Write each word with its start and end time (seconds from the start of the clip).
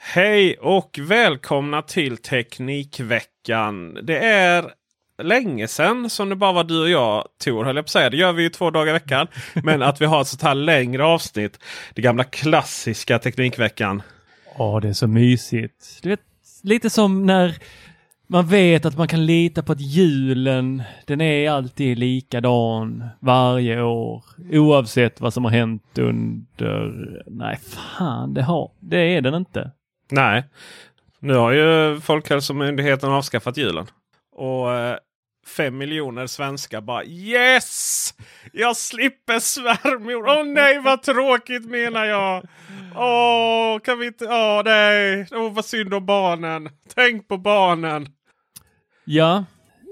Hej 0.00 0.56
och 0.56 0.98
välkomna 1.02 1.82
till 1.82 2.16
Teknikveckan. 2.16 3.98
Det 4.02 4.18
är 4.18 4.64
länge 5.22 5.68
sedan 5.68 6.10
som 6.10 6.28
det 6.28 6.36
bara 6.36 6.52
var 6.52 6.64
du 6.64 6.82
och 6.82 6.90
jag 6.90 7.24
Tor 7.44 7.64
höll 7.64 7.76
jag 7.76 7.84
på 7.84 7.86
att 7.86 7.90
säga. 7.90 8.10
Det 8.10 8.16
gör 8.16 8.32
vi 8.32 8.42
ju 8.42 8.48
två 8.48 8.70
dagar 8.70 8.88
i 8.88 8.92
veckan. 8.92 9.26
Men 9.54 9.82
att 9.82 10.00
vi 10.00 10.04
har 10.04 10.20
ett 10.20 10.26
sånt 10.26 10.42
här 10.42 10.54
längre 10.54 11.04
avsnitt. 11.04 11.58
Det 11.94 12.02
gamla 12.02 12.24
klassiska 12.24 13.18
Teknikveckan. 13.18 14.02
Ja, 14.58 14.80
det 14.82 14.88
är 14.88 14.92
så 14.92 15.06
mysigt. 15.06 15.98
Du 16.02 16.08
vet, 16.08 16.20
lite 16.62 16.90
som 16.90 17.26
när 17.26 17.58
man 18.26 18.46
vet 18.46 18.84
att 18.84 18.96
man 18.96 19.08
kan 19.08 19.26
lita 19.26 19.62
på 19.62 19.72
att 19.72 19.80
julen, 19.80 20.82
den 21.06 21.20
är 21.20 21.50
alltid 21.50 21.98
likadan 21.98 23.04
varje 23.20 23.82
år. 23.82 24.24
Oavsett 24.52 25.20
vad 25.20 25.34
som 25.34 25.44
har 25.44 25.50
hänt 25.50 25.98
under... 25.98 27.22
Nej, 27.26 27.58
fan, 27.58 28.34
det, 28.34 28.42
har, 28.42 28.70
det 28.80 28.98
är 28.98 29.20
den 29.20 29.34
inte. 29.34 29.70
Nej, 30.10 30.44
nu 31.18 31.34
har 31.34 31.52
ju 31.52 32.00
Folkhälsomyndigheten 32.00 33.10
avskaffat 33.10 33.56
julen. 33.56 33.86
Och 34.32 34.72
eh, 34.72 34.96
fem 35.56 35.78
miljoner 35.78 36.26
svenskar 36.26 36.80
bara 36.80 37.04
Yes! 37.04 38.14
Jag 38.52 38.76
slipper 38.76 39.38
svärmor! 39.38 40.28
Åh 40.28 40.44
nej 40.44 40.78
vad 40.78 41.02
tråkigt 41.02 41.64
menar 41.66 42.04
jag! 42.04 42.44
Åh, 42.96 43.78
kan 43.78 43.98
vi 43.98 44.06
inte... 44.06 44.24
Åh 44.24 44.62
nej! 44.64 45.26
oh, 45.30 45.52
vad 45.52 45.64
synd 45.64 45.94
om 45.94 46.06
barnen! 46.06 46.68
Tänk 46.94 47.28
på 47.28 47.36
barnen! 47.36 48.08
Ja, 49.04 49.44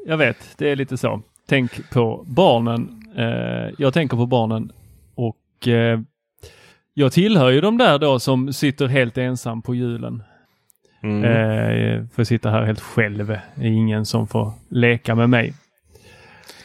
jag 0.06 0.16
vet. 0.16 0.58
Det 0.58 0.70
är 0.70 0.76
lite 0.76 0.96
så. 0.96 1.22
Tänk 1.48 1.90
på 1.90 2.24
barnen. 2.26 3.02
Eh, 3.16 3.74
jag 3.78 3.94
tänker 3.94 4.16
på 4.16 4.26
barnen 4.26 4.72
och 5.14 5.68
eh, 5.68 6.00
jag 6.98 7.12
tillhör 7.12 7.50
ju 7.50 7.60
de 7.60 7.78
där 7.78 7.98
då 7.98 8.18
som 8.18 8.52
sitter 8.52 8.86
helt 8.86 9.18
ensam 9.18 9.62
på 9.62 9.74
julen. 9.74 10.22
Mm. 11.02 11.24
Eh, 11.24 12.04
får 12.14 12.24
sitta 12.24 12.50
här 12.50 12.62
helt 12.62 12.80
själv. 12.80 13.26
Det 13.26 13.64
är 13.64 13.70
ingen 13.70 14.06
som 14.06 14.28
får 14.28 14.52
leka 14.68 15.14
med 15.14 15.30
mig. 15.30 15.54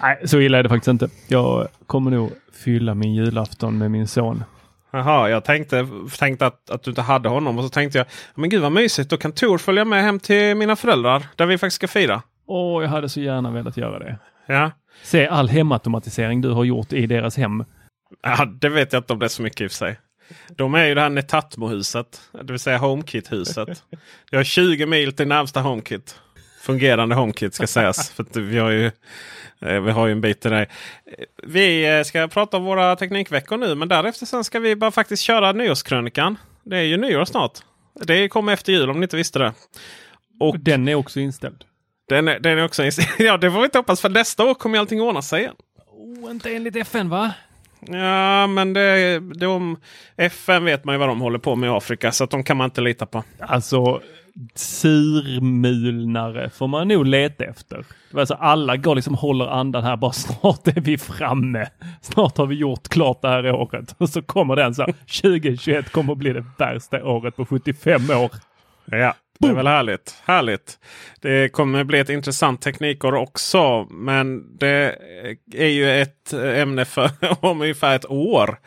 Nej, 0.02 0.28
så 0.28 0.40
illa 0.40 0.58
är 0.58 0.64
det 0.64 0.70
faktiskt 0.70 0.88
inte. 0.88 1.10
Jag 1.28 1.68
kommer 1.88 2.12
nog 2.12 2.32
fylla 2.54 2.96
min 2.96 3.14
julafton 3.14 3.78
med 3.78 3.92
min 3.92 4.08
son. 4.08 4.44
Jaha, 4.92 5.30
jag 5.30 5.44
tänkte, 5.44 5.88
tänkte 6.20 6.46
att, 6.46 6.70
att 6.70 6.84
du 6.84 6.92
inte 6.92 7.02
hade 7.02 7.30
honom 7.30 7.58
och 7.58 7.64
så 7.64 7.70
tänkte 7.70 7.98
jag 7.98 8.08
men 8.36 8.50
gud 8.50 8.62
vad 8.62 8.72
mysigt. 8.72 9.10
Då 9.10 9.18
kan 9.18 9.32
Tor 9.32 9.58
följa 9.58 9.86
med 9.86 10.04
hem 10.04 10.20
till 10.20 10.56
mina 10.56 10.76
föräldrar 10.76 11.24
där 11.36 11.46
vi 11.46 11.58
faktiskt 11.58 11.76
ska 11.76 11.88
fira. 11.88 12.22
Åh, 12.48 12.84
jag 12.84 12.90
hade 12.90 13.10
så 13.10 13.22
gärna 13.22 13.52
velat 13.52 13.78
göra 13.78 14.00
det. 14.00 14.18
Ja, 14.48 14.72
Se 15.04 15.28
all 15.28 15.50
hemautomatisering 15.50 16.42
du 16.42 16.50
har 16.50 16.64
gjort 16.64 16.94
i 16.94 17.08
deras 17.08 17.38
hem. 17.38 17.64
ja 18.24 18.46
det 18.46 18.70
vet 18.70 18.94
jag 18.94 19.00
inte 19.00 19.14
om 19.14 19.20
det 19.20 19.26
är 19.26 19.30
så 19.30 19.42
mycket 19.42 19.62
i 19.62 19.68
och 19.68 19.72
för 19.72 19.76
sig. 19.78 20.00
De 20.48 20.76
är 20.76 20.86
ju 20.86 20.96
det 20.96 21.02
här 21.02 21.10
Netatmo-huset, 21.10 22.22
det 22.32 22.54
vill 22.54 22.60
säga 22.60 22.78
HomeKit-huset. 22.78 23.84
Jag 24.30 24.40
har 24.40 24.44
20 24.44 24.86
mil 24.86 25.14
till 25.14 25.28
närmsta 25.28 25.62
HomeKit. 25.62 26.20
Fungerande 26.62 27.16
HomeKit 27.16 27.54
ska 27.54 27.68
sägas. 27.68 28.10
för 28.10 28.24
att 28.24 28.36
vi, 28.36 28.58
har 28.58 28.70
ju, 28.70 28.86
eh, 29.60 29.82
vi 29.82 29.92
har 29.92 30.08
ju 30.08 30.12
en 30.12 30.22
bit 30.22 30.42
till 30.42 30.52
dig. 30.52 30.70
Vi 31.44 31.98
eh, 31.98 32.04
ska 32.04 32.28
prata 32.28 32.58
om 32.58 32.64
våra 32.64 32.96
teknikveckor 32.96 33.58
nu 33.58 33.76
men 33.76 33.88
därefter 33.88 34.26
sen 34.26 34.44
ska 34.44 34.60
vi 34.60 34.76
bara 34.76 34.92
faktiskt 34.92 35.24
köra 35.24 35.52
nyårskrönikan. 35.52 36.38
Det 36.64 36.78
är 36.78 36.84
ju 36.84 36.98
nyår 36.98 37.26
snart. 37.26 37.60
Det 38.06 38.30
kommer 38.30 38.54
efter 38.54 38.74
jul 38.74 38.90
om 38.90 39.00
ni 39.00 39.04
inte 39.04 39.18
visste 39.18 39.40
det. 39.40 39.54
Och 40.40 40.60
den 40.60 40.88
är 40.88 40.96
också 40.96 41.20
inställd. 41.20 41.64
Den 42.10 42.28
är, 42.28 42.40
den 42.40 42.58
är 42.58 42.66
också 42.66 42.84
Ja, 43.20 43.38
det 43.38 43.52
får 43.52 43.58
vi 43.58 43.66
inte 43.66 43.78
hoppas 43.78 44.02
för 44.02 44.10
nästa 44.10 44.46
år 44.46 44.54
kommer 44.54 44.80
allting 44.80 45.02
ordna 45.02 45.22
sig 45.22 45.42
igen. 45.42 45.56
Oh, 45.88 46.32
inte 46.32 46.56
enligt 46.56 46.76
FN 46.76 47.10
va? 47.10 47.32
Ja, 47.88 48.48
men 48.48 48.74
det, 48.74 49.20
de, 49.20 49.78
FN 50.18 50.66
vet 50.66 50.84
man 50.84 50.96
ju 50.96 51.00
vad 51.00 51.10
de 51.10 51.22
håller 51.22 51.40
på 51.40 51.56
med 51.56 51.68
i 51.68 51.72
Afrika 51.72 52.12
så 52.12 52.24
att 52.24 52.30
de 52.30 52.44
kan 52.44 52.58
man 52.58 52.66
inte 52.66 52.82
lita 52.82 53.06
på. 53.06 53.24
Alltså 53.40 54.02
surmulnare 54.56 56.50
får 56.50 56.68
man 56.68 56.88
nog 56.88 57.06
leta 57.06 57.46
efter. 57.46 57.86
Alltså, 58.14 58.34
alla 58.34 58.78
går 58.78 58.96
liksom 58.96 59.16
håller 59.16 59.48
andan 59.48 59.84
här, 59.84 59.98
bara 59.98 60.12
snart 60.12 60.68
är 60.68 60.82
vi 60.82 60.98
framme. 60.98 61.68
Snart 62.02 62.38
har 62.38 62.46
vi 62.46 62.56
gjort 62.56 62.88
klart 62.88 63.22
det 63.22 63.28
här 63.30 63.52
året. 63.52 63.96
Och 63.98 64.10
så 64.10 64.22
kommer 64.22 64.56
den 64.56 64.76
så 64.76 64.82
här, 64.82 64.92
2021 65.22 65.92
kommer 65.92 66.14
att 66.14 66.20
bli 66.20 66.34
det 66.34 66.46
värsta 66.58 67.04
året 67.06 67.36
på 67.36 67.46
75 67.46 68.10
år. 68.10 68.32
Ja, 68.86 69.14
det 69.42 69.48
är 69.48 69.54
väl 69.54 69.68
härligt. 69.68 70.16
Härligt. 70.26 70.80
Det 71.22 71.50
kommer 71.50 71.84
bli 71.84 72.00
ett 72.00 72.10
intressant 72.10 72.62
teknikår 72.62 73.16
också. 73.16 73.88
Men 73.90 74.58
det 74.58 74.96
är 75.54 75.68
ju 75.68 76.02
ett 76.02 76.34
ämne 76.34 76.86
för 76.86 77.10
om 77.46 77.62
ungefär 77.62 77.96
ett 77.96 78.10
år. 78.10 78.60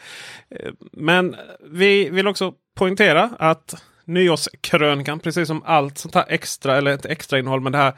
Men 0.92 1.36
vi 1.70 2.10
vill 2.10 2.28
också 2.28 2.52
poängtera 2.76 3.30
att 3.38 3.74
nyårskrönikan, 4.04 5.20
precis 5.20 5.48
som 5.48 5.62
allt 5.62 5.98
sånt 5.98 6.14
här 6.14 6.24
extra 6.28 6.76
eller 6.76 6.90
ett 6.90 7.06
extra 7.06 7.38
innehåll 7.38 7.60
med 7.60 7.72
det 7.72 7.78
här 7.78 7.92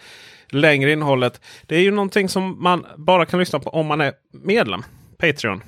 längre 0.51 0.93
innehållet. 0.93 1.41
Det 1.67 1.77
är 1.77 1.81
ju 1.81 1.91
någonting 1.91 2.29
som 2.29 2.63
man 2.63 2.87
bara 2.97 3.27
kan 3.27 3.41
lyssna 3.41 3.59
på 3.59 3.71
om 3.71 3.87
man 3.87 4.01
är 4.01 4.13
medlem. 4.45 4.83
Patreon. 5.19 5.63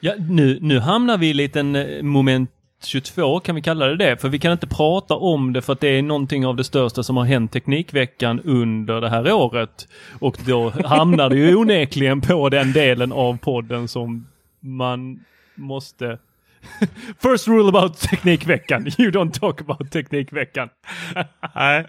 Ja, 0.00 0.14
nu, 0.18 0.58
nu 0.60 0.78
hamnar 0.78 1.18
vi 1.18 1.26
i 1.26 1.30
en 1.30 1.36
liten 1.36 1.76
eh, 1.76 2.02
moment 2.02 2.50
22 2.86 3.40
kan 3.40 3.54
vi 3.54 3.62
kalla 3.62 3.86
det 3.86 3.96
det. 3.96 4.16
För 4.16 4.28
vi 4.28 4.38
kan 4.38 4.52
inte 4.52 4.66
prata 4.66 5.14
om 5.14 5.52
det 5.52 5.62
för 5.62 5.72
att 5.72 5.80
det 5.80 5.88
är 5.88 6.02
någonting 6.02 6.46
av 6.46 6.56
det 6.56 6.64
största 6.64 7.02
som 7.02 7.16
har 7.16 7.24
hänt 7.24 7.52
Teknikveckan 7.52 8.40
under 8.40 9.00
det 9.00 9.08
här 9.08 9.32
året. 9.32 9.88
Och 10.18 10.36
då 10.46 10.70
hamnar 10.70 11.30
det 11.30 11.36
ju 11.36 11.54
onekligen 11.56 12.20
på 12.20 12.48
den 12.48 12.72
delen 12.72 13.12
av 13.12 13.38
podden 13.38 13.88
som 13.88 14.26
man 14.60 15.24
måste 15.54 16.18
First 17.22 17.48
rule 17.48 17.68
about 17.68 17.98
Teknikveckan. 17.98 18.86
You 18.98 19.10
don't 19.10 19.32
talk 19.32 19.60
about 19.60 19.90
Teknikveckan. 19.90 20.68
Nej, 21.54 21.86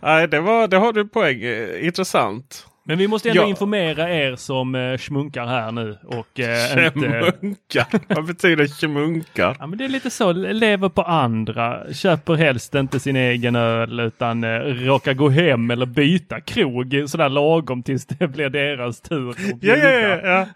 Nej 0.00 0.28
det, 0.28 0.40
var, 0.40 0.68
det 0.68 0.76
har 0.76 0.92
du 0.92 1.08
poäng. 1.08 1.42
Eh, 1.42 1.86
Intressant. 1.86 2.66
Men 2.88 2.98
vi 2.98 3.08
måste 3.08 3.28
ändå 3.30 3.42
Ja. 3.42 3.46
informera 3.48 4.10
er 4.10 4.36
som 4.36 4.74
eh, 4.74 4.98
schmunkar 4.98 5.46
här 5.46 5.72
nu 5.72 5.98
och 6.04 6.40
eh, 6.40 6.86
inte... 6.86 7.00
Kemunkar? 7.40 8.14
Vad 8.14 8.24
betyder 8.26 8.66
kemunkar? 8.66 9.56
Ja 9.58 9.66
men 9.66 9.78
det 9.78 9.84
är 9.84 9.88
lite 9.88 10.10
så, 10.10 10.32
lever 10.32 10.88
på 10.88 11.02
andra, 11.02 11.94
köper 11.94 12.34
helst 12.34 12.74
inte 12.74 13.00
sin 13.00 13.16
egen 13.16 13.56
öl 13.56 14.00
utan 14.00 14.44
eh, 14.44 14.58
råkar 14.60 15.14
gå 15.14 15.28
hem 15.28 15.70
eller 15.70 15.86
byta 15.86 16.40
krog 16.40 17.04
sådär 17.06 17.28
lagom 17.28 17.82
tills 17.82 18.06
det 18.06 18.28
blir 18.32 18.48
deras 18.50 19.00
tur 19.00 19.34
Ja, 19.60 19.76
ja, 19.76 19.90
ja, 19.90 20.20
ja. 20.24 20.46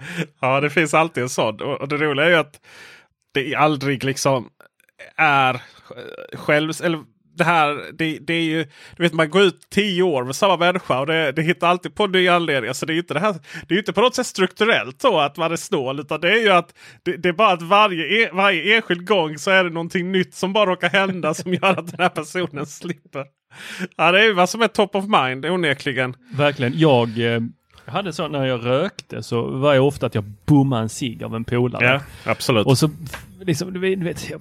ja, 0.41 0.61
det 0.61 0.71
finns 0.71 0.95
alltid 0.95 1.23
en 1.23 1.29
sån. 1.29 1.61
Och, 1.63 1.81
och 1.81 1.89
det 1.89 1.97
roliga 1.97 2.27
är 2.27 2.31
ju 2.31 2.37
att 2.37 2.61
det 3.35 3.55
aldrig 3.55 4.05
liksom 4.05 4.49
är 5.17 5.61
själv... 6.37 6.73
Eller 6.83 7.01
det 7.41 7.45
här, 7.45 7.93
det, 7.93 8.19
det 8.19 8.35
är 8.35 8.43
ju, 8.43 8.65
du 8.97 9.03
vet 9.03 9.13
man 9.13 9.31
går 9.31 9.43
ut 9.43 9.71
tio 9.71 10.03
år 10.03 10.25
med 10.25 10.37
samma 10.37 10.57
människa 10.57 11.01
och 11.01 11.07
det, 11.07 11.33
det 11.33 11.43
hittar 11.43 11.69
alltid 11.69 11.95
på 11.95 12.07
nya 12.07 12.35
anledningar. 12.35 12.73
Så 12.73 12.87
det 12.87 12.93
är 12.93 12.95
ju 12.95 13.01
inte, 13.01 13.15
det 13.15 13.21
här, 13.21 13.35
det 13.69 13.75
är 13.75 13.79
inte 13.79 13.93
på 13.93 14.01
något 14.01 14.15
sätt 14.15 14.27
strukturellt 14.27 15.01
så 15.03 15.19
att 15.19 15.37
man 15.37 15.53
är 15.53 15.57
snål. 15.57 16.01
Utan 16.01 16.21
det 16.21 16.33
är 16.33 16.43
ju 16.43 16.51
att 16.51 16.75
det, 17.03 17.17
det 17.17 17.29
är 17.29 17.33
bara 17.33 17.53
att 17.53 17.63
varje, 17.63 18.25
e- 18.25 18.31
varje 18.33 18.77
enskild 18.77 19.07
gång 19.07 19.39
så 19.39 19.51
är 19.51 19.65
det 19.65 19.71
någonting 19.71 20.13
nytt 20.13 20.35
som 20.35 20.53
bara 20.53 20.71
råkar 20.71 20.89
hända 20.89 21.35
som 21.41 21.55
gör 21.55 21.79
att 21.79 21.87
den 21.91 22.01
här 22.01 22.09
personen 22.09 22.67
slipper. 22.67 23.25
Ja, 23.97 24.13
det 24.13 24.21
är 24.21 24.25
ju 24.25 24.33
vad 24.33 24.49
som 24.49 24.63
är 24.63 24.69
top 24.69 24.95
of 24.95 25.05
mind 25.05 25.47
onekligen. 25.47 26.17
Verkligen. 26.37 26.73
Jag, 26.79 27.19
eh, 27.19 27.41
jag 27.85 27.93
hade 27.93 28.13
så 28.13 28.29
när 28.29 28.47
jag 28.47 28.67
rökte 28.67 29.23
så 29.23 29.43
var 29.43 29.75
jag 29.75 29.87
ofta 29.87 30.07
att 30.07 30.15
jag 30.15 30.25
bommade 30.25 30.83
en 30.83 30.89
cigg 30.89 31.23
av 31.25 31.35
en 31.35 31.45
polare. 31.45 31.85
Ja, 32.25 32.31
absolut. 32.31 32.67
Och 32.67 32.79
så 32.79 32.91
liksom, 33.41 33.73
du 33.73 33.97
vet, 33.97 34.31
jag 34.31 34.41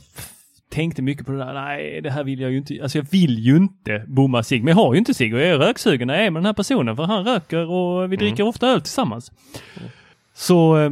tänkte 0.69 1.01
mycket 1.01 1.25
på 1.25 1.31
det 1.31 1.37
där. 1.37 1.53
Nej, 1.53 2.01
det 2.01 2.11
här 2.11 2.23
vill 2.23 2.39
jag 2.39 2.51
ju 2.51 2.57
inte. 2.57 2.79
Alltså 2.81 2.97
jag 2.97 3.05
vill 3.11 3.39
ju 3.39 3.57
inte 3.57 4.03
bomma 4.07 4.43
cigg. 4.43 4.63
Men 4.63 4.77
jag 4.77 4.83
har 4.83 4.93
ju 4.93 4.99
inte 4.99 5.13
cigg 5.13 5.33
och 5.33 5.39
jag 5.39 5.47
är 5.47 5.57
röksugen 5.57 6.07
när 6.07 6.15
jag 6.15 6.25
är 6.25 6.31
med 6.31 6.39
den 6.39 6.45
här 6.45 6.53
personen. 6.53 6.95
För 6.95 7.03
han 7.03 7.25
röker 7.25 7.69
och 7.69 8.11
vi 8.11 8.15
dricker 8.15 8.43
ofta 8.43 8.67
öl 8.67 8.81
tillsammans. 8.81 9.31
Så 10.33 10.77
eh, 10.77 10.91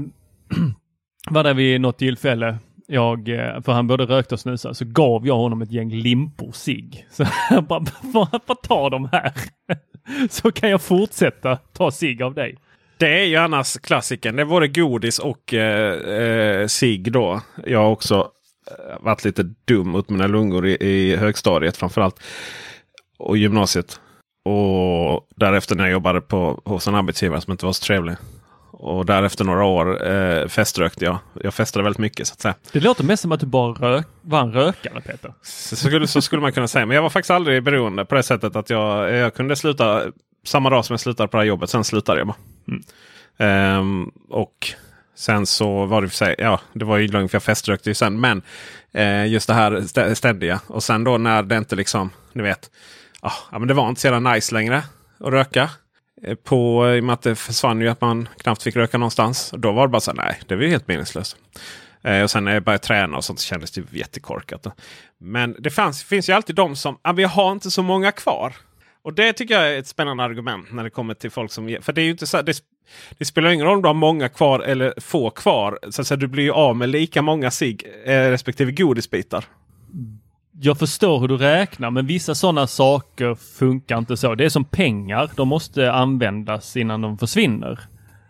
var 1.30 1.44
det 1.44 1.54
vid 1.54 1.82
något 1.82 1.98
tillfälle 1.98 2.58
jag, 2.88 3.30
eh, 3.30 3.62
för 3.62 3.72
han 3.72 3.88
både 3.88 4.06
rökte 4.06 4.36
och 4.36 4.40
snusade, 4.40 4.76
så 4.76 4.86
gav 4.86 5.28
jag 5.28 5.38
honom 5.38 5.62
ett 5.62 5.72
gäng 5.72 5.90
limpor 5.92 6.52
cigg. 6.52 7.08
Så 7.12 7.26
jag 7.50 7.64
bara, 7.64 7.86
bara, 8.02 8.40
bara 8.46 8.56
ta 8.56 8.90
de 8.90 9.10
här. 9.12 9.34
Så 10.30 10.52
kan 10.52 10.70
jag 10.70 10.82
fortsätta 10.82 11.56
ta 11.56 11.92
cigg 11.92 12.22
av 12.22 12.34
dig. 12.34 12.58
Det 12.98 13.22
är 13.22 13.26
ju 13.26 13.36
annars 13.36 13.78
klassiken. 13.78 14.36
Det 14.36 14.42
är 14.42 14.46
både 14.46 14.68
godis 14.68 15.20
och 15.20 15.54
eh, 15.54 15.94
eh, 16.22 16.68
cigg 16.68 17.12
då. 17.12 17.42
Jag 17.66 17.92
också 17.92 18.32
varit 19.00 19.26
lite 19.26 19.44
dum 19.66 19.90
mot 19.90 20.10
mina 20.10 20.28
lungor 20.28 20.68
i, 20.68 20.78
i 20.80 21.16
högstadiet 21.16 21.78
framförallt. 21.78 22.20
Och 23.18 23.38
gymnasiet. 23.38 24.00
Och 24.46 25.28
därefter 25.36 25.76
när 25.76 25.84
jag 25.84 25.92
jobbade 25.92 26.22
på, 26.22 26.62
hos 26.66 26.88
en 26.88 26.96
arbetsgivare 26.96 27.42
som 27.42 27.52
inte 27.52 27.66
var 27.66 27.74
så 27.74 27.84
trevlig. 27.84 28.16
Och 28.72 29.06
därefter 29.06 29.46
några 29.46 29.64
år 29.64 30.08
eh, 30.08 30.48
feströkte 30.48 31.06
jag. 31.06 31.18
Jag 31.42 31.54
festade 31.54 31.84
väldigt 31.84 32.00
mycket 32.00 32.28
så 32.28 32.34
att 32.34 32.42
säga. 32.42 32.56
Det 32.72 32.80
låter 32.80 33.04
mest 33.04 33.22
som 33.22 33.32
att 33.32 33.40
du 33.40 33.46
bara 33.46 33.72
rök, 33.72 34.08
var 34.22 34.42
en 34.42 34.54
rökare 34.54 35.02
Peter. 35.02 35.34
Så 35.42 35.76
skulle, 35.76 36.08
så 36.08 36.22
skulle 36.22 36.42
man 36.42 36.54
kunna 36.54 36.68
säga. 36.68 36.86
Men 36.86 36.96
jag 36.96 37.02
var 37.02 37.10
faktiskt 37.10 37.32
aldrig 37.32 37.64
beroende 37.64 38.06
på 38.06 38.16
det 38.16 38.24
sättet 38.24 38.56
att 38.56 38.70
jag, 38.70 39.14
jag 39.14 39.34
kunde 39.34 39.56
sluta 39.56 40.04
samma 40.46 40.70
dag 40.70 40.86
som 40.86 40.94
jag 40.94 41.00
slutade 41.00 41.28
på 41.28 41.38
det 41.38 41.42
här 41.42 41.48
jobbet. 41.48 41.70
Sen 41.70 41.84
slutade 41.84 42.20
jag 42.20 42.28
bara. 42.28 42.38
Ehm, 43.38 44.12
och 44.30 44.74
sen 45.18 45.46
så 45.46 45.86
var 45.86 46.02
det 46.02 46.10
för 46.10 46.16
sig, 46.16 46.36
ja 46.38 46.60
det 46.74 46.86
var 46.86 46.98
ju 46.98 47.08
lugnt 47.08 47.32
för 47.32 47.36
jag 47.36 47.44
feströkte 47.44 47.90
ju 47.90 47.94
sen. 47.94 48.20
Men 48.20 48.42
eh, 48.92 49.28
just 49.28 49.48
det 49.48 49.54
här 49.54 50.14
ständiga. 50.16 50.60
Och 50.68 50.84
sen 50.84 51.04
då 51.04 51.18
när 51.18 51.44
det 51.44 51.58
inte 51.58 51.76
liksom, 51.76 52.10
ni 52.34 52.44
vet. 52.44 52.72
ah, 53.22 53.32
ja, 53.52 53.60
men 53.60 53.68
det 53.68 53.74
var 53.74 53.90
inte 53.90 54.02
så 54.02 54.08
jävla 54.08 54.34
nice 54.34 54.54
längre 54.54 54.84
att 55.20 55.32
röka. 55.32 55.70
Eh, 56.24 56.36
På, 56.36 56.90
I 56.96 57.00
och 57.00 57.04
med 57.04 57.14
att 57.14 57.22
det 57.22 57.36
försvann 57.36 57.82
ju 57.82 57.88
att 57.88 58.02
man 58.02 58.30
knappt 58.38 58.64
fick 58.64 58.76
röka 58.76 58.98
någonstans. 58.98 59.54
Och 59.54 59.60
då 59.60 59.72
var 59.72 59.88
det 59.88 59.92
bara 59.92 60.00
så 60.00 60.12
här, 60.12 60.18
nej 60.18 60.40
det 60.48 60.56
var 60.56 60.64
ju 60.64 60.70
helt 60.70 60.88
meningslöst. 60.88 61.38
Eh, 62.04 62.22
och 62.22 62.32
sen 62.32 62.46
när 62.46 62.54
jag 62.54 62.64
började 62.64 62.84
träna 62.84 63.18
och 63.18 63.24
sånt 63.26 63.40
så 63.40 63.46
kändes 63.46 63.72
det 63.72 63.84
jättekorkat. 63.92 64.68
Men 65.20 65.56
det 65.60 65.70
fanns, 65.70 66.04
finns 66.04 66.30
ju 66.30 66.34
alltid 66.34 66.56
de 66.56 66.76
som, 66.76 66.98
ah, 67.02 67.12
vi 67.14 67.24
har 67.24 67.52
inte 67.52 67.72
så 67.72 67.84
många 67.84 68.12
kvar. 68.12 68.54
Och 69.04 69.14
det 69.14 69.34
tycker 69.34 69.54
jag 69.54 69.74
är 69.74 69.80
ett 69.80 69.88
spännande 69.88 70.24
argument 70.24 70.72
när 70.72 70.84
det 70.84 70.90
kommer 70.90 71.14
till 71.14 71.32
folk 71.32 71.52
som... 71.52 71.78
För 71.82 71.94
det 71.94 72.02
är 72.02 72.06
ju 72.06 72.12
inte 72.12 72.28
så 72.28 72.42
det, 72.42 72.62
det 73.18 73.26
spelar 73.26 73.50
ingen 73.50 73.66
roll 73.66 73.76
om 73.76 73.82
du 73.82 73.88
har 73.88 73.94
många 73.94 74.30
kvar 74.30 74.60
eller 74.60 74.94
få 74.98 75.30
kvar. 75.30 75.80
Så 75.90 76.02
att 76.02 76.08
säga, 76.08 76.18
du 76.18 76.28
blir 76.28 76.44
ju 76.44 76.52
av 76.52 76.76
med 76.76 76.90
lika 76.90 77.22
många 77.22 77.52
cigg 77.52 77.84
eh, 78.06 78.12
respektive 78.12 78.72
godisbitar. 78.72 79.46
Jag 80.62 80.80
förstår 80.80 81.20
hur 81.20 81.28
du 81.28 81.38
räknar 81.38 81.92
men 81.92 82.06
vissa 82.06 82.36
sådana 82.36 82.68
saker 82.68 83.36
funkar 83.36 83.98
inte 83.98 84.18
så. 84.18 84.36
Det 84.36 84.46
är 84.46 84.50
som 84.50 84.66
pengar. 84.66 85.32
De 85.36 85.48
måste 85.48 85.92
användas 85.92 86.78
innan 86.78 87.02
de 87.02 87.18
försvinner. 87.18 87.80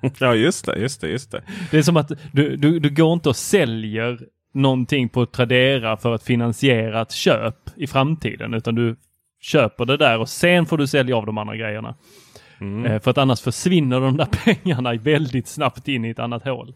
Ja 0.19 0.36
just 0.36 0.65
det, 0.65 0.77
just 0.80 1.01
det, 1.01 1.09
just 1.09 1.31
det. 1.31 1.42
Det 1.71 1.77
är 1.77 1.81
som 1.81 1.98
att 1.98 2.12
du, 2.31 2.56
du, 2.56 2.80
du 2.80 2.89
går 2.89 3.13
inte 3.13 3.30
och 3.30 3.36
säljer 3.36 4.19
någonting 4.54 5.09
på 5.09 5.25
Tradera 5.25 5.98
för 5.98 6.13
att 6.13 6.24
finansiera 6.24 7.01
ett 7.01 7.12
köp 7.12 7.56
i 7.75 7.88
framtiden 7.88 8.54
utan 8.54 8.75
du 8.75 8.95
köper 9.42 9.86
det 9.86 9.98
där 9.98 10.19
och 10.19 10.30
sen 10.30 10.65
får 10.65 10.77
du 10.77 10.88
sälja 10.88 11.18
av 11.18 11.25
de 11.25 11.38
andra 11.38 11.56
grejerna. 11.56 11.95
Eh, 12.62 13.00
För 13.01 13.12
att 13.12 13.18
annars 13.18 13.42
försvinner 13.42 14.00
de 14.00 14.18
där 14.18 14.25
pengarna 14.45 14.94
väldigt 14.94 15.48
snabbt 15.48 15.88
in 15.88 16.06
i 16.06 16.09
ett 16.09 16.19
annat 16.19 16.44
hål. 16.44 16.74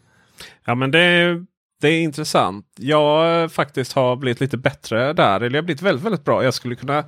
Ja 0.64 0.74
men 0.74 0.90
det, 0.90 1.44
det 1.80 1.88
är 1.88 2.02
intressant. 2.02 2.66
Jag 2.78 3.42
eh, 3.42 3.48
faktiskt 3.48 3.92
har 3.92 4.16
blivit 4.16 4.40
lite 4.40 4.56
bättre 4.56 5.12
där. 5.12 5.40
Eller 5.40 5.56
jag 5.56 5.62
har 5.62 5.66
blivit 5.66 5.82
väldigt, 5.82 6.04
väldigt 6.04 6.24
bra. 6.24 6.44
Jag 6.44 6.54
skulle 6.54 6.74
kunna... 6.74 7.04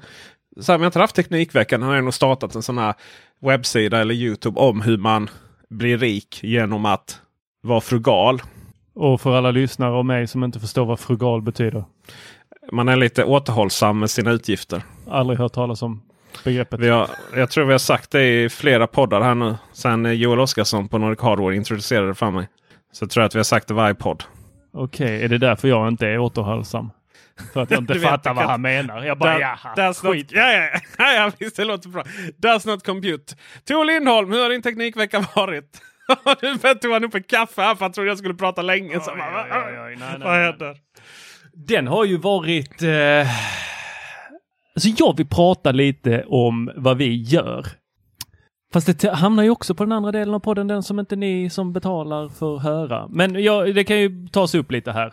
Så 0.60 0.72
här, 0.72 0.76
om 0.76 0.82
jag 0.82 0.88
inte 0.88 0.98
haft 0.98 1.16
Teknikveckan 1.16 1.82
har 1.82 1.94
jag 1.94 2.04
nog 2.04 2.14
startat 2.14 2.54
en 2.54 2.62
sån 2.62 2.78
här 2.78 2.94
webbsida 3.40 4.00
eller 4.00 4.14
Youtube 4.14 4.60
om 4.60 4.80
hur 4.80 4.98
man 4.98 5.30
blir 5.70 5.98
rik 5.98 6.40
genom 6.42 6.84
att 6.84 7.20
vara 7.62 7.80
frugal. 7.80 8.42
Och 8.94 9.20
för 9.20 9.36
alla 9.36 9.50
lyssnare 9.50 9.98
och 9.98 10.06
mig 10.06 10.26
som 10.26 10.44
inte 10.44 10.60
förstår 10.60 10.84
vad 10.84 11.00
frugal 11.00 11.42
betyder. 11.42 11.84
Man 12.72 12.88
är 12.88 12.96
lite 12.96 13.24
återhållsam 13.24 13.98
med 13.98 14.10
sina 14.10 14.30
utgifter. 14.30 14.82
Aldrig 15.10 15.38
hört 15.38 15.52
talas 15.52 15.82
om 15.82 16.02
begreppet. 16.44 16.80
Vi 16.80 16.88
har, 16.88 17.08
jag 17.36 17.50
tror 17.50 17.64
vi 17.64 17.72
har 17.72 17.78
sagt 17.78 18.10
det 18.10 18.42
i 18.44 18.48
flera 18.48 18.86
poddar 18.86 19.20
här 19.20 19.34
nu. 19.34 19.54
Sen 19.72 20.16
Joel 20.18 20.40
Oscarsson 20.40 20.88
på 20.88 20.98
Nordic 20.98 21.20
Hardware 21.20 21.56
introducerade 21.56 22.06
det 22.08 22.14
för 22.14 22.30
mig. 22.30 22.48
Så 22.92 23.06
tror 23.06 23.22
jag 23.22 23.26
att 23.28 23.34
vi 23.34 23.38
har 23.38 23.44
sagt 23.44 23.68
det 23.68 23.74
varje 23.74 23.94
podd. 23.94 24.24
Okej, 24.72 25.24
är 25.24 25.28
det 25.28 25.38
därför 25.38 25.68
jag 25.68 25.88
inte 25.88 26.06
är 26.06 26.18
återhållsam? 26.18 26.90
För 27.52 27.62
att 27.62 27.70
jag 27.70 27.80
inte 27.80 27.94
fattar 28.00 28.30
jag 28.30 28.34
vad 28.34 28.44
han 28.44 28.62
menar. 28.62 29.04
Jag 29.04 29.18
bara, 29.18 29.38
That- 29.38 29.58
jaha, 29.76 29.86
not, 29.88 29.96
skit. 29.96 30.28
ja, 30.32 30.52
ja, 30.52 30.80
ja, 30.98 31.12
ja, 31.12 31.30
visst 31.38 31.56
det 31.56 31.64
låter 31.64 31.88
bra. 31.88 32.04
Does 32.36 32.66
not 32.66 32.86
compute. 32.86 33.34
Tor 33.68 33.84
Lindholm, 33.84 34.32
hur 34.32 34.42
har 34.42 34.50
din 34.50 34.62
teknikvecka 34.62 35.24
varit? 35.36 35.80
nu 36.42 36.74
tog 36.74 36.92
han 36.92 37.04
upp 37.04 37.14
en 37.14 37.22
kaffe 37.22 37.62
här 37.62 37.74
för 37.74 37.84
han 37.84 37.92
trodde 37.92 38.10
jag 38.10 38.18
skulle 38.18 38.34
prata 38.34 38.62
länge. 38.62 39.00
Så, 39.00 39.10
Oj, 39.12 39.18
bara, 39.18 39.44
oj, 39.44 39.64
oj, 39.72 39.80
oj, 39.80 39.96
nej, 40.00 40.08
nej, 40.10 40.18
vad 40.20 40.32
nej. 40.32 40.44
händer? 40.44 40.76
Den 41.52 41.86
har 41.86 42.04
ju 42.04 42.16
varit... 42.16 42.82
Eh... 42.82 43.28
Alltså 44.76 44.88
jag 45.04 45.16
vill 45.16 45.26
prata 45.26 45.72
lite 45.72 46.24
om 46.28 46.70
vad 46.76 46.96
vi 46.96 47.14
gör. 47.22 47.66
Fast 48.72 49.00
det 49.00 49.10
hamnar 49.10 49.42
ju 49.42 49.50
också 49.50 49.74
på 49.74 49.84
den 49.84 49.92
andra 49.92 50.12
delen 50.12 50.34
av 50.34 50.38
podden, 50.40 50.66
den 50.68 50.82
som 50.82 50.98
inte 51.00 51.16
ni 51.16 51.50
som 51.50 51.72
betalar 51.72 52.28
får 52.28 52.58
höra. 52.58 53.08
Men 53.08 53.42
jag, 53.42 53.74
det 53.74 53.84
kan 53.84 54.00
ju 54.00 54.28
tas 54.28 54.54
upp 54.54 54.72
lite 54.72 54.92
här. 54.92 55.12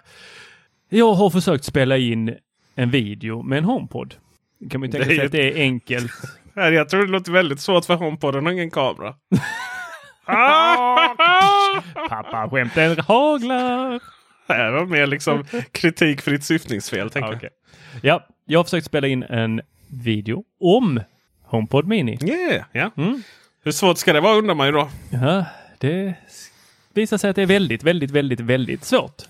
Jag 0.90 1.14
har 1.14 1.30
försökt 1.30 1.64
spela 1.64 1.98
in 1.98 2.36
en 2.76 2.90
video 2.92 3.42
med 3.44 3.58
en 3.58 3.64
HomePod. 3.64 4.16
Kan 4.70 4.80
man 4.82 4.90
ju 4.90 4.92
tänka 4.92 5.06
sig 5.06 5.16
ju- 5.16 5.26
att 5.26 5.32
det 5.32 5.52
är 5.52 5.62
enkelt. 5.62 6.12
Jag 6.56 6.90
tror 6.90 7.02
det 7.06 7.12
låter 7.12 7.32
väldigt 7.32 7.60
svårt 7.60 7.86
för 7.86 7.96
HomePodden 7.96 8.48
och 8.48 8.54
ingen 8.54 8.72
kamera. 8.72 9.16
ah! 10.26 11.08
Pappa-skämten 12.10 13.00
haglar! 13.00 14.00
Det 14.48 14.54
här 14.54 14.72
var 14.72 14.86
mer 14.86 15.08
liksom 15.08 15.46
kritikfritt 15.72 16.44
syftningsfel. 16.44 17.10
Tänker 17.10 17.30
Ja, 17.32 17.36
okej. 17.38 17.50
ja, 18.02 18.28
jag 18.52 18.60
har 18.60 18.64
försökt 18.64 18.86
spela 18.86 19.08
in 19.08 19.24
en 19.24 19.62
video 19.88 20.44
om 20.60 21.00
HomePod 21.44 21.88
Mini. 21.88 22.18
Yeah, 22.24 22.66
ja. 22.72 22.92
Mm. 22.98 23.22
Hur 23.64 23.72
svårt 23.72 23.98
ska 23.98 24.14
det 24.14 24.22
vara 24.22 24.38
undrar 24.38 24.56
man 24.56 24.68
ju 24.68 24.74
då. 24.74 24.90
Ja, 25.10 25.46
det 25.78 26.14
visar 26.94 27.18
sig 27.18 27.30
att 27.30 27.36
det 27.36 27.42
är 27.42 27.46
väldigt, 27.46 27.84
väldigt, 27.84 28.12
väldigt, 28.12 28.40
väldigt 28.40 28.84
svårt. 28.84 29.22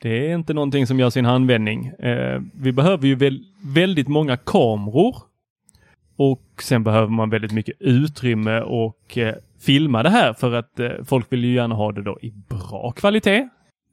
Det 0.00 0.30
är 0.30 0.34
inte 0.34 0.54
någonting 0.54 0.86
som 0.86 1.00
gör 1.00 1.10
sin 1.10 1.24
handvändning. 1.24 1.86
Eh, 1.86 2.40
vi 2.52 2.72
behöver 2.72 3.06
ju 3.06 3.14
väl, 3.14 3.44
väldigt 3.64 4.08
många 4.08 4.36
kameror. 4.36 5.16
Och 6.16 6.62
sen 6.62 6.84
behöver 6.84 7.08
man 7.08 7.30
väldigt 7.30 7.52
mycket 7.52 7.74
utrymme 7.80 8.60
och 8.60 9.18
eh, 9.18 9.34
filma 9.60 10.02
det 10.02 10.10
här 10.10 10.32
för 10.32 10.52
att 10.52 10.80
eh, 10.80 10.90
folk 11.04 11.32
vill 11.32 11.44
ju 11.44 11.54
gärna 11.54 11.74
ha 11.74 11.92
det 11.92 12.02
då 12.02 12.18
i 12.22 12.32
bra 12.48 12.92
kvalitet. 12.96 13.48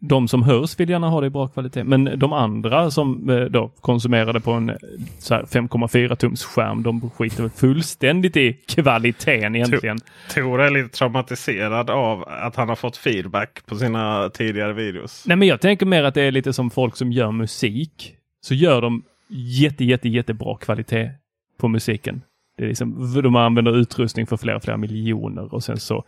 De 0.08 0.28
som 0.28 0.44
hörs 0.44 0.80
vill 0.80 0.90
gärna 0.90 1.10
ha 1.10 1.22
det 1.22 1.28
i 1.28 1.30
bra 1.30 1.48
kvalitet, 1.48 1.84
men 1.84 2.20
de 2.20 2.34
andra 2.34 2.92
som 2.92 3.30
eh, 3.30 3.40
då 3.40 3.72
konsumerar 3.82 4.34
det 4.34 4.40
på 4.40 4.52
en 4.52 4.70
eh, 4.70 4.76
så 5.20 5.34
här 5.34 5.44
5,4 5.44 6.16
tums 6.16 6.44
skärm, 6.44 6.84
de 6.84 7.10
skiter 7.10 7.42
väl 7.42 7.52
fullständigt 7.52 8.38
i 8.38 8.54
kvaliteten 8.54 9.56
egentligen. 9.56 9.98
Tor 10.34 10.62
är 10.62 10.70
lite 10.72 10.98
traumatiserad 10.98 11.90
av 11.90 12.24
att 12.28 12.56
han 12.56 12.70
har 12.70 12.76
fått 12.76 12.98
feedback 12.98 13.66
på 13.66 13.76
sina 13.76 14.30
tidigare 14.30 14.74
videos. 14.74 15.24
Nej, 15.28 15.38
men 15.38 15.48
jag 15.48 15.62
tänker 15.62 15.86
mer 15.86 16.04
att 16.04 16.14
det 16.14 16.22
är 16.22 16.32
lite 16.32 16.54
som 16.54 16.70
folk 16.70 16.96
som 16.96 17.12
gör 17.12 17.32
musik. 17.32 18.16
Så 18.42 18.54
gör 18.54 18.82
de 18.82 19.04
jätte, 19.30 19.86
jätte, 19.86 20.10
jättebra 20.10 20.58
kvalitet 20.58 21.12
på 21.58 21.68
musiken. 21.68 22.22
Det 22.58 22.64
är 22.64 22.68
liksom, 22.68 23.22
de 23.24 23.36
använder 23.36 23.78
utrustning 23.78 24.28
för 24.28 24.38
flera, 24.38 24.60
flera 24.60 24.78
miljoner 24.78 25.54
och 25.54 25.64
sen 25.64 25.78
så 25.78 26.04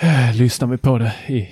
eh, 0.00 0.36
lyssnar 0.36 0.68
vi 0.68 0.78
på 0.78 0.98
det 0.98 1.12
i 1.28 1.48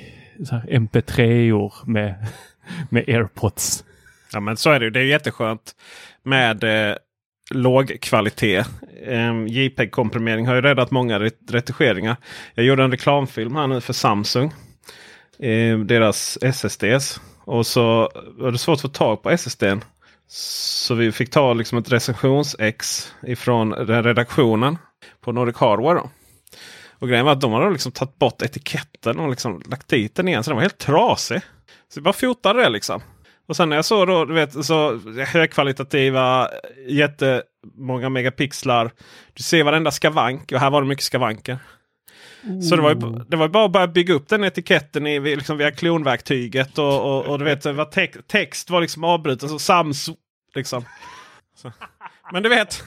mp3-or 0.68 1.72
med, 1.86 2.14
med 2.90 3.04
airpods. 3.08 3.84
Ja 4.32 4.40
men 4.40 4.56
så 4.56 4.70
är 4.70 4.78
det 4.80 4.84
ju. 4.84 4.90
Det 4.90 5.00
är 5.00 5.04
jätteskönt 5.04 5.74
med 6.22 6.64
eh, 6.90 6.96
låg 7.50 7.98
kvalitet. 8.00 8.64
Eh, 9.06 9.44
JPEG-komprimering 9.48 10.46
har 10.46 10.54
ju 10.54 10.60
räddat 10.60 10.90
många 10.90 11.18
ret- 11.20 11.50
retuscheringar. 11.50 12.16
Jag 12.54 12.66
gjorde 12.66 12.84
en 12.84 12.90
reklamfilm 12.90 13.56
här 13.56 13.66
nu 13.66 13.80
för 13.80 13.92
Samsung. 13.92 14.52
eh, 15.38 15.78
deras 15.78 16.38
SSDs. 16.42 17.20
Och 17.44 17.66
så 17.66 18.10
var 18.38 18.50
det 18.52 18.58
svårt 18.58 18.74
att 18.74 18.80
få 18.82 18.88
tag 18.88 19.22
på 19.22 19.30
SSDn. 19.30 19.84
Så 20.28 20.94
vi 20.94 21.12
fick 21.12 21.30
ta 21.30 21.52
liksom 21.54 21.78
ett 21.78 21.92
recensionsex 21.92 23.08
ifrån 23.26 23.72
redaktionen 23.74 24.78
på 25.20 25.32
Nordic 25.32 25.56
Hardware. 25.56 25.94
Då. 25.98 26.10
Och 26.98 27.08
grejen 27.08 27.24
var 27.24 27.32
att 27.32 27.40
de 27.40 27.52
hade 27.52 27.70
liksom 27.70 27.92
tagit 27.92 28.18
bort 28.18 28.42
etiketten 28.42 29.18
och 29.18 29.30
liksom 29.30 29.62
lagt 29.66 29.88
dit 29.88 30.14
den 30.14 30.28
igen. 30.28 30.44
Så 30.44 30.50
den 30.50 30.56
var 30.56 30.62
helt 30.62 30.78
trasig. 30.78 31.40
Så 31.88 32.00
vi 32.00 32.04
bara 32.04 32.12
fotade 32.12 32.62
det 32.62 32.68
liksom. 32.68 33.00
Och 33.46 33.56
sen 33.56 33.68
när 33.68 33.76
jag 33.76 33.84
såg 33.84 34.08
då, 34.08 34.24
du 34.24 34.34
vet, 34.34 34.64
så 34.64 35.00
högkvalitativa, 35.26 36.48
jättemånga 36.88 38.08
megapixlar. 38.08 38.90
Du 39.32 39.42
ser 39.42 39.64
varenda 39.64 39.90
skavank 39.90 40.52
och 40.52 40.60
här 40.60 40.70
var 40.70 40.82
det 40.82 40.88
mycket 40.88 41.04
skavanker. 41.04 41.58
Så 42.68 42.76
det 42.76 42.82
var, 42.82 42.90
ju, 42.90 43.24
det 43.28 43.36
var 43.36 43.48
bara 43.48 43.64
att 43.64 43.72
börja 43.72 43.86
bygga 43.86 44.14
upp 44.14 44.28
den 44.28 44.44
etiketten 44.44 45.06
i, 45.06 45.20
liksom 45.20 45.56
via 45.56 45.70
klonverktyget. 45.70 46.78
Och, 46.78 47.18
och, 47.18 47.26
och 47.26 47.38
du 47.38 47.44
vet, 47.44 47.64
var 47.64 47.84
te 47.84 48.06
text 48.06 48.70
var 48.70 48.80
liksom 48.80 49.04
avbruten. 49.04 49.48
Så 49.48 49.58
Sams 49.58 50.10
liksom. 50.54 50.84
Så. 51.56 51.72
Men 52.32 52.42
du 52.42 52.48
vet, 52.48 52.84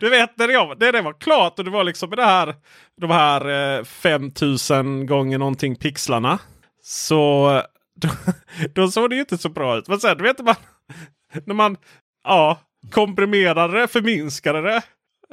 du 0.00 0.10
vet 0.10 0.38
när, 0.38 0.48
jag, 0.48 0.80
när 0.80 0.92
det 0.92 1.02
var 1.02 1.12
klart 1.12 1.58
och 1.58 1.64
det 1.64 1.70
var 1.70 1.84
liksom 1.84 2.10
det 2.10 2.24
här, 2.24 2.54
de 3.00 3.10
här 3.10 3.76
eh, 3.78 3.84
5000 3.84 5.06
gånger 5.06 5.38
någonting 5.38 5.76
pixlarna. 5.76 6.38
Så 6.82 7.62
då, 8.00 8.08
då 8.74 8.88
såg 8.90 9.10
det 9.10 9.14
ju 9.16 9.20
inte 9.20 9.38
så 9.38 9.48
bra 9.48 9.76
ut. 9.78 9.88
Men 9.88 10.00
sen 10.00 10.18
du 10.18 10.24
vet 10.24 10.38
man, 10.38 10.54
när 11.46 11.54
man 11.54 11.76
ja, 12.24 12.60
komprimerade 12.90 13.80
det, 13.80 13.88
förminskade 13.88 14.62
det. 14.62 14.82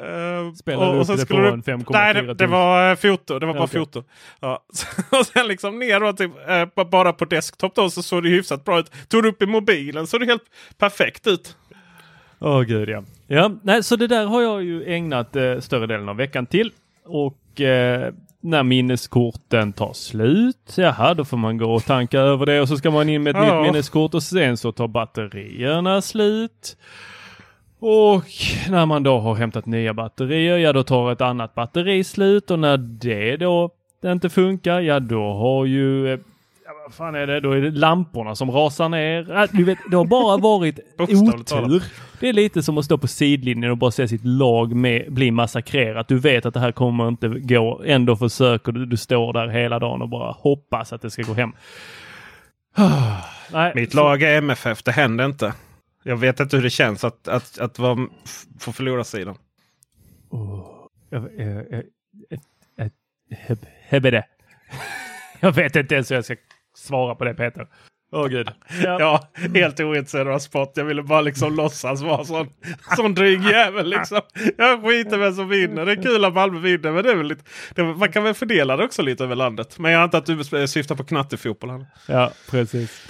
Uh, 0.02 0.54
Spelade 0.54 0.92
och, 0.92 1.00
och 1.00 1.08
sen 1.08 1.18
det 1.18 1.26
på 1.26 1.38
du- 1.38 1.48
en 1.48 1.64
5,4 1.64 1.86
Nej, 1.90 2.14
det, 2.14 2.34
det 2.34 2.48
var 2.48 2.90
eh, 2.90 2.96
foto. 2.96 3.40
Det 3.40 3.46
var 3.46 3.54
bara 3.54 3.64
Okej. 3.64 3.80
foto. 3.80 4.04
Ja. 4.40 4.66
och 5.20 5.26
sen 5.26 5.48
liksom 5.48 5.80
ner 5.80 6.00
då, 6.00 6.14
typ, 6.14 6.32
eh, 6.50 6.66
ba- 6.76 6.86
bara 6.86 7.14
på 7.14 7.26
desktop 7.26 7.76
då, 7.76 7.90
så 7.90 8.04
såg 8.04 8.24
det 8.24 8.30
hyfsat 8.30 8.66
bra 8.66 8.80
ut. 8.80 8.92
Tog 9.10 9.24
du 9.24 9.30
upp 9.30 9.42
i 9.42 9.46
mobilen 9.46 10.08
så 10.08 10.18
det 10.18 10.26
helt 10.26 10.44
perfekt 10.78 11.28
ut. 11.28 11.58
Åh 12.40 12.62
gud 12.62 12.90
ja. 12.90 13.04
Ja, 13.28 13.52
nej, 13.64 13.84
så 13.84 13.96
det 13.96 14.08
där 14.08 14.26
har 14.26 14.42
jag 14.42 14.64
ju 14.64 14.84
ägnat 14.94 15.36
eh, 15.36 15.60
större 15.60 15.88
delen 15.88 16.10
av 16.10 16.16
veckan 16.16 16.46
till. 16.46 16.72
Och 17.06 17.62
eh, 17.62 18.14
när 18.42 18.64
minneskorten 18.64 19.74
tar 19.74 19.94
slut, 19.94 20.74
jaha, 20.78 21.14
då 21.14 21.26
får 21.26 21.38
man 21.38 21.58
gå 21.58 21.74
och 21.74 21.84
tanka 21.86 22.20
över 22.20 22.46
det 22.46 22.62
och 22.62 22.68
så 22.68 22.78
ska 22.78 22.92
man 22.92 23.10
in 23.10 23.24
med 23.24 23.36
ett 23.36 23.44
Ja. 23.48 23.56
nytt 23.62 23.72
minneskort 23.72 24.14
och 24.14 24.24
sen 24.24 24.58
så 24.58 24.72
tar 24.72 24.88
batterierna 24.88 26.02
slut. 26.02 26.78
Och 27.80 28.24
när 28.70 28.86
man 28.86 29.04
då 29.04 29.20
har 29.20 29.36
hämtat 29.36 29.66
nya 29.66 29.94
batterier, 29.94 30.58
ja 30.58 30.74
då 30.74 30.84
tar 30.84 31.12
ett 31.12 31.22
annat 31.22 31.56
batteri 31.56 32.04
slut 32.04 32.52
och 32.52 32.60
när 32.60 32.78
det 32.78 33.38
då 33.38 33.70
inte 34.06 34.30
funkar, 34.30 34.80
ja 34.80 35.00
då 35.00 35.34
har 35.34 35.66
ju 35.66 36.14
eh, 36.14 36.20
vad 36.86 36.94
fan 36.94 37.16
är 37.16 37.28
det? 37.28 37.40
Då 37.40 37.52
är 37.52 37.62
det 37.62 37.72
lamporna 37.72 38.36
som 38.36 38.52
rasar 38.52 38.90
ner. 38.90 39.26
Ja, 39.30 39.48
Du 39.52 39.64
vet, 39.64 39.78
det 39.92 39.98
har 39.98 40.06
bara 40.06 40.38
varit 40.38 40.80
otur. 41.00 41.84
Det 42.20 42.30
är 42.30 42.34
lite 42.34 42.64
som 42.64 42.78
att 42.78 42.86
stå 42.86 42.98
på 42.98 43.08
sidlinjen 43.08 43.72
och 43.72 43.78
bara 43.78 43.92
se 43.92 44.08
sitt 44.08 44.26
lag 44.26 44.76
med, 44.76 45.14
bli 45.14 45.32
massakrerat. 45.32 46.08
Du 46.08 46.20
vet 46.20 46.46
att 46.46 46.54
det 46.54 46.60
här 46.60 46.72
kommer 46.72 47.08
inte 47.08 47.28
gå. 47.28 47.82
Ändå 47.86 48.16
försöker 48.16 48.72
du. 48.72 48.86
Du 48.86 48.98
står 48.98 49.34
där 49.34 49.48
hela 49.48 49.80
dagen 49.80 50.02
och 50.02 50.10
bara 50.10 50.32
hoppas 50.32 50.94
att 50.94 51.02
det 51.02 51.12
ska 51.12 51.22
gå 51.24 51.34
hem. 51.34 51.52
Nej, 53.52 53.72
Mitt 53.76 53.92
så- 53.92 53.98
lag 53.98 54.24
är 54.24 54.38
MFF. 54.38 54.84
Det 54.84 54.92
händer 54.92 55.26
inte. 55.26 55.54
Jag 56.04 56.18
vet 56.18 56.40
inte 56.40 56.56
hur 56.56 56.64
det 56.64 56.70
känns 56.70 57.04
att, 57.04 57.28
att, 57.28 57.60
att 57.60 57.80
vara 57.80 58.08
f- 58.26 58.44
på 58.66 58.72
förlorarsidan. 58.74 59.36
Jag- 61.10 61.30
jag- 61.38 61.50
jag- 61.72 61.84
jag- 62.30 62.40
jag- 62.76 63.38
heb- 63.38 63.66
Hebede. 63.88 64.24
Jag 65.40 65.52
vet 65.52 65.76
inte 65.76 65.96
ens 65.96 66.12
hur 66.12 66.16
jag 66.16 66.26
ska 66.26 66.36
svara 66.76 67.16
på 67.16 67.24
det 67.24 67.34
Peter. 67.34 67.68
Åh 68.12 68.28
gud. 68.28 68.50
Ja. 68.84 68.98
Ja, 69.00 69.30
helt 69.54 69.80
ointresserad 69.80 70.28
av 70.28 70.40
sport. 70.40 70.72
Jag 70.76 70.86
ville 70.86 71.04
bara 71.04 71.22
liksom 71.22 71.56
låtsas 71.56 72.02
vara 72.02 72.26
sån, 72.26 72.50
sån 72.96 73.14
dryg 73.14 73.44
jävel. 73.44 73.90
Liksom. 73.90 74.22
Jag 74.58 74.84
skiter 74.84 75.18
vem 75.18 75.34
som 75.34 75.50
vinner. 75.50 75.86
Det 75.86 75.92
är 75.92 76.04
kul 76.04 76.26
att 76.26 76.34
Malmö 76.34 76.60
vinner. 76.60 76.92
Men 76.92 77.04
det 77.04 77.12
är 77.12 77.16
väl 77.16 77.28
lite, 77.28 77.44
det, 77.76 77.84
man 77.84 78.12
kan 78.12 78.24
väl 78.24 78.34
fördela 78.34 78.78
det 78.78 78.84
också 78.84 79.02
lite 79.02 79.24
över 79.24 79.36
landet. 79.36 79.80
Men 79.80 79.92
jag 79.92 80.02
antar 80.02 80.18
att 80.18 80.26
du 80.26 80.68
syftar 80.68 80.96
på 80.96 81.04
knattefotboll. 81.04 81.70
här. 81.70 81.86
Ja, 82.08 82.32
precis. 82.52 83.08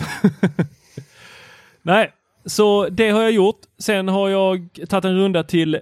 Nej, 1.82 2.12
så 2.46 2.90
det 2.90 3.10
har 3.10 3.22
jag 3.22 3.32
gjort. 3.32 3.60
Sen 3.80 4.08
har 4.08 4.30
jag 4.30 4.70
tagit 4.90 5.06
en 5.06 5.18
runda 5.18 5.44
till 5.44 5.76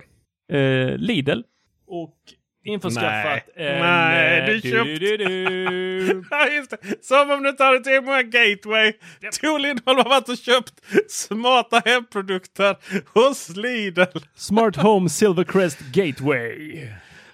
eh, 0.53 0.97
Lidl 0.97 1.41
och 1.87 2.15
införskaffat 2.63 3.43
Nej. 3.58 3.67
en... 3.67 3.79
Nej, 3.82 4.39
eh, 4.39 4.46
du 4.46 4.62
köpt- 4.62 5.00
du, 5.00 5.17
du, 5.17 5.17
du. 5.17 6.24
Ja, 6.32 6.48
just 6.48 6.70
det. 6.70 6.77
Som 7.05 7.32
om 7.32 7.43
du 7.43 7.51
tar 7.51 7.74
det 7.74 7.84
till 7.84 8.01
många 8.01 8.24
Gateway. 8.24 8.93
Tor 9.41 9.60
Lindholm 9.60 9.98
har 9.98 10.10
varit 10.10 10.29
och 10.29 10.38
köpt 10.38 10.74
smarta 11.10 11.82
hemprodukter 11.86 12.75
hos 13.13 13.50
Lidl. 13.50 14.01
Smart 14.36 14.75
Home 14.75 15.10
Silvercrest 15.10 15.79
Gateway. 15.79 16.88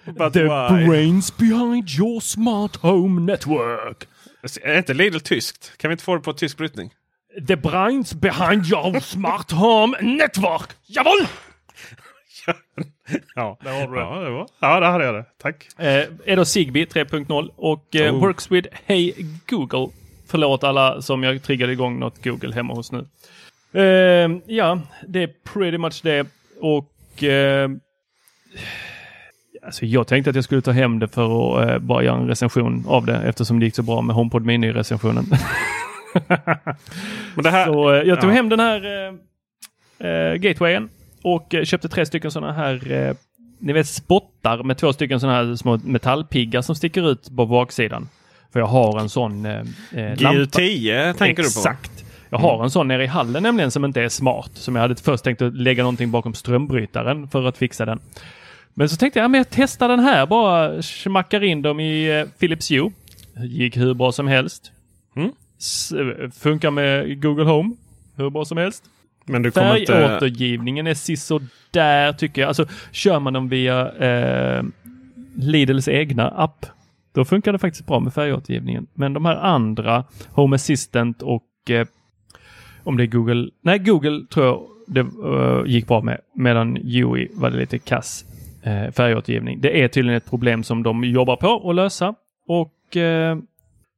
But 0.04 0.32
The 0.32 0.42
why? 0.42 0.86
brains 0.86 1.36
behind 1.36 1.90
your 1.98 2.20
smart 2.20 2.76
home 2.76 3.20
network. 3.32 4.04
Är 4.62 4.78
inte 4.78 4.94
Lidl 4.94 5.18
tyskt? 5.18 5.78
Kan 5.78 5.88
vi 5.88 5.92
inte 5.92 6.04
få 6.04 6.14
det 6.16 6.20
på 6.22 6.32
tysk 6.32 6.56
brytning? 6.56 6.90
The 7.48 7.56
brains 7.56 8.14
behind 8.14 8.66
your 8.72 9.00
smart 9.00 9.50
home 9.50 9.96
network. 10.00 10.70
Jawohl! 10.86 11.26
Ja, 13.34 13.58
Där 13.64 13.80
har 13.80 13.88
du 13.88 13.94
det. 13.94 14.00
ja, 14.00 14.20
det 14.20 14.30
var. 14.30 14.46
ja, 14.60 14.80
där 14.80 14.90
hade 14.90 15.04
jag 15.04 15.14
det. 15.14 15.24
Tack. 15.42 15.66
Eh, 15.78 16.04
är 16.24 16.36
då 16.36 16.44
Zigbee 16.44 16.84
3.0 16.84 17.50
och 17.56 17.96
eh, 17.96 18.14
Oh. 18.14 18.20
works 18.20 18.50
with 18.50 18.68
Hey 18.86 19.12
Google. 19.48 19.88
Förlåt 20.28 20.64
alla 20.64 21.02
som 21.02 21.22
jag 21.22 21.42
triggade 21.42 21.72
igång 21.72 21.98
något 21.98 22.24
Google 22.24 22.54
hemma 22.54 22.74
hos 22.74 22.92
nu. 22.92 23.06
Eh, 23.72 24.30
ja, 24.46 24.80
det 25.08 25.22
är 25.22 25.30
pretty 25.52 25.78
much 25.78 26.00
det. 26.02 26.26
Och 26.60 27.22
eh, 27.24 27.70
alltså 29.62 29.86
jag 29.86 30.06
tänkte 30.06 30.30
att 30.30 30.36
jag 30.36 30.44
skulle 30.44 30.60
ta 30.62 30.70
hem 30.70 30.98
det 30.98 31.08
för 31.08 31.62
att 31.62 31.68
eh, 31.70 31.78
bara 31.78 32.02
göra 32.02 32.16
en 32.16 32.28
recension 32.28 32.84
av 32.88 33.06
det 33.06 33.16
eftersom 33.16 33.58
det 33.60 33.64
gick 33.66 33.74
så 33.74 33.82
bra 33.82 34.00
med 34.02 34.16
HomePod 34.16 34.46
Mini-recensionen. 34.46 35.24
Men 37.34 37.44
det 37.44 37.50
här, 37.50 37.66
Så 37.66 37.92
eh, 37.94 38.02
jag 38.02 38.20
tog 38.20 38.30
ja. 38.30 38.34
hem 38.34 38.48
den 38.48 38.60
här 38.60 38.84
eh, 40.00 40.08
eh, 40.10 40.34
gatewayen 40.34 40.88
och 41.22 41.54
eh, 41.54 41.64
köpte 41.64 41.88
tre 41.88 42.06
stycken 42.06 42.30
sådana 42.30 42.52
här, 42.52 42.92
eh, 42.92 43.14
ni 43.58 43.72
vet 43.72 43.88
spottar 43.88 44.62
med 44.62 44.78
två 44.78 44.92
stycken 44.92 45.20
sådana 45.20 45.38
här 45.48 45.56
små 45.56 45.80
metallpiggar 45.84 46.62
som 46.62 46.74
sticker 46.74 47.10
ut 47.10 47.36
på 47.36 47.46
baksidan. 47.46 48.08
För 48.52 48.60
jag 48.60 48.66
har 48.66 49.00
en 49.00 49.08
sån 49.08 49.46
eh, 49.46 49.52
eh, 49.92 50.20
lampa. 50.20 50.30
GU10 50.60 51.12
tänker 51.12 51.42
du 51.42 51.48
på? 51.48 51.58
Exakt. 51.60 52.04
Jag 52.30 52.38
har 52.38 52.64
en 52.64 52.70
sån 52.70 52.88
nere 52.88 53.04
i 53.04 53.06
hallen 53.06 53.42
nämligen 53.42 53.70
som 53.70 53.84
inte 53.84 54.02
är 54.02 54.08
smart. 54.08 54.50
Som 54.54 54.74
jag 54.76 54.82
hade 54.82 54.96
först 54.96 55.24
tänkt 55.24 55.42
att 55.42 55.54
lägga 55.54 55.82
någonting 55.82 56.10
bakom 56.10 56.34
strömbrytaren 56.34 57.28
för 57.28 57.44
att 57.44 57.58
fixa 57.58 57.84
den. 57.84 58.00
Men 58.74 58.88
så 58.88 58.96
tänkte 58.96 59.18
jag, 59.18 59.24
ja, 59.24 59.28
men 59.28 59.38
jag 59.38 59.50
testar 59.50 59.88
den 59.88 60.00
här. 60.00 60.26
Bara 60.26 60.82
smackar 60.82 61.44
in 61.44 61.62
dem 61.62 61.80
i 61.80 62.20
eh, 62.20 62.38
Philips 62.38 62.70
Hue. 62.70 62.90
Gick 63.44 63.76
hur 63.76 63.94
bra 63.94 64.12
som 64.12 64.26
helst. 64.28 64.72
Mm. 65.16 65.32
S- 65.58 65.92
eh, 65.92 66.30
funkar 66.30 66.70
med 66.70 67.22
Google 67.22 67.44
Home. 67.44 67.74
Hur 68.16 68.30
bra 68.30 68.44
som 68.44 68.58
helst. 68.58 68.84
Men 69.30 69.42
du 69.42 69.50
kommer 69.50 69.76
inte... 69.76 69.92
Färgåtergivningen 69.92 70.86
är 70.86 70.94
sisådär 70.94 72.12
tycker 72.12 72.40
jag. 72.40 72.48
Alltså 72.48 72.66
kör 72.92 73.20
man 73.20 73.32
dem 73.32 73.48
via 73.48 73.92
eh, 73.92 74.62
Lidls 75.36 75.88
egna 75.88 76.28
app. 76.28 76.66
Då 77.14 77.24
funkar 77.24 77.52
det 77.52 77.58
faktiskt 77.58 77.86
bra 77.86 78.00
med 78.00 78.14
färgåtergivningen. 78.14 78.86
Men 78.94 79.12
de 79.12 79.24
här 79.24 79.36
andra, 79.36 80.04
Home 80.30 80.56
Assistant 80.56 81.22
och 81.22 81.70
eh, 81.70 81.86
om 82.84 82.96
det 82.96 83.04
är 83.04 83.06
Google. 83.06 83.50
Nej, 83.62 83.78
Google 83.78 84.26
tror 84.30 84.46
jag 84.46 84.60
det 84.86 85.00
uh, 85.00 85.62
gick 85.66 85.86
bra 85.86 86.00
med. 86.00 86.20
Medan 86.34 86.76
Yui 86.76 87.28
var 87.32 87.50
det 87.50 87.56
lite 87.56 87.78
kass 87.78 88.24
eh, 88.62 88.90
färgåtergivning. 88.92 89.60
Det 89.60 89.82
är 89.82 89.88
tydligen 89.88 90.16
ett 90.16 90.30
problem 90.30 90.62
som 90.62 90.82
de 90.82 91.04
jobbar 91.04 91.36
på 91.36 91.70
att 91.70 91.76
lösa. 91.76 92.14
Och 92.46 92.96
eh, 92.96 93.38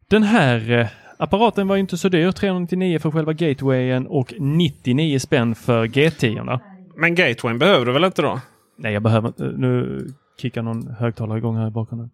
den 0.09 0.23
här 0.23 0.71
eh, 0.71 0.87
apparaten 1.23 1.69
var 1.69 1.77
ju 1.77 1.81
inte 1.81 1.99
så 1.99 2.09
dyr. 2.09 2.33
399 2.33 2.99
för 2.99 3.11
själva 3.11 3.33
gatewayen 3.33 4.07
och 4.07 4.35
99 4.39 5.19
spänn 5.19 5.55
för 5.55 5.87
G10. 5.87 6.61
Men 6.97 7.15
Gatewayn 7.15 7.59
behöver 7.59 7.87
du 7.87 7.93
väl 7.93 8.05
inte 8.05 8.23
då? 8.23 8.41
Nej, 8.77 8.93
jag 8.93 9.03
behöver 9.03 9.29
inte. 9.29 9.45
Nu 9.45 10.07
kickar 10.39 10.63
någon 10.63 10.87
högtalare 10.99 11.39
igång 11.39 11.57
här 11.57 11.67
i 11.67 11.71
bakgrunden. 11.71 12.11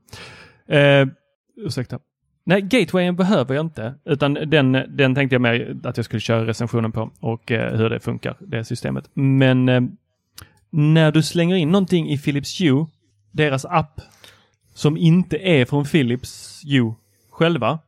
Eh, 0.67 1.09
ursäkta. 1.57 1.99
Nej, 2.45 2.63
gatewayen 2.63 3.17
behöver 3.17 3.55
jag 3.55 3.67
inte. 3.67 3.95
Utan 4.05 4.35
den, 4.35 4.73
den 4.73 5.15
tänkte 5.15 5.35
jag 5.35 5.43
mer 5.43 5.77
att 5.85 5.97
jag 5.97 6.05
skulle 6.05 6.21
köra 6.21 6.47
recensionen 6.47 6.93
på 6.93 7.11
och 7.21 7.53
eh, 7.53 7.77
hur 7.77 7.91
det 7.91 8.01
funkar, 8.01 8.37
det 8.39 8.65
systemet. 8.65 9.11
Men 9.15 9.69
eh, 9.69 9.81
när 10.71 11.13
du 11.13 11.23
slänger 11.23 11.57
in 11.57 11.71
någonting 11.71 12.11
i 12.11 12.19
Philips 12.19 12.61
Hue, 12.61 12.87
deras 13.33 13.65
app, 13.65 14.01
som 14.75 14.97
inte 14.97 15.37
är 15.37 15.65
från 15.65 15.85
Philips 15.85 16.63
Hue 16.65 16.95
själva, 17.31 17.79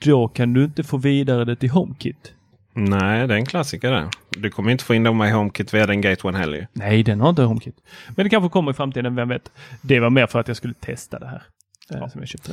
då 0.00 0.28
kan 0.28 0.52
du 0.52 0.64
inte 0.64 0.82
få 0.82 0.96
vidare 0.96 1.44
det 1.44 1.56
till 1.56 1.70
HomeKit. 1.70 2.32
Nej, 2.74 3.26
det 3.26 3.34
är 3.34 3.38
en 3.38 3.46
klassiker 3.46 3.90
det. 3.90 4.08
Du 4.30 4.50
kommer 4.50 4.72
inte 4.72 4.84
få 4.84 4.94
in 4.94 5.02
dem 5.02 5.22
i 5.22 5.30
HomeKit 5.30 5.74
via 5.74 5.86
den 5.86 6.00
Gatewayn 6.00 6.34
heller. 6.34 6.68
Nej, 6.72 7.02
den 7.02 7.20
har 7.20 7.28
inte 7.30 7.42
HomeKit. 7.42 7.76
Men 8.16 8.24
det 8.24 8.30
kanske 8.30 8.48
kommer 8.50 8.70
i 8.70 8.74
framtiden, 8.74 9.14
vem 9.14 9.28
vet. 9.28 9.52
Det 9.82 10.00
var 10.00 10.10
mer 10.10 10.26
för 10.26 10.38
att 10.40 10.48
jag 10.48 10.56
skulle 10.56 10.74
testa 10.74 11.18
det 11.18 11.26
här. 11.26 11.42
eh, 11.90 12.08
som 12.08 12.20
jag 12.20 12.28
köpte. 12.28 12.52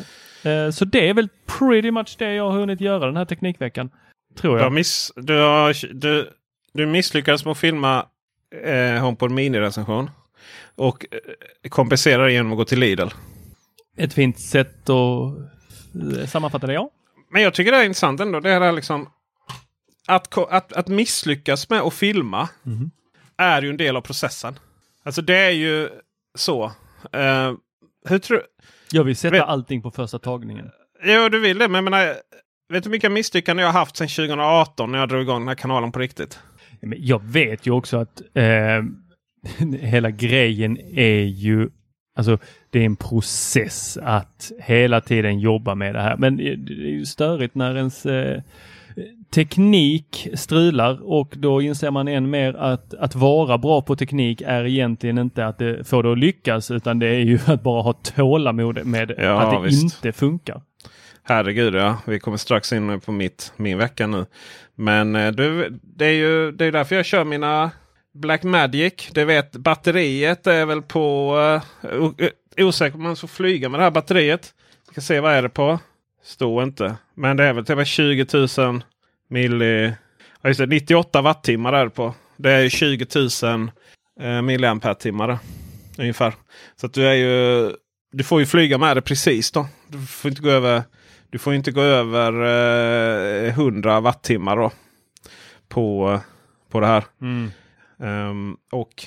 Eh, 0.50 0.70
så 0.72 0.86
det 0.86 1.10
är 1.10 1.14
väl 1.14 1.30
pretty 1.60 1.92
much 1.92 2.16
det 2.20 2.34
jag 2.34 2.52
har 2.52 2.60
hunnit 2.60 2.82
göra 2.82 3.06
den 3.06 3.18
här 3.18 3.26
Teknikveckan. 3.26 3.90
Tror 4.36 4.58
Du, 4.58 4.64
jag. 4.64 4.72
miss, 4.74 5.12
du, 5.16 5.38
har, 5.40 5.94
du, 5.94 6.30
du 6.74 6.86
misslyckades 6.86 7.46
med 7.46 7.52
att 7.52 7.58
filma 7.58 8.06
eh, 8.66 9.02
HomePod 9.02 9.32
Mini-recension. 9.32 10.10
Och 10.76 11.06
eh, 11.12 11.70
kompenserar 11.70 12.28
genom 12.30 12.52
att 12.52 12.58
gå 12.58 12.66
till 12.66 12.80
Lidl. 12.80 13.08
Ett 13.98 14.14
fint 14.14 14.40
sätt 14.40 14.90
att 14.90 15.38
eh, 16.20 16.26
sammanfatta 16.28 16.68
det, 16.68 16.74
ja. 16.74 16.90
Men 17.32 17.42
jag 17.42 17.54
tycker 17.54 17.72
det 17.72 17.78
är 17.78 17.84
intressant 17.84 18.20
ändå. 18.20 18.40
Det 18.40 18.52
är 18.52 18.72
liksom 18.72 19.10
att, 20.08 20.38
att, 20.38 20.74
att 20.74 20.88
misslyckas 20.88 21.70
med 21.70 21.82
att 21.82 21.94
filma 21.94 22.50
är 23.38 23.62
ju 23.62 23.70
en 23.70 23.78
del 23.78 23.96
av 23.98 24.02
processen. 24.02 24.60
Alltså 25.04 25.22
det 25.22 25.38
är 25.38 25.50
ju 25.52 25.90
så. 26.38 26.64
Eh, 27.14 27.54
hur 28.10 28.20
tror 28.20 28.42
Jag 28.92 29.04
vill 29.04 29.16
sätta 29.16 29.32
Vet- 29.32 29.44
allting 29.44 29.82
på 29.82 29.92
första 29.92 30.20
tagningen. 30.20 30.70
Jo, 31.04 31.30
du 31.30 31.40
vill 31.40 31.58
det. 31.58 31.68
Men 31.68 31.76
jag 31.76 31.84
menar, 31.92 32.08
vet 32.70 32.84
du 32.84 32.88
hur 32.90 32.92
mycket 32.92 33.12
misslyckanden 33.12 33.66
jag 33.66 33.72
har 33.72 33.80
haft 33.80 33.98
sedan 33.98 34.08
2018 34.08 34.92
när 34.92 35.00
jag 35.00 35.10
drog 35.10 35.22
igång 35.22 35.42
den 35.42 35.48
här 35.48 35.56
kanalen 35.56 35.92
på 35.92 36.00
riktigt? 36.00 36.40
Men 36.82 36.98
jag 37.02 37.24
vet 37.24 37.68
ju 37.68 37.72
också 37.72 37.98
att 37.98 38.22
eh, 38.34 38.84
hela 39.80 40.12
grejen 40.12 40.78
är 40.78 41.24
ju 41.24 41.70
Alltså 42.20 42.38
det 42.70 42.80
är 42.80 42.86
en 42.86 42.96
process 42.96 43.98
att 44.02 44.52
hela 44.60 45.02
tiden 45.02 45.40
jobba 45.40 45.76
med 45.76 45.96
det 45.96 46.02
här. 46.02 46.18
Men 46.18 46.38
det 46.38 46.44
är 46.44 46.90
ju 46.92 47.06
störigt 47.06 47.56
när 47.56 47.76
ens 47.76 48.06
eh, 48.06 48.42
teknik 49.34 50.28
strular 50.34 51.00
och 51.12 51.34
då 51.38 51.62
inser 51.62 51.92
man 51.92 52.08
än 52.08 52.30
mer 52.30 52.54
att 52.54 52.94
att 52.94 53.16
vara 53.16 53.58
bra 53.58 53.82
på 53.82 53.96
teknik 53.96 54.42
är 54.46 54.66
egentligen 54.66 55.18
inte 55.18 55.46
att 55.46 55.58
det 55.58 55.88
får 55.88 56.04
det 56.04 56.12
att 56.12 56.18
lyckas 56.20 56.72
utan 56.72 57.00
det 57.00 57.08
är 57.08 57.20
ju 57.20 57.40
att 57.46 57.64
bara 57.64 57.82
ha 57.82 57.94
tålamod 57.94 58.86
med 58.86 59.14
Ja, 59.18 59.42
att 59.42 59.52
det 59.64 59.68
visst. 59.68 59.84
inte 59.84 60.12
funkar. 60.12 60.62
Herregud 61.24 61.76
ja, 61.76 61.98
vi 62.08 62.20
kommer 62.20 62.38
strax 62.38 62.74
in 62.74 63.00
på 63.00 63.12
mitt, 63.12 63.54
min 63.58 63.78
vecka 63.78 64.08
nu. 64.08 64.26
Men 64.76 65.16
eh, 65.16 65.32
du, 65.32 65.80
det 65.82 66.06
är 66.06 66.12
ju 66.14 66.52
det 66.52 66.66
är 66.66 66.72
därför 66.72 66.96
jag 66.96 67.06
kör 67.06 67.24
mina 67.24 67.72
Black 68.14 68.44
Magic. 68.44 69.10
Det 69.12 69.26
vet 69.26 69.52
batteriet 69.52 70.48
är 70.48 70.66
väl 70.66 70.82
på... 70.82 71.36
Uh, 71.84 72.12
osäker 72.58 72.96
om 72.98 73.04
man 73.04 73.16
får 73.16 73.28
flyga 73.28 73.70
med 73.70 73.80
det 73.80 73.84
här 73.84 73.92
batteriet. 73.92 74.54
Vi 74.88 74.92
ska 74.92 75.02
se 75.02 75.20
vad 75.20 75.34
är 75.34 75.42
det 75.42 75.50
på. 75.50 75.80
Står 76.24 76.64
inte. 76.64 76.96
Men 77.16 77.38
det 77.38 77.44
är 77.44 77.54
väl 77.54 77.66
typ 77.66 77.88
20 77.88 78.26
000 78.58 78.84
milli... 79.30 79.94
Ja, 80.42 80.50
just 80.50 80.60
det, 80.60 80.66
98 80.66 81.22
wattimmar 81.22 81.74
är 81.74 81.84
det 81.84 81.90
på. 81.90 82.14
Det 82.38 82.52
är 82.52 82.70
20 82.70 83.06
000 83.44 83.72
eh, 84.20 84.42
milliampere-timmar 84.42 85.40
ungefär. 85.98 86.34
Så 86.76 86.86
att 86.86 86.94
du 86.94 87.08
är 87.08 87.14
ju... 87.14 87.72
Du 88.12 88.24
får 88.24 88.40
ju 88.40 88.46
flyga 88.46 88.78
med 88.78 88.98
det 88.98 89.02
precis 89.02 89.52
då. 89.52 89.68
Du 89.88 90.06
får 90.06 90.30
inte 90.30 90.42
gå 90.42 90.50
över, 90.50 90.84
du 91.30 91.40
får 91.40 91.54
inte 91.54 91.72
gå 91.72 91.82
över 91.82 92.34
eh, 93.46 93.50
100 93.50 94.00
wattimmar 94.00 94.58
då. 94.58 94.72
På, 95.68 96.20
på 96.70 96.80
det 96.80 96.88
här. 96.88 97.04
Mm. 97.22 97.52
Um, 98.00 98.58
och 98.72 99.06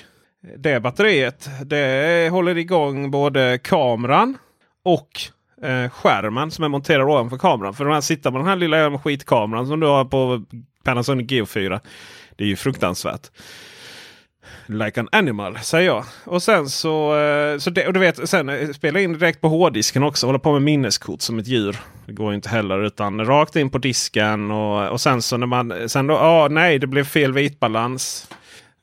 det 0.57 0.79
batteriet 0.79 1.49
det 1.65 2.29
håller 2.31 2.57
igång 2.57 3.11
både 3.11 3.59
kameran 3.63 4.37
och 4.83 5.21
eh, 5.63 5.89
skärmen 5.89 6.51
som 6.51 6.63
är 6.63 6.69
monterad 6.69 7.09
ovanför 7.09 7.37
kameran. 7.37 7.73
För 7.73 7.85
den 7.85 7.93
här 7.93 8.01
sitter 8.01 8.31
med 8.31 8.39
den 8.39 8.47
här 8.47 8.55
lilla 8.55 8.99
skitkameran 8.99 9.67
som 9.67 9.79
du 9.79 9.87
har 9.87 10.05
på 10.05 10.43
Panasonic 10.83 11.27
Geo4. 11.27 11.79
Det 12.35 12.43
är 12.43 12.47
ju 12.47 12.55
fruktansvärt. 12.55 13.31
Like 14.65 14.99
an 14.99 15.09
animal 15.11 15.59
säger 15.59 15.87
jag. 15.87 16.05
Och 16.25 16.43
sen 16.43 16.69
så, 16.69 17.19
eh, 17.19 17.57
så 17.57 17.69
det, 17.69 17.87
och 17.87 17.93
du 17.93 17.99
vet, 17.99 18.29
sen 18.29 18.49
eh, 18.49 18.69
spela 18.69 18.99
in 18.99 19.13
direkt 19.13 19.41
på 19.41 19.47
hårddisken 19.47 20.03
också. 20.03 20.25
Hålla 20.25 20.39
på 20.39 20.53
med 20.53 20.61
minneskort 20.61 21.21
som 21.21 21.39
ett 21.39 21.47
djur. 21.47 21.77
Det 22.05 22.13
går 22.13 22.33
inte 22.33 22.49
heller 22.49 22.83
utan 22.83 23.25
rakt 23.25 23.55
in 23.55 23.69
på 23.69 23.77
disken. 23.77 24.51
Och, 24.51 24.89
och 24.89 25.01
sen 25.01 25.21
så 25.21 25.37
när 25.37 25.47
man, 25.47 25.89
sen 25.89 26.07
då, 26.07 26.17
ah, 26.17 26.47
nej 26.47 26.79
det 26.79 26.87
blev 26.87 27.03
fel 27.03 27.33
vitbalans. 27.33 28.27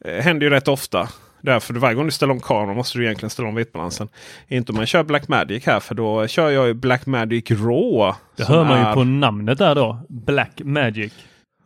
Eh, 0.05 0.23
händer 0.23 0.47
ju 0.47 0.51
rätt 0.51 0.69
ofta. 0.69 1.09
Därför 1.43 1.75
varje 1.75 1.95
gång 1.95 2.05
du 2.05 2.11
ställer 2.11 2.33
om 2.33 2.41
kameran 2.41 2.77
måste 2.77 2.99
du 2.99 3.05
egentligen 3.05 3.31
ställa 3.31 3.49
om 3.49 3.55
vitbalansen. 3.55 4.09
Inte 4.49 4.73
om 4.73 4.77
man 4.77 4.87
kör 4.87 5.03
Blackmagic 5.05 5.67
här 5.67 5.81
för 5.81 5.95
då 5.95 6.27
kör 6.27 6.51
jag 6.51 6.67
ju 6.67 6.75
Blackmagic 6.75 7.51
Raw. 7.51 8.15
Det 8.37 8.45
hör 8.45 8.65
man 8.65 8.79
ju 8.81 8.85
är- 8.87 8.95
på 8.95 9.05
namnet 9.05 9.59
där 9.59 9.75
då. 9.75 9.99
Black 10.09 10.61
Magic. 10.65 11.13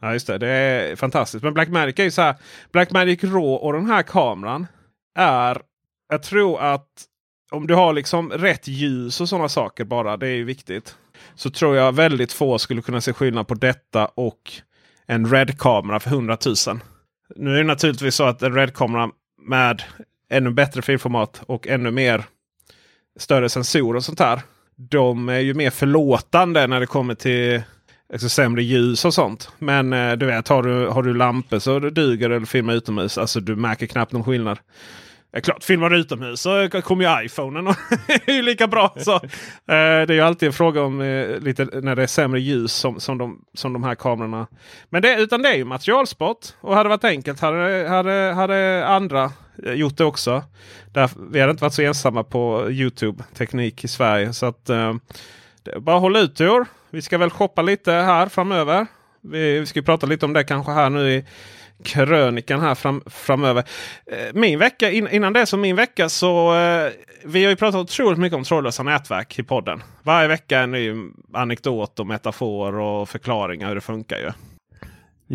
Ja 0.00 0.12
just 0.12 0.26
det, 0.26 0.38
det 0.38 0.48
är 0.48 0.96
fantastiskt. 0.96 1.44
Men 1.44 1.54
Blackmagic 1.54 1.98
är 1.98 2.04
ju 2.04 2.10
så 2.10 2.22
här. 2.22 2.34
Blackmagic 2.72 3.24
Raw 3.24 3.38
och 3.66 3.72
den 3.72 3.86
här 3.86 4.02
kameran 4.02 4.66
är. 5.18 5.58
Jag 6.08 6.22
tror 6.22 6.60
att 6.60 6.86
om 7.50 7.66
du 7.66 7.74
har 7.74 7.92
liksom 7.92 8.30
rätt 8.30 8.68
ljus 8.68 9.20
och 9.20 9.28
sådana 9.28 9.48
saker 9.48 9.84
bara. 9.84 10.16
Det 10.16 10.26
är 10.28 10.34
ju 10.34 10.44
viktigt. 10.44 10.96
Så 11.34 11.50
tror 11.50 11.76
jag 11.76 11.92
väldigt 11.94 12.32
få 12.32 12.58
skulle 12.58 12.82
kunna 12.82 13.00
se 13.00 13.12
skillnad 13.12 13.48
på 13.48 13.54
detta 13.54 14.06
och 14.06 14.52
en 15.06 15.26
Red-kamera 15.30 16.00
för 16.00 16.10
100 16.10 16.36
000. 16.66 16.80
Nu 17.36 17.54
är 17.54 17.58
det 17.58 17.64
naturligtvis 17.64 18.14
så 18.14 18.24
att 18.24 18.42
en 18.42 18.54
Red-kamera 18.54 19.10
med 19.42 19.82
ännu 20.30 20.50
bättre 20.50 20.82
filformat 20.82 21.42
och 21.46 21.68
ännu 21.68 21.90
mer 21.90 22.24
större 23.18 23.48
sensorer 23.48 23.96
och 23.96 24.04
sånt 24.04 24.20
här. 24.20 24.40
De 24.76 25.28
är 25.28 25.38
ju 25.40 25.54
mer 25.54 25.70
förlåtande 25.70 26.66
när 26.66 26.80
det 26.80 26.86
kommer 26.86 27.14
till 27.14 27.62
alltså, 28.12 28.28
sämre 28.28 28.62
ljus 28.62 29.04
och 29.04 29.14
sånt. 29.14 29.50
Men 29.58 29.92
eh, 29.92 30.12
du 30.12 30.26
vet, 30.26 30.48
har 30.48 30.62
du, 30.62 30.86
har 30.86 31.02
du 31.02 31.14
lampor 31.14 31.58
så 31.58 31.78
duger 31.78 32.28
det 32.28 32.36
att 32.36 32.48
filma 32.48 32.72
utomhus. 32.72 33.18
Alltså 33.18 33.40
du 33.40 33.56
märker 33.56 33.86
knappt 33.86 34.12
någon 34.12 34.24
skillnad. 34.24 34.58
Ja, 35.34 35.40
klart, 35.40 35.64
filmar 35.64 35.90
du 35.90 35.96
utomhus 35.96 36.40
så 36.40 36.68
kommer 36.84 37.04
ju 37.04 37.26
iPhonen 37.26 37.66
och 37.66 37.76
är 38.26 38.32
ju 38.32 38.42
lika 38.42 38.66
bra. 38.66 38.94
Så, 38.96 39.14
eh, 39.14 39.20
det 39.66 39.74
är 39.74 40.12
ju 40.12 40.20
alltid 40.20 40.46
en 40.46 40.52
fråga 40.52 40.82
om 40.82 41.00
eh, 41.00 41.38
lite 41.38 41.64
när 41.64 41.96
det 41.96 42.02
är 42.02 42.06
sämre 42.06 42.40
ljus 42.40 42.72
som, 42.72 43.00
som, 43.00 43.18
de, 43.18 43.44
som 43.54 43.72
de 43.72 43.84
här 43.84 43.94
kamerorna. 43.94 44.46
Men 44.90 45.02
det, 45.02 45.20
utan 45.20 45.42
det 45.42 45.48
är 45.48 45.56
ju 45.56 45.64
materialsport. 45.64 46.38
Och 46.60 46.74
hade 46.74 46.84
det 46.84 46.88
varit 46.88 47.04
enkelt 47.04 47.40
hade, 47.40 47.88
hade, 47.88 48.32
hade 48.36 48.86
andra 48.86 49.32
eh, 49.66 49.72
gjort 49.72 49.96
det 49.96 50.04
också. 50.04 50.42
Där, 50.92 51.10
vi 51.30 51.40
hade 51.40 51.50
inte 51.50 51.64
varit 51.64 51.74
så 51.74 51.82
ensamma 51.82 52.24
på 52.24 52.70
Youtube 52.70 53.24
teknik 53.34 53.84
i 53.84 53.88
Sverige. 53.88 54.32
Så 54.32 54.46
att 54.46 54.70
eh, 54.70 54.94
det 55.62 55.70
är 55.70 55.80
bara 55.80 55.98
håll 55.98 56.16
ut 56.16 56.40
i 56.40 56.48
år. 56.48 56.66
Vi 56.90 57.02
ska 57.02 57.18
väl 57.18 57.30
shoppa 57.30 57.62
lite 57.62 57.92
här 57.92 58.28
framöver. 58.28 58.86
Vi, 59.20 59.60
vi 59.60 59.66
ska 59.66 59.78
ju 59.78 59.84
prata 59.84 60.06
lite 60.06 60.26
om 60.26 60.32
det 60.32 60.44
kanske 60.44 60.72
här 60.72 60.90
nu 60.90 61.10
i 61.10 61.24
krönikan 61.84 62.60
här 62.60 62.74
fram, 62.74 63.02
framöver. 63.06 63.64
Eh, 64.06 64.34
Min 64.34 64.58
vecka, 64.58 64.90
in, 64.90 65.08
innan 65.08 65.32
det 65.32 65.46
så 65.46 65.56
min 65.56 65.76
vecka 65.76 66.08
så 66.08 66.54
eh, 66.54 66.90
vi 67.24 67.44
har 67.44 67.50
ju 67.50 67.56
pratat 67.56 67.80
otroligt 67.80 68.18
mycket 68.18 68.36
om 68.36 68.44
trådlösa 68.44 68.82
nätverk 68.82 69.38
i 69.38 69.42
podden. 69.42 69.82
Varje 70.02 70.28
vecka 70.28 70.60
en 70.60 70.70
ny 70.70 70.92
anekdot 71.32 72.00
och 72.00 72.06
metafor 72.06 72.74
och 72.78 73.08
förklaringar 73.08 73.68
hur 73.68 73.74
det 73.74 73.80
funkar 73.80 74.16
ju. 74.18 74.30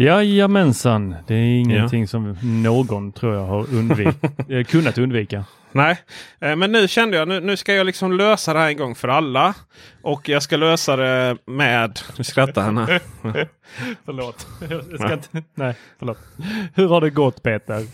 Jajamensan, 0.05 1.15
det 1.27 1.35
är 1.35 1.59
ingenting 1.59 2.07
som 2.07 2.37
någon 2.63 3.11
tror 3.11 3.35
jag 3.35 3.45
har 3.45 3.73
undvik 3.73 4.15
eh, 4.49 4.63
kunnat 4.63 4.97
undvika. 4.97 5.45
Nej, 5.71 5.97
eh, 6.39 6.55
men 6.55 6.71
nu 6.71 6.87
kände 6.87 7.17
jag 7.17 7.27
nu, 7.27 7.39
nu 7.39 7.57
ska 7.57 7.73
jag 7.73 7.85
liksom 7.85 8.11
lösa 8.17 8.53
det 8.53 8.59
här 8.59 8.69
en 8.69 8.77
gång 8.77 8.95
för 8.95 9.07
alla. 9.07 9.55
Och 10.01 10.29
jag 10.29 10.43
ska 10.43 10.57
lösa 10.57 10.95
det 10.95 11.37
med... 11.45 11.99
Nu 12.17 12.23
skrattar 12.23 12.61
han 12.61 12.77
här. 12.77 13.01
förlåt. 14.05 14.47
Jag 14.69 14.99
ska 14.99 15.13
inte, 15.13 15.43
nej, 15.53 15.75
förlåt. 15.99 16.17
Hur 16.75 16.87
har 16.87 17.01
det 17.01 17.09
gått 17.09 17.43
Peter? 17.43 17.85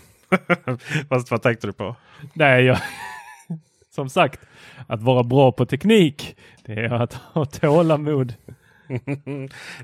Fast 1.08 1.30
vad 1.30 1.42
tänkte 1.42 1.66
du 1.66 1.72
på? 1.72 1.96
Nej, 2.32 2.64
jag, 2.64 2.78
som 3.94 4.08
sagt, 4.08 4.40
att 4.86 5.02
vara 5.02 5.22
bra 5.22 5.52
på 5.52 5.66
teknik, 5.66 6.36
det 6.64 6.72
är 6.72 6.92
att 6.92 7.14
ha 7.14 7.44
tålamod. 7.44 8.34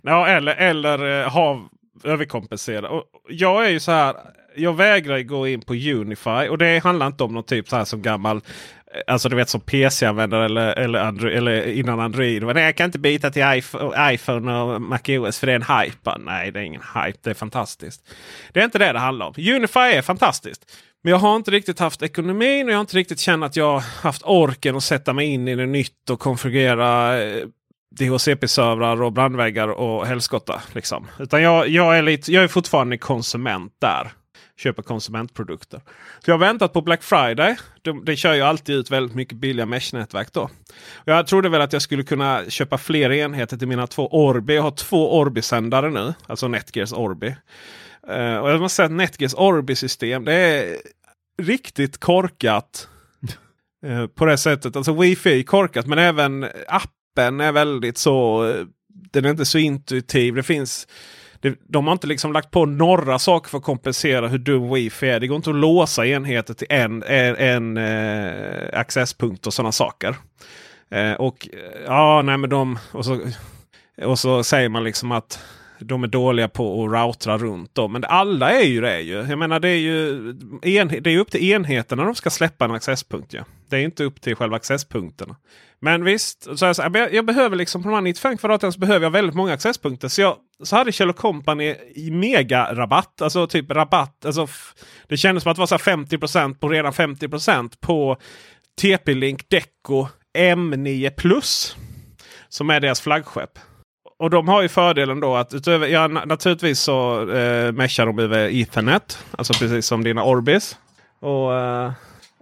ja, 0.02 0.28
eller 0.28 0.54
eller 0.54 1.22
eh, 1.22 1.30
ha 1.30 1.68
överkompensera. 2.04 2.88
Och 2.88 3.04
jag 3.28 3.66
är 3.66 3.70
ju 3.70 3.80
så 3.80 3.92
här. 3.92 4.16
Jag 4.56 4.76
vägrar 4.76 5.20
gå 5.22 5.48
in 5.48 5.60
på 5.60 5.74
Unify 5.74 6.48
och 6.48 6.58
det 6.58 6.78
handlar 6.78 7.06
inte 7.06 7.24
om 7.24 7.34
någon 7.34 7.44
typ 7.44 7.68
så 7.68 7.76
här 7.76 7.84
som 7.84 8.02
gammal. 8.02 8.36
Eh, 8.36 8.42
alltså 9.06 9.28
du 9.28 9.36
vet 9.36 9.48
som 9.48 9.60
PC-användare 9.60 10.44
eller, 10.44 10.78
eller, 10.78 10.98
Android, 10.98 11.36
eller 11.36 11.66
innan 11.66 12.00
Android. 12.00 12.42
Men 12.42 12.54
nej, 12.54 12.64
jag 12.64 12.76
kan 12.76 12.86
inte 12.86 12.98
byta 12.98 13.30
till 13.30 13.42
iPhone, 13.96 14.52
och 14.52 14.82
MacOS 14.82 15.38
för 15.38 15.46
det 15.46 15.52
är 15.52 15.56
en 15.56 15.80
hype. 15.80 16.18
Nej, 16.18 16.52
det 16.52 16.60
är 16.60 16.64
ingen 16.64 16.82
hype. 16.94 17.18
Det 17.22 17.30
är 17.30 17.34
fantastiskt. 17.34 18.02
Det 18.52 18.60
är 18.60 18.64
inte 18.64 18.78
det 18.78 18.92
det 18.92 18.98
handlar 18.98 19.26
om. 19.26 19.34
Unify 19.36 19.80
är 19.80 20.02
fantastiskt. 20.02 20.72
Men 21.02 21.10
jag 21.10 21.18
har 21.18 21.36
inte 21.36 21.50
riktigt 21.50 21.78
haft 21.78 22.02
ekonomin 22.02 22.66
och 22.66 22.72
jag 22.72 22.76
har 22.76 22.80
inte 22.80 22.96
riktigt 22.96 23.18
känt 23.18 23.44
att 23.44 23.56
jag 23.56 23.78
haft 23.80 24.22
orken 24.24 24.76
att 24.76 24.84
sätta 24.84 25.12
mig 25.12 25.26
in 25.26 25.48
i 25.48 25.54
det 25.54 25.66
nytt 25.66 26.10
och 26.10 26.20
konfigurera 26.20 27.22
eh, 27.22 27.46
DHCP-servrar 27.98 29.02
och 29.02 29.12
brandväggar 29.12 29.68
och 29.68 30.06
helskotta. 30.06 30.62
Liksom. 30.72 31.06
Utan 31.18 31.42
jag, 31.42 31.68
jag, 31.68 31.98
är 31.98 32.02
lite, 32.02 32.32
jag 32.32 32.44
är 32.44 32.48
fortfarande 32.48 32.98
konsument 32.98 33.72
där. 33.78 34.12
Köper 34.56 34.82
konsumentprodukter. 34.82 35.80
Så 36.24 36.30
jag 36.30 36.34
har 36.34 36.46
väntat 36.46 36.72
på 36.72 36.80
Black 36.80 37.02
Friday. 37.02 37.56
De, 37.82 38.04
de 38.04 38.16
kör 38.16 38.34
ju 38.34 38.40
alltid 38.40 38.76
ut 38.76 38.90
väldigt 38.90 39.14
mycket 39.16 39.38
billiga 39.38 39.66
mesh-nätverk 39.66 40.32
då. 40.32 40.50
Jag 41.04 41.26
trodde 41.26 41.48
väl 41.48 41.60
att 41.60 41.72
jag 41.72 41.82
skulle 41.82 42.02
kunna 42.02 42.44
köpa 42.48 42.78
fler 42.78 43.12
enheter 43.12 43.56
till 43.56 43.68
mina 43.68 43.86
två 43.86 44.08
Orbi. 44.08 44.54
Jag 44.54 44.62
har 44.62 44.70
två 44.70 45.18
Orbi-sändare 45.18 45.90
nu. 45.90 46.14
Alltså 46.26 46.48
Netgears 46.48 46.92
Orbi. 46.92 47.36
Eh, 48.08 48.36
och 48.36 48.50
jag 48.50 48.60
måste 48.60 48.76
säga 48.76 48.86
att 48.86 48.92
Netgears 48.92 49.34
Orbi-system 49.34 50.24
det 50.24 50.34
är 50.34 50.76
riktigt 51.42 52.00
korkat. 52.00 52.88
Eh, 53.86 54.06
på 54.06 54.26
det 54.26 54.38
sättet. 54.38 54.76
Alltså 54.76 55.00
wifi 55.00 55.44
korkat 55.44 55.86
men 55.86 55.98
även 55.98 56.46
appen 57.12 57.40
är 57.40 57.52
väldigt 57.52 57.98
så. 57.98 58.44
Den 59.12 59.24
är 59.24 59.30
inte 59.30 59.44
så 59.44 59.58
intuitiv. 59.58 60.34
Det 60.34 60.42
finns 60.42 60.86
det, 61.40 61.58
de 61.68 61.86
har 61.86 61.92
inte 61.92 62.06
liksom 62.06 62.32
lagt 62.32 62.50
på 62.50 62.66
några 62.66 63.18
saker 63.18 63.50
för 63.50 63.58
att 63.58 63.64
kompensera 63.64 64.28
hur 64.28 64.38
dum 64.38 64.74
wifi 64.74 65.08
är. 65.08 65.20
Det 65.20 65.26
går 65.26 65.36
inte 65.36 65.50
att 65.50 65.56
låsa 65.56 66.06
enheter 66.06 66.54
till 66.54 66.66
en, 66.70 67.02
en, 67.02 67.36
en 67.36 67.76
eh, 67.76 68.80
accesspunkt 68.80 69.46
och 69.46 69.54
sådana 69.54 69.72
saker. 69.72 70.16
Eh, 70.90 71.12
och 71.12 71.48
ja, 71.86 72.22
nej 72.22 72.38
men 72.38 72.50
de... 72.50 72.78
Och 72.92 73.04
så, 73.04 73.20
och 74.02 74.18
så 74.18 74.44
säger 74.44 74.68
man 74.68 74.84
liksom 74.84 75.12
att 75.12 75.40
de 75.84 76.04
är 76.04 76.08
dåliga 76.08 76.48
på 76.48 76.84
att 76.84 76.92
routra 76.92 77.38
runt 77.38 77.74
dem. 77.74 77.92
Men 77.92 78.04
alla 78.04 78.52
är 78.52 78.64
ju 78.64 78.80
det. 78.80 79.00
Ju. 79.00 79.14
Jag 79.14 79.38
menar 79.38 79.60
det 79.60 79.68
är 79.68 79.78
ju 79.78 80.28
en, 80.62 80.88
det 80.88 81.10
är 81.10 81.18
upp 81.18 81.30
till 81.30 81.50
enheterna 81.50 82.04
de 82.04 82.14
ska 82.14 82.30
släppa 82.30 82.64
en 82.64 82.70
accesspunkt. 82.70 83.32
Ja. 83.32 83.44
Det 83.70 83.76
är 83.76 83.80
inte 83.80 84.04
upp 84.04 84.20
till 84.20 84.36
själva 84.36 84.56
accesspunkterna. 84.56 85.36
Men 85.80 86.04
visst, 86.04 86.58
så 86.58 86.64
jag, 86.64 86.76
så, 86.76 86.90
jag, 86.94 87.14
jag 87.14 87.26
behöver 87.26 87.56
liksom 87.56 87.82
på 87.82 87.88
de 87.88 87.94
här 87.94 88.02
95 88.02 88.38
kvadraten 88.38 88.72
så 88.72 88.78
behöver 88.78 89.06
jag 89.06 89.10
väldigt 89.10 89.34
många 89.34 89.52
accesspunkter. 89.52 90.08
Så, 90.08 90.20
jag, 90.20 90.36
så 90.62 90.76
hade 90.76 90.92
Kjell 90.92 91.12
Company 91.12 91.74
i 91.94 92.10
mega-rabatt. 92.10 93.22
Alltså 93.22 93.46
typ 93.46 93.70
rabatt. 93.70 94.24
Alltså, 94.24 94.48
det 95.08 95.16
kändes 95.16 95.42
som 95.42 95.52
att 95.52 95.56
det 95.56 95.60
var 95.60 95.66
så 95.66 95.76
50% 95.76 96.54
på 96.54 96.68
redan 96.68 96.92
50% 96.92 97.72
på 97.80 98.16
TP-Link 98.80 99.48
Deco 99.48 100.06
M9 100.38 101.10
Plus. 101.10 101.76
Som 102.48 102.70
är 102.70 102.80
deras 102.80 103.00
flaggskepp. 103.00 103.58
Och 104.22 104.30
de 104.30 104.48
har 104.48 104.62
ju 104.62 104.68
fördelen 104.68 105.20
då 105.20 105.36
att 105.36 105.54
utöver, 105.54 105.86
ja, 105.86 106.00
na- 106.08 106.26
naturligtvis 106.26 106.80
så 106.80 107.30
eh, 107.30 107.72
meshar 107.72 108.06
de 108.06 108.18
över 108.18 108.60
Ethernet. 108.62 109.24
Alltså 109.30 109.52
precis 109.52 109.86
som 109.86 110.04
dina 110.04 110.24
Orbis. 110.24 110.78
Och, 111.20 111.54
eh, 111.54 111.92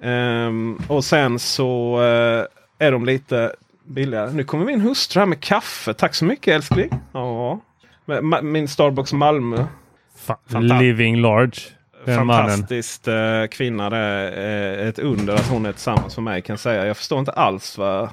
ehm, 0.02 0.78
och 0.88 1.04
sen 1.04 1.38
så 1.38 2.00
eh, 2.00 2.86
är 2.86 2.92
de 2.92 3.04
lite 3.04 3.52
billigare. 3.84 4.32
Nu 4.32 4.44
kommer 4.44 4.64
min 4.64 4.80
hustru 4.80 5.20
här 5.20 5.26
med 5.26 5.40
kaffe. 5.40 5.94
Tack 5.94 6.14
så 6.14 6.24
mycket 6.24 6.54
älskling. 6.54 6.90
Ja. 7.12 7.60
Min 8.42 8.68
Starbucks 8.68 9.12
Malmö. 9.12 9.64
Fanta- 10.48 10.78
Living 10.80 11.16
large. 11.16 11.60
Den 12.04 12.26
mannen. 12.26 12.50
Fantastiskt 12.50 13.08
eh, 13.08 13.14
kvinna. 13.50 13.90
Det 13.90 13.96
är 13.96 14.82
eh, 14.82 14.88
ett 14.88 14.98
under 14.98 15.34
att 15.34 15.48
hon 15.48 15.66
är 15.66 15.72
tillsammans 15.72 16.16
med 16.16 16.24
mig 16.24 16.42
kan 16.42 16.52
jag 16.52 16.60
säga. 16.60 16.86
Jag 16.86 16.96
förstår 16.96 17.18
inte 17.18 17.32
alls 17.32 17.78
vad, 17.78 18.08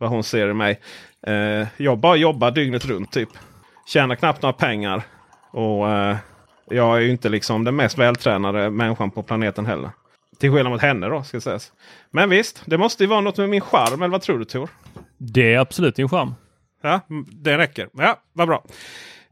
vad 0.00 0.10
hon 0.10 0.24
ser 0.24 0.48
i 0.48 0.54
mig. 0.54 0.80
Eh, 1.26 1.66
jag 1.76 1.98
bara 1.98 2.16
jobbar 2.16 2.50
dygnet 2.50 2.84
runt 2.84 3.12
typ. 3.12 3.28
Tjänar 3.86 4.14
knappt 4.14 4.42
några 4.42 4.52
pengar. 4.52 5.02
Och 5.50 5.90
eh, 5.90 6.16
jag 6.70 6.96
är 6.96 7.00
ju 7.00 7.10
inte 7.10 7.28
liksom 7.28 7.64
den 7.64 7.76
mest 7.76 7.98
vältränade 7.98 8.70
människan 8.70 9.10
på 9.10 9.22
planeten 9.22 9.66
heller. 9.66 9.90
Till 10.38 10.52
skillnad 10.52 10.72
mot 10.72 10.82
henne 10.82 11.08
då 11.08 11.22
ska 11.22 11.40
sägas. 11.40 11.72
Men 12.10 12.30
visst, 12.30 12.62
det 12.66 12.78
måste 12.78 13.02
ju 13.02 13.08
vara 13.08 13.20
något 13.20 13.38
med 13.38 13.48
min 13.48 13.60
charm. 13.60 14.02
Eller 14.02 14.12
vad 14.12 14.22
tror 14.22 14.38
du 14.38 14.44
Tor? 14.44 14.70
Det 15.18 15.54
är 15.54 15.58
absolut 15.58 15.96
din 15.96 16.08
charm. 16.08 16.34
Ja, 16.82 17.00
det 17.32 17.58
räcker. 17.58 17.88
Ja, 17.92 18.18
vad 18.32 18.48
bra. 18.48 18.64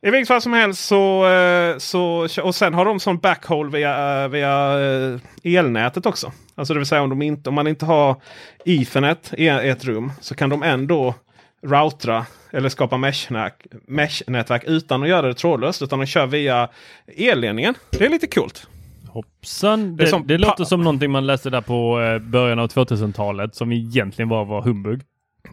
I 0.02 0.10
vilket 0.10 0.28
fall 0.28 0.42
som 0.42 0.52
helst 0.52 0.84
så, 0.84 1.28
eh, 1.28 1.78
så 1.78 2.28
och 2.42 2.54
sen 2.54 2.74
har 2.74 2.84
de 2.84 3.00
sån 3.00 3.18
backhaul 3.18 3.70
via, 3.70 4.22
eh, 4.22 4.28
via 4.28 4.80
eh, 4.80 5.18
elnätet 5.42 6.06
också. 6.06 6.32
Alltså 6.54 6.74
det 6.74 6.80
vill 6.80 6.86
säga 6.86 7.02
om, 7.02 7.10
de 7.10 7.22
inte, 7.22 7.48
om 7.48 7.54
man 7.54 7.66
inte 7.66 7.86
har 7.86 8.16
Ethernet 8.64 9.34
i 9.36 9.48
ett 9.48 9.84
rum 9.84 10.12
så 10.20 10.34
kan 10.34 10.50
de 10.50 10.62
ändå 10.62 11.14
routra 11.62 12.26
eller 12.50 12.68
skapa 12.68 12.96
mesh-nätverk 12.96 13.66
mesh-nätverk 13.86 14.64
utan 14.64 15.02
att 15.02 15.08
göra 15.08 15.26
det 15.26 15.34
trådlöst. 15.34 15.82
Utan 15.82 15.98
de 15.98 16.06
kör 16.06 16.26
via 16.26 16.68
elledningen. 17.16 17.74
Det 17.90 18.04
är 18.04 18.10
lite 18.10 18.26
coolt. 18.26 18.66
Hoppsan. 19.08 19.96
Det 19.96 20.04
Det, 20.04 20.10
som 20.10 20.26
det, 20.26 20.38
låter 20.38 20.64
som 20.64 20.82
någonting 20.82 21.10
man 21.10 21.26
läste 21.26 21.50
där 21.50 21.60
på 21.60 21.98
början 22.20 22.58
av 22.58 22.68
2000-talet 22.68 23.54
som 23.54 23.72
egentligen 23.72 24.28
bara 24.28 24.44
var 24.44 24.62
humbug. 24.62 25.00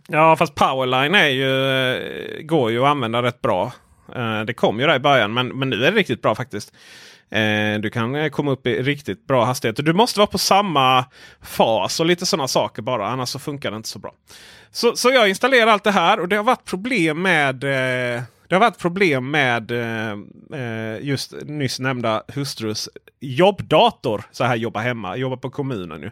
Ja, 0.07 0.35
fast 0.35 0.55
Powerline 0.55 1.15
är 1.15 1.27
ju, 1.27 2.43
går 2.43 2.71
ju 2.71 2.83
att 2.83 2.87
använda 2.87 3.23
rätt 3.23 3.41
bra. 3.41 3.71
Eh, 4.15 4.41
det 4.41 4.53
kom 4.53 4.79
ju 4.79 4.87
där 4.87 4.95
i 4.95 4.99
början, 4.99 5.33
men, 5.33 5.47
men 5.47 5.69
nu 5.69 5.85
är 5.85 5.91
det 5.91 5.97
riktigt 5.97 6.21
bra 6.21 6.35
faktiskt. 6.35 6.73
Eh, 7.29 7.79
du 7.79 7.89
kan 7.89 8.15
eh, 8.15 8.29
komma 8.29 8.51
upp 8.51 8.67
i 8.67 8.81
riktigt 8.81 9.27
bra 9.27 9.45
hastighet. 9.45 9.85
Du 9.85 9.93
måste 9.93 10.19
vara 10.19 10.27
på 10.27 10.37
samma 10.37 11.05
fas 11.41 11.99
och 11.99 12.05
lite 12.05 12.25
sådana 12.25 12.47
saker 12.47 12.81
bara. 12.81 13.07
Annars 13.07 13.29
så 13.29 13.39
funkar 13.39 13.71
det 13.71 13.77
inte 13.77 13.89
så 13.89 13.99
bra. 13.99 14.13
Så, 14.71 14.95
så 14.95 15.09
jag 15.09 15.29
installerar 15.29 15.67
allt 15.67 15.83
det 15.83 15.91
här 15.91 16.19
och 16.19 16.27
det 16.27 16.35
har 16.35 16.43
varit 16.43 16.65
problem 16.65 17.21
med 17.21 17.65
det 18.47 18.55
har 18.55 18.59
varit 18.59 18.77
problem 18.77 19.31
med 19.31 19.71
eh, 19.71 21.01
just 21.01 21.33
nyss 21.45 21.79
nämnda 21.79 22.23
hustrus 22.27 22.89
jobbdator. 23.19 24.23
Så 24.31 24.43
här 24.43 24.55
jobba 24.55 24.79
hemma, 24.79 25.17
jobba 25.17 25.37
på 25.37 25.49
kommunen 25.49 26.01
nu. 26.01 26.11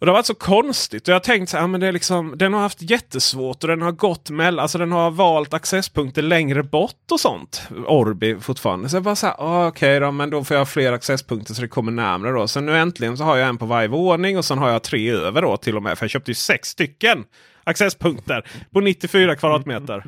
Och 0.00 0.06
det 0.06 0.12
har 0.12 0.16
varit 0.16 0.26
så 0.26 0.34
konstigt. 0.34 1.02
Och 1.02 1.08
jag 1.08 1.14
har 1.14 1.20
tänkt 1.20 1.50
så 1.50 1.56
här, 1.56 1.66
men 1.66 1.80
det 1.80 1.86
är 1.86 1.92
liksom, 1.92 2.34
den 2.36 2.52
har 2.52 2.60
haft 2.60 2.82
jättesvårt 2.82 3.64
och 3.64 3.68
den 3.68 3.82
har 3.82 3.92
gått 3.92 4.30
mellan, 4.30 4.62
alltså 4.62 4.78
den 4.78 4.92
har 4.92 5.10
valt 5.10 5.54
accesspunkter 5.54 6.22
längre 6.22 6.62
bort 6.62 7.10
och 7.10 7.20
sånt. 7.20 7.62
Orbi 7.86 8.36
fortfarande. 8.40 8.88
Så 8.88 8.96
jag 8.96 9.02
bara 9.02 9.16
så 9.16 9.26
här, 9.26 9.34
ah, 9.38 9.66
okej 9.66 9.96
okay 9.96 10.06
då, 10.06 10.12
men 10.12 10.30
då 10.30 10.44
får 10.44 10.56
jag 10.56 10.68
fler 10.68 10.92
accesspunkter 10.92 11.54
så 11.54 11.62
det 11.62 11.68
kommer 11.68 11.92
närmare 11.92 12.32
då. 12.32 12.48
Så 12.48 12.60
nu 12.60 12.78
äntligen 12.78 13.16
så 13.16 13.24
har 13.24 13.36
jag 13.36 13.48
en 13.48 13.58
på 13.58 13.66
varje 13.66 13.88
våning 13.88 14.38
och 14.38 14.44
sen 14.44 14.58
har 14.58 14.70
jag 14.70 14.82
tre 14.82 15.10
över 15.10 15.42
då 15.42 15.56
till 15.56 15.76
och 15.76 15.82
med. 15.82 15.98
För 15.98 16.04
jag 16.04 16.10
köpte 16.10 16.30
ju 16.30 16.34
sex 16.34 16.68
stycken 16.68 17.24
accesspunkter 17.64 18.50
på 18.72 18.80
94 18.80 19.36
kvadratmeter. 19.36 20.04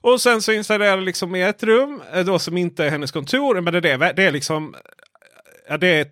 Och 0.00 0.20
sen 0.20 0.42
så 0.42 0.52
installerar 0.52 0.90
jag 0.90 1.02
liksom 1.02 1.36
i 1.36 1.42
ett 1.42 1.62
rum 1.62 2.02
eh, 2.14 2.24
då 2.24 2.38
som 2.38 2.56
inte 2.56 2.84
är 2.84 2.90
hennes 2.90 3.12
kontor. 3.12 3.60
Men 3.60 3.72
det 3.72 3.90
är, 3.90 4.12
det 4.12 4.22
är 4.22 4.32
liksom 4.32 4.74
ja, 5.68 5.76
det 5.76 5.88
är 5.88 6.06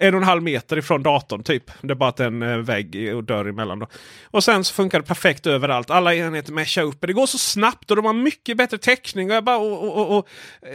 en 0.00 0.14
och 0.14 0.20
en 0.20 0.26
halv 0.26 0.42
meter 0.42 0.78
ifrån 0.78 1.02
datorn 1.02 1.42
typ. 1.42 1.70
Det 1.80 1.92
är 1.92 1.94
bara 1.94 2.08
att 2.08 2.20
en 2.20 2.42
eh, 2.42 2.56
vägg 2.56 3.16
och 3.16 3.24
dörr 3.24 3.48
emellan. 3.48 3.78
Då. 3.78 3.86
Och 4.24 4.44
sen 4.44 4.64
så 4.64 4.74
funkar 4.74 5.00
det 5.00 5.06
perfekt 5.06 5.46
överallt. 5.46 5.90
Alla 5.90 6.14
enheter 6.14 6.52
meshar 6.52 6.82
upp. 6.82 7.00
Det 7.00 7.12
går 7.12 7.26
så 7.26 7.38
snabbt 7.38 7.90
och 7.90 7.96
de 7.96 8.04
har 8.04 8.12
mycket 8.12 8.56
bättre 8.56 8.78
täckning. 8.78 9.30
Och, 9.30 9.36
jag 9.36 9.44
bara, 9.44 9.58
och, 9.58 9.98
och, 9.98 10.18
och, 10.18 10.28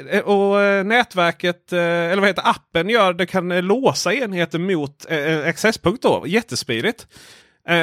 eh, 0.10 0.22
och 0.22 0.62
eh, 0.62 0.84
nätverket, 0.84 1.74
eller 1.74 2.18
vad 2.18 2.28
heter 2.28 2.50
appen 2.50 2.90
gör 2.90 3.14
det 3.14 3.26
kan 3.26 3.60
låsa 3.60 4.14
enheter 4.14 4.60
mot 4.60 5.06
accesspunkt 5.46 6.04
då. 6.04 6.24
Jättesmidigt. 6.28 7.08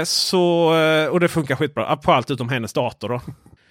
Så, 0.04 0.74
och 1.10 1.20
det 1.20 1.28
funkar 1.28 1.56
skitbra 1.56 1.96
på 1.96 2.12
allt 2.12 2.30
utom 2.30 2.48
hennes 2.48 2.72
dator. 2.72 3.08
Då. 3.08 3.20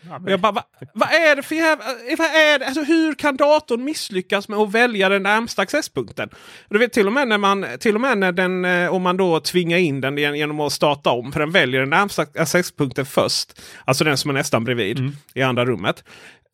Ja, 0.10 0.20
jag 0.28 0.40
bara, 0.40 0.52
vad, 0.52 0.64
vad 0.94 1.10
är 1.10 1.36
det 1.36 1.44
för 1.44 1.56
jävla... 1.56 1.86
Vad 2.18 2.28
är 2.28 2.60
det? 2.60 2.66
Alltså, 2.66 2.84
hur 2.84 3.14
kan 3.14 3.36
datorn 3.38 3.84
misslyckas 3.84 4.48
med 4.48 4.60
att 4.60 4.72
välja 4.72 5.10
den 5.10 5.24
närmsta 5.24 5.62
accesspunkten? 5.62 6.30
Du 6.70 6.80
vet 6.80 6.94
till 6.94 7.08
och 7.08 7.14
med 7.14 7.28
när 7.28 7.38
man, 7.38 7.66
till 7.80 7.96
och 7.96 8.02
med 8.02 8.18
när 8.18 8.32
den, 8.32 8.66
eh, 8.66 8.94
om 8.94 9.02
man 9.02 9.18
då 9.18 9.40
tvingar 9.40 9.78
in 9.78 10.02
den 10.02 10.18
genom 10.18 10.60
att 10.60 10.74
starta 10.74 11.10
om. 11.10 11.32
För 11.32 11.40
den 11.40 11.52
väljer 11.52 11.80
den 11.80 11.90
närmsta 11.90 12.22
accesspunkten 12.22 13.06
först. 13.06 13.62
Alltså 13.86 14.04
den 14.04 14.18
som 14.18 14.30
är 14.30 14.34
nästan 14.34 14.64
bredvid 14.64 15.00
mm. 15.00 15.12
i 15.34 15.42
andra 15.42 15.66
rummet. 15.66 16.04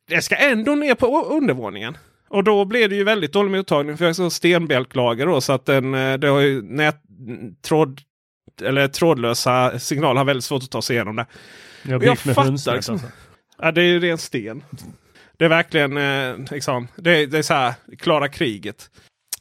Det 0.07 0.21
ska 0.21 0.35
ändå 0.35 0.75
ner 0.75 0.95
på 0.95 1.25
undervåningen. 1.25 1.97
Och 2.29 2.43
då 2.43 2.65
blir 2.65 2.89
det 2.89 2.95
ju 2.95 3.03
väldigt 3.03 3.33
dålig 3.33 3.51
mottagning 3.51 3.97
för 3.97 4.05
jag 4.05 4.13
har 4.13 4.29
stenbjälklager 4.29 5.25
då 5.25 5.41
så 5.41 5.53
att 5.53 5.65
den, 5.65 5.93
eh, 5.93 6.13
det 6.13 6.27
har 6.27 6.39
ju 6.39 6.61
nät, 6.61 7.01
tråd, 7.61 8.01
eller 8.61 8.87
trådlösa 8.87 9.79
signaler 9.79 10.17
har 10.17 10.25
väldigt 10.25 10.43
svårt 10.43 10.63
att 10.63 10.71
ta 10.71 10.81
sig 10.81 10.95
igenom 10.95 11.15
det. 11.15 11.25
Jag, 11.83 12.03
jag 12.03 12.17
fattar 12.19 12.51
liksom, 12.51 12.73
alltså. 12.73 12.99
Ja, 13.57 13.71
det 13.71 13.81
är 13.81 13.85
ju 13.85 13.99
ren 13.99 14.17
sten. 14.17 14.63
Det 15.37 15.45
är 15.45 15.49
verkligen 15.49 15.97
eh, 15.97 16.51
liksom, 16.51 16.87
det, 16.95 17.25
det 17.25 17.37
är 17.37 17.41
så 17.41 17.53
här, 17.53 17.73
klara 17.99 18.27
kriget. 18.27 18.89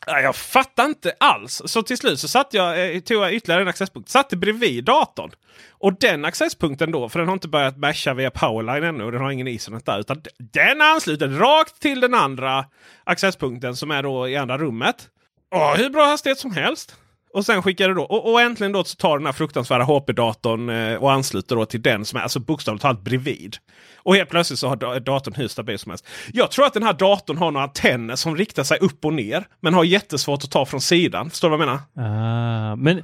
Ja, 0.06 0.20
jag 0.20 0.36
fattar 0.36 0.84
inte 0.84 1.14
alls. 1.20 1.62
Så 1.64 1.82
till 1.82 1.98
slut 1.98 2.20
så 2.20 2.28
satt 2.28 2.54
jag, 2.54 2.94
eh, 2.94 3.00
tog 3.00 3.22
jag 3.22 3.34
ytterligare 3.34 3.62
en 3.62 3.68
accesspunkt. 3.68 4.08
Satte 4.08 4.36
bredvid 4.36 4.84
datorn. 4.84 5.30
Och 5.70 5.98
den 5.98 6.24
accesspunkten 6.24 6.90
då, 6.92 7.08
för 7.08 7.18
den 7.18 7.28
har 7.28 7.32
inte 7.32 7.48
börjat 7.48 7.76
basha 7.76 8.14
via 8.14 8.30
powerline 8.30 8.84
ännu. 8.84 9.04
Och 9.04 9.12
den 9.12 9.20
har 9.20 9.30
ingen 9.30 9.48
Ethernet 9.48 9.86
där. 9.86 10.00
Utan 10.00 10.22
den 10.38 10.80
ansluter 10.80 11.28
rakt 11.28 11.80
till 11.80 12.00
den 12.00 12.14
andra 12.14 12.64
accesspunkten 13.04 13.76
som 13.76 13.90
är 13.90 14.02
då 14.02 14.28
i 14.28 14.36
andra 14.36 14.58
rummet. 14.58 15.08
Åh, 15.50 15.76
hur 15.76 15.90
bra 15.90 16.06
hastighet 16.06 16.38
som 16.38 16.52
helst. 16.52 16.96
Och 17.34 17.46
sen 17.46 17.62
skickar 17.62 17.88
det 17.88 17.94
då. 17.94 18.02
Och, 18.02 18.32
och 18.32 18.40
äntligen 18.40 18.72
då 18.72 18.84
så 18.84 18.96
tar 18.96 19.18
den 19.18 19.26
här 19.26 19.32
fruktansvärda 19.32 19.84
HP-datorn 19.84 20.70
eh, 20.70 20.94
och 20.94 21.12
ansluter 21.12 21.56
då 21.56 21.64
till 21.64 21.82
den 21.82 22.04
som 22.04 22.18
är 22.18 22.22
alltså 22.22 22.40
bokstavligt 22.40 22.82
talat 22.82 23.00
bredvid. 23.00 23.56
Och 23.96 24.16
helt 24.16 24.30
plötsligt 24.30 24.58
så 24.58 24.68
har 24.68 25.00
datorn 25.00 25.34
hur 25.34 25.48
stabil 25.48 25.78
som 25.78 25.90
helst. 25.90 26.06
Jag 26.32 26.50
tror 26.50 26.66
att 26.66 26.74
den 26.74 26.82
här 26.82 26.92
datorn 26.92 27.36
har 27.36 27.50
några 27.50 27.64
antenner 27.64 28.16
som 28.16 28.36
riktar 28.36 28.62
sig 28.62 28.78
upp 28.78 29.04
och 29.04 29.14
ner. 29.14 29.46
Men 29.60 29.74
har 29.74 29.84
jättesvårt 29.84 30.44
att 30.44 30.50
ta 30.50 30.66
från 30.66 30.80
sidan. 30.80 31.30
Förstår 31.30 31.50
du 31.50 31.56
vad 31.56 31.68
jag 31.68 31.80
menar? 31.94 32.72
Ah, 32.72 32.76
men 32.76 33.02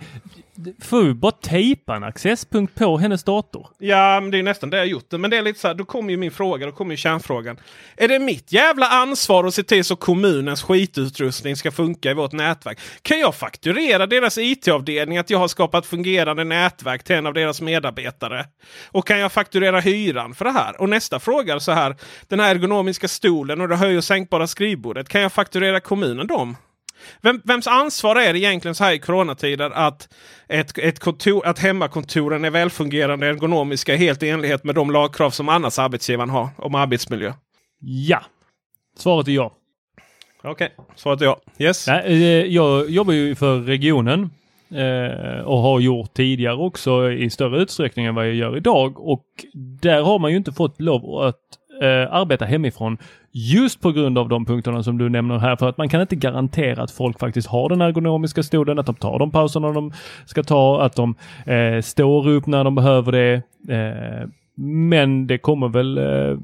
får 0.83 1.03
du 1.03 1.15
bara 1.15 1.33
tejpa 1.33 1.97
en 1.97 2.05
accesspunkt 2.05 2.75
på 2.75 2.99
hennes 2.99 3.25
dator? 3.25 3.67
Ja, 3.79 4.21
men 4.21 4.31
det 4.31 4.39
är 4.39 4.43
nästan 4.43 4.71
det 4.71 4.77
jag 4.77 4.87
gjort. 4.87 5.13
Men 5.13 5.31
det 5.31 5.37
är 5.37 5.43
lite 5.43 5.61
så 5.61 5.69
här, 5.69 5.75
då 5.75 5.85
kommer 5.85 6.11
ju 6.11 6.17
min 6.17 6.31
fråga, 6.31 6.67
då 6.67 6.73
kommer 6.73 6.93
ju 6.93 6.97
kärnfrågan. 6.97 7.57
Är 7.97 8.09
det 8.09 8.19
mitt 8.19 8.53
jävla 8.53 8.89
ansvar 8.89 9.45
att 9.45 9.55
se 9.55 9.63
till 9.63 9.85
så 9.85 9.97
kommunens 9.97 10.63
skitutrustning 10.63 11.57
ska 11.57 11.71
funka 11.71 12.11
i 12.11 12.15
vårt 12.15 12.33
nätverk? 12.33 12.79
Kan 13.03 13.21
jag 13.21 13.35
fakturera 13.35 14.07
deras 14.07 14.39
IT-avdelning 14.39 15.19
att 15.19 15.31
jag 15.31 15.39
har 15.39 15.49
skapat 15.49 15.87
fungerande 15.87 16.45
nätverk 16.45 17.05
till 17.05 17.17
en 17.17 17.27
av 17.27 17.35
deras 17.35 17.61
medarbetare? 17.61 18.47
Och 18.91 19.07
kan 19.07 19.19
jag 19.19 19.33
fakturera 19.33 19.81
hyran 19.81 20.35
för 20.35 20.45
det 20.45 20.51
här? 20.53 20.81
Och 20.81 20.89
nästa 20.89 21.21
fråga 21.21 21.61
så 21.61 21.73
här. 21.73 21.97
Den 22.29 22.41
här 22.41 22.55
ergonomiska 22.55 23.09
stolen 23.09 23.61
och 23.61 23.69
det 23.69 23.77
höj 23.77 23.97
och 23.97 24.05
sänkbara 24.05 24.47
skrivbordet. 24.47 25.09
Kan 25.09 25.21
jag 25.21 25.33
fakturera 25.33 25.81
kommunen 25.81 26.27
dem? 26.27 26.57
Vem, 27.23 27.43
vems 27.45 27.67
ansvar 27.67 28.17
är 28.17 28.33
det 28.33 28.39
egentligen 28.39 28.75
så 28.75 28.85
här 28.85 28.93
i 28.93 28.99
coronatider 28.99 29.71
att, 29.71 30.09
ett, 30.49 30.79
ett 30.79 30.99
kontor, 30.99 31.47
att 31.47 31.59
hemmakontoren 31.59 32.45
är 32.45 32.51
välfungerande 32.51 33.27
ergonomiska 33.27 33.97
helt 33.97 34.23
i 34.23 34.29
enlighet 34.29 34.65
med 34.65 34.75
de 34.75 34.91
lagkrav 34.91 35.31
som 35.31 35.49
annars 35.49 35.79
arbetsgivaren 35.79 36.31
har 36.31 36.49
om 36.57 36.75
arbetsmiljö? 36.75 37.33
Ja. 37.81 38.23
Svaret 38.99 39.29
är 39.29 39.33
ja. 39.33 39.57
Okej, 40.43 40.51
okay. 40.51 40.87
svaret 40.97 41.21
är 41.21 41.25
ja. 41.25 41.41
Yes. 41.59 41.87
Nej, 41.87 42.05
eh, 42.07 42.47
jag 42.47 42.91
jobbar 42.91 43.13
ju 43.13 43.35
för 43.35 43.61
regionen 43.61 44.31
eh, 44.71 45.45
och 45.45 45.59
har 45.59 45.81
gjort 45.81 46.15
tidigare 46.15 46.57
också 46.57 47.13
i 47.13 47.31
större 47.31 47.63
utsträckning 47.63 48.07
än 48.07 48.15
vad 48.15 48.27
jag 48.27 48.35
gör 48.35 48.57
idag. 48.57 49.01
Och 49.09 49.27
där 49.81 50.03
har 50.03 50.19
man 50.19 50.31
ju 50.31 50.37
inte 50.37 50.53
fått 50.53 50.81
lov 50.81 51.23
att 51.23 51.41
eh, 51.81 52.15
arbeta 52.15 52.45
hemifrån 52.45 52.99
just 53.33 53.81
på 53.81 53.93
grund 53.93 54.19
av 54.19 54.29
de 54.29 54.45
punkterna 54.45 54.83
som 54.83 54.99
du 54.99 55.09
nämner 55.09 55.39
här. 55.39 55.57
För 55.57 55.69
att 55.69 55.79
man 55.79 55.89
kan 55.89 56.01
inte 56.01 56.17
garantera 56.17 56.83
att 56.83 56.91
folk 56.91 57.19
faktiskt 57.19 57.49
har 57.49 57.69
den 57.69 57.81
ergonomiska 57.81 58.43
stolen, 58.43 58.79
att 58.79 58.87
de 58.87 58.95
tar 58.95 59.19
de 59.19 59.31
pauserna 59.31 59.73
de 59.73 59.93
ska 60.27 60.43
ta, 60.43 60.83
att 60.83 60.97
de 60.97 61.15
eh, 61.47 61.81
står 61.81 62.29
upp 62.29 62.47
när 62.47 62.65
de 62.65 62.75
behöver 62.75 63.13
det. 63.13 63.43
Eh, 63.69 64.29
men 64.57 65.27
det 65.27 65.39
kommer 65.39 65.69
väl 65.69 65.99
eh, 65.99 66.39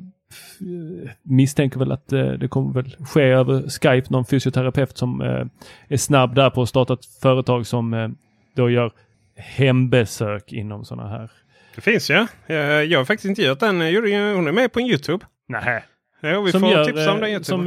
misstänker 1.22 1.79
väl 1.79 1.92
att 1.92 2.12
eh, 2.12 2.29
det 2.29 2.49
kommer 2.49 2.72
väl 2.72 2.96
ske 3.07 3.22
över 3.22 3.62
Skype, 3.68 4.12
någon 4.12 4.25
fysioterapeut 4.25 4.99
som 4.99 5.20
eh, 5.20 5.46
är 5.88 5.96
snabb 5.96 6.35
där 6.35 6.51
på 6.51 6.62
att 6.62 6.68
starta 6.68 6.94
ett 6.94 7.07
företag 7.22 7.66
som 7.66 7.94
eh, 7.94 8.09
då 8.55 8.70
gör 8.70 8.92
hembesök 9.37 10.53
inom 10.53 10.85
sådana 10.85 11.09
här. 11.09 11.31
Det 11.77 11.83
finns 11.83 12.11
ja. 12.11 12.27
Jag, 12.47 12.87
jag 12.87 12.99
har 13.01 13.05
faktiskt 13.05 13.29
inte 13.29 13.43
gjort 13.43 13.61
den. 13.61 13.81
Hon 13.81 14.47
är 14.49 14.53
med 14.53 14.73
på 14.73 14.81
en 14.81 14.87
Youtube. 14.87 15.25
Nej. 15.49 15.85
Jo, 16.23 16.43
vi 16.43 16.53
som 16.53 16.61
får 16.61 16.71
gör, 16.71 16.85
tipsa 16.85 17.12
om 17.12 17.21
den 17.21 17.31
Youtube. 17.31 17.45
Som, 17.45 17.65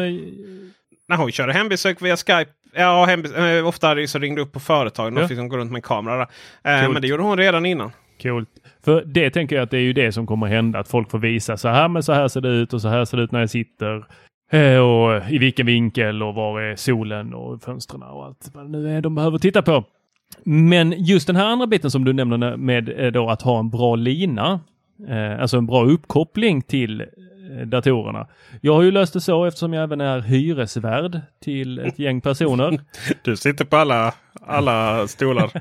När 1.07 1.15
hon 1.17 1.31
körde 1.31 1.53
hembesök 1.53 2.01
via 2.01 2.17
Skype. 2.17 2.51
Ja, 2.73 3.05
hembes- 3.09 3.61
ofta 3.61 4.07
så 4.07 4.19
ringde 4.19 4.41
upp 4.41 4.51
på 4.51 4.59
företagen. 4.59 5.17
Ja. 5.17 5.27
De 5.27 5.49
går 5.49 5.57
runt 5.57 5.71
med 5.71 5.77
en 5.77 5.81
kamera. 5.81 6.17
Där. 6.63 6.89
Men 6.89 7.01
det 7.01 7.07
gjorde 7.07 7.23
hon 7.23 7.37
redan 7.37 7.65
innan. 7.65 7.91
Coolt. 8.21 8.49
För 8.85 9.03
det 9.05 9.29
tänker 9.29 9.55
jag 9.55 9.63
att 9.63 9.71
det 9.71 9.77
är 9.77 9.81
ju 9.81 9.93
det 9.93 10.11
som 10.11 10.27
kommer 10.27 10.47
hända. 10.47 10.79
Att 10.79 10.87
folk 10.87 11.11
får 11.11 11.19
visa 11.19 11.57
så 11.57 11.67
här 11.67 11.87
men 11.87 12.03
så 12.03 12.13
här 12.13 12.27
ser 12.27 12.41
det 12.41 12.49
ut 12.49 12.73
och 12.73 12.81
så 12.81 12.87
här 12.87 13.05
ser 13.05 13.17
det 13.17 13.23
ut 13.23 13.31
när 13.31 13.39
jag 13.39 13.49
sitter. 13.49 14.05
Eh, 14.51 14.77
och 14.77 15.31
i 15.31 15.37
vilken 15.37 15.65
vinkel 15.65 16.23
och 16.23 16.35
var 16.35 16.61
är 16.61 16.75
solen 16.75 17.33
och 17.33 17.61
fönstren 17.61 18.03
och 18.03 18.25
allt 18.25 18.49
vad 18.53 18.69
nu 18.69 18.97
är 18.97 19.01
de 19.01 19.15
behöver 19.15 19.37
titta 19.37 19.61
på. 19.61 19.83
Men 20.43 20.93
just 20.97 21.27
den 21.27 21.35
här 21.35 21.45
andra 21.45 21.67
biten 21.67 21.91
som 21.91 22.05
du 22.05 22.13
nämner 22.13 22.57
med 22.57 23.05
eh, 23.05 23.11
då 23.11 23.29
att 23.29 23.41
ha 23.41 23.59
en 23.59 23.69
bra 23.69 23.95
lina, 23.95 24.59
eh, 25.07 25.41
alltså 25.41 25.57
en 25.57 25.65
bra 25.65 25.85
uppkoppling 25.85 26.61
till 26.61 27.05
datorerna. 27.65 28.27
Jag 28.61 28.73
har 28.73 28.81
ju 28.81 28.91
löst 28.91 29.13
det 29.13 29.21
så 29.21 29.45
eftersom 29.45 29.73
jag 29.73 29.83
även 29.83 30.01
är 30.01 30.19
hyresvärd 30.19 31.21
till 31.39 31.79
ett 31.79 31.99
gäng 31.99 32.21
personer. 32.21 32.79
Du 33.23 33.37
sitter 33.37 33.65
på 33.65 33.77
alla, 33.77 34.13
alla 34.41 35.07
stolar. 35.07 35.51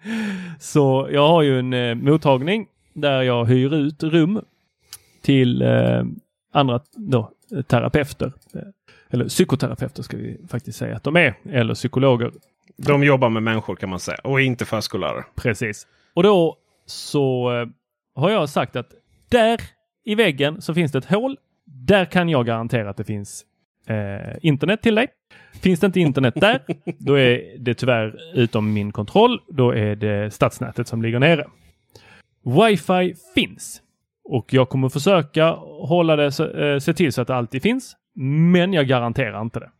så 0.60 1.08
jag 1.12 1.28
har 1.28 1.42
ju 1.42 1.58
en 1.58 1.72
eh, 1.72 1.94
mottagning 1.94 2.66
där 2.92 3.22
jag 3.22 3.44
hyr 3.44 3.74
ut 3.74 4.02
rum 4.02 4.40
till 5.22 5.62
eh, 5.62 6.02
andra 6.52 6.80
då, 6.94 7.30
terapeuter. 7.66 8.32
Eller 9.10 9.28
psykoterapeuter 9.28 10.02
ska 10.02 10.16
vi 10.16 10.40
faktiskt 10.48 10.78
säga 10.78 10.96
att 10.96 11.04
de 11.04 11.16
är. 11.16 11.34
Eller 11.50 11.74
psykologer. 11.74 12.30
De 12.76 13.04
jobbar 13.04 13.28
med 13.28 13.42
människor 13.42 13.76
kan 13.76 13.90
man 13.90 14.00
säga 14.00 14.18
och 14.24 14.40
inte 14.40 14.64
förskollärare. 14.64 15.24
Precis. 15.34 15.86
Och 16.14 16.22
då 16.22 16.56
så 16.86 17.52
eh, 17.60 17.68
har 18.14 18.30
jag 18.30 18.48
sagt 18.48 18.76
att 18.76 18.90
där 19.28 19.60
i 20.04 20.14
väggen 20.14 20.62
så 20.62 20.74
finns 20.74 20.92
det 20.92 20.98
ett 20.98 21.04
hål. 21.04 21.36
Där 21.64 22.04
kan 22.04 22.28
jag 22.28 22.46
garantera 22.46 22.90
att 22.90 22.96
det 22.96 23.04
finns 23.04 23.44
eh, 23.86 24.36
internet 24.42 24.82
till 24.82 24.94
dig. 24.94 25.08
Finns 25.62 25.80
det 25.80 25.86
inte 25.86 26.00
internet 26.00 26.34
där, 26.36 26.62
då 26.98 27.14
är 27.14 27.58
det 27.58 27.74
tyvärr 27.74 28.16
utom 28.34 28.72
min 28.72 28.92
kontroll. 28.92 29.40
Då 29.48 29.70
är 29.70 29.96
det 29.96 30.34
stadsnätet 30.34 30.88
som 30.88 31.02
ligger 31.02 31.18
nere. 31.18 31.46
Wifi 32.44 33.14
finns 33.34 33.82
och 34.24 34.54
jag 34.54 34.68
kommer 34.68 34.88
försöka 34.88 35.50
hålla 35.88 36.16
det, 36.16 36.24
eh, 36.24 36.78
se 36.78 36.94
till 36.94 37.12
så 37.12 37.22
att 37.22 37.28
det 37.28 37.36
alltid 37.36 37.62
finns. 37.62 37.96
Men 38.52 38.72
jag 38.72 38.86
garanterar 38.86 39.42
inte 39.42 39.60
det. 39.60 39.70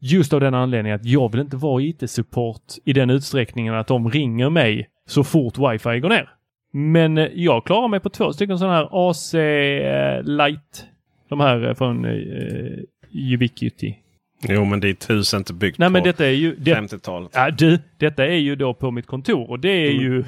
Just 0.00 0.32
av 0.32 0.40
den 0.40 0.54
anledningen 0.54 0.96
att 1.00 1.04
jag 1.06 1.32
vill 1.32 1.40
inte 1.40 1.56
vara 1.56 1.82
IT-support 1.82 2.62
i 2.84 2.92
den 2.92 3.10
utsträckningen 3.10 3.74
att 3.74 3.86
de 3.86 4.10
ringer 4.10 4.50
mig 4.50 4.88
så 5.06 5.24
fort 5.24 5.58
wifi 5.58 6.00
går 6.00 6.08
ner. 6.08 6.30
Men 6.72 7.18
eh, 7.18 7.28
jag 7.34 7.64
klarar 7.66 7.88
mig 7.88 8.00
på 8.00 8.08
två 8.10 8.32
stycken 8.32 8.58
sådana 8.58 8.76
här 8.76 8.88
AC 9.10 9.34
eh, 9.34 10.22
Light. 10.24 10.84
De 11.28 11.40
här 11.40 11.68
eh, 11.68 11.74
från 11.74 12.04
eh, 12.04 13.32
Ubiquity. 13.34 13.94
Jo, 14.48 14.64
men 14.64 14.80
ditt 14.80 15.10
hus 15.10 15.34
är 15.34 15.38
inte 15.38 15.52
byggt 15.52 15.78
Nej, 15.78 15.88
på 15.88 15.92
men 15.92 16.02
detta 16.02 16.26
är 16.26 16.30
ju... 16.30 16.56
Det, 16.58 16.74
50-talet. 16.74 17.30
ja, 17.34 17.50
du, 17.50 17.78
detta 17.96 18.26
är 18.26 18.36
ju 18.36 18.56
då 18.56 18.74
på 18.74 18.90
mitt 18.90 19.06
kontor 19.06 19.50
och 19.50 19.60
det 19.60 19.68
är 19.68 19.90
Mm. 19.90 20.02
ju... 20.02 20.24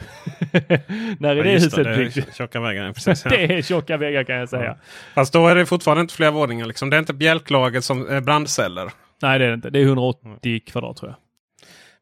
när 1.19 1.31
är 1.31 1.37
Ja, 1.37 1.43
det 1.43 1.51
huset 1.51 1.75
det, 1.85 1.97
byggt? 1.97 2.15
det 2.15 2.29
är 2.29 2.33
Tjocka 2.35 2.61
väggar, 2.61 2.93
precis. 2.93 3.25
ja. 3.25 3.31
det 3.31 3.55
är 3.55 3.63
tjocka 3.63 3.97
väggar 3.97 4.25
kan 4.25 4.37
jag 4.37 4.49
säga. 4.49 4.77
Fast 5.15 5.33
då 5.33 5.47
är 5.49 5.55
det 5.55 5.67
fortfarande 5.67 6.01
inte 6.01 6.15
flera 6.15 6.31
våningar. 6.31 6.67
Liksom. 6.67 6.91
Det 6.91 6.97
är 6.97 6.99
inte 6.99 7.15
bjälklaget 7.15 7.85
som 7.85 8.21
brandceller. 8.25 8.91
Nej, 9.23 9.39
det 9.39 9.45
är 9.45 9.49
det 9.49 9.55
inte. 9.55 9.71
Det 9.71 9.79
är 9.79 9.85
180 9.85 10.61
kvadrat 10.67 10.97
tror 10.97 11.11
jag. 11.11 11.17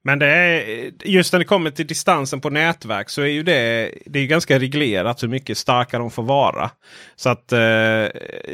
Men 0.05 0.19
det 0.19 0.27
är, 0.27 0.91
just 1.05 1.33
när 1.33 1.39
det 1.39 1.45
kommer 1.45 1.71
till 1.71 1.87
distansen 1.87 2.41
på 2.41 2.51
nätverk 2.51 3.11
så 3.11 3.23
är 3.23 3.27
ju 3.27 3.43
det, 3.43 3.95
det 4.07 4.19
är 4.19 4.27
ganska 4.27 4.59
reglerat 4.59 5.23
hur 5.23 5.29
mycket 5.29 5.59
starka 5.59 5.99
de 5.99 6.11
får 6.11 6.23
vara. 6.23 6.71
Så 7.17 7.31
att 7.31 7.53
eh, 7.53 7.61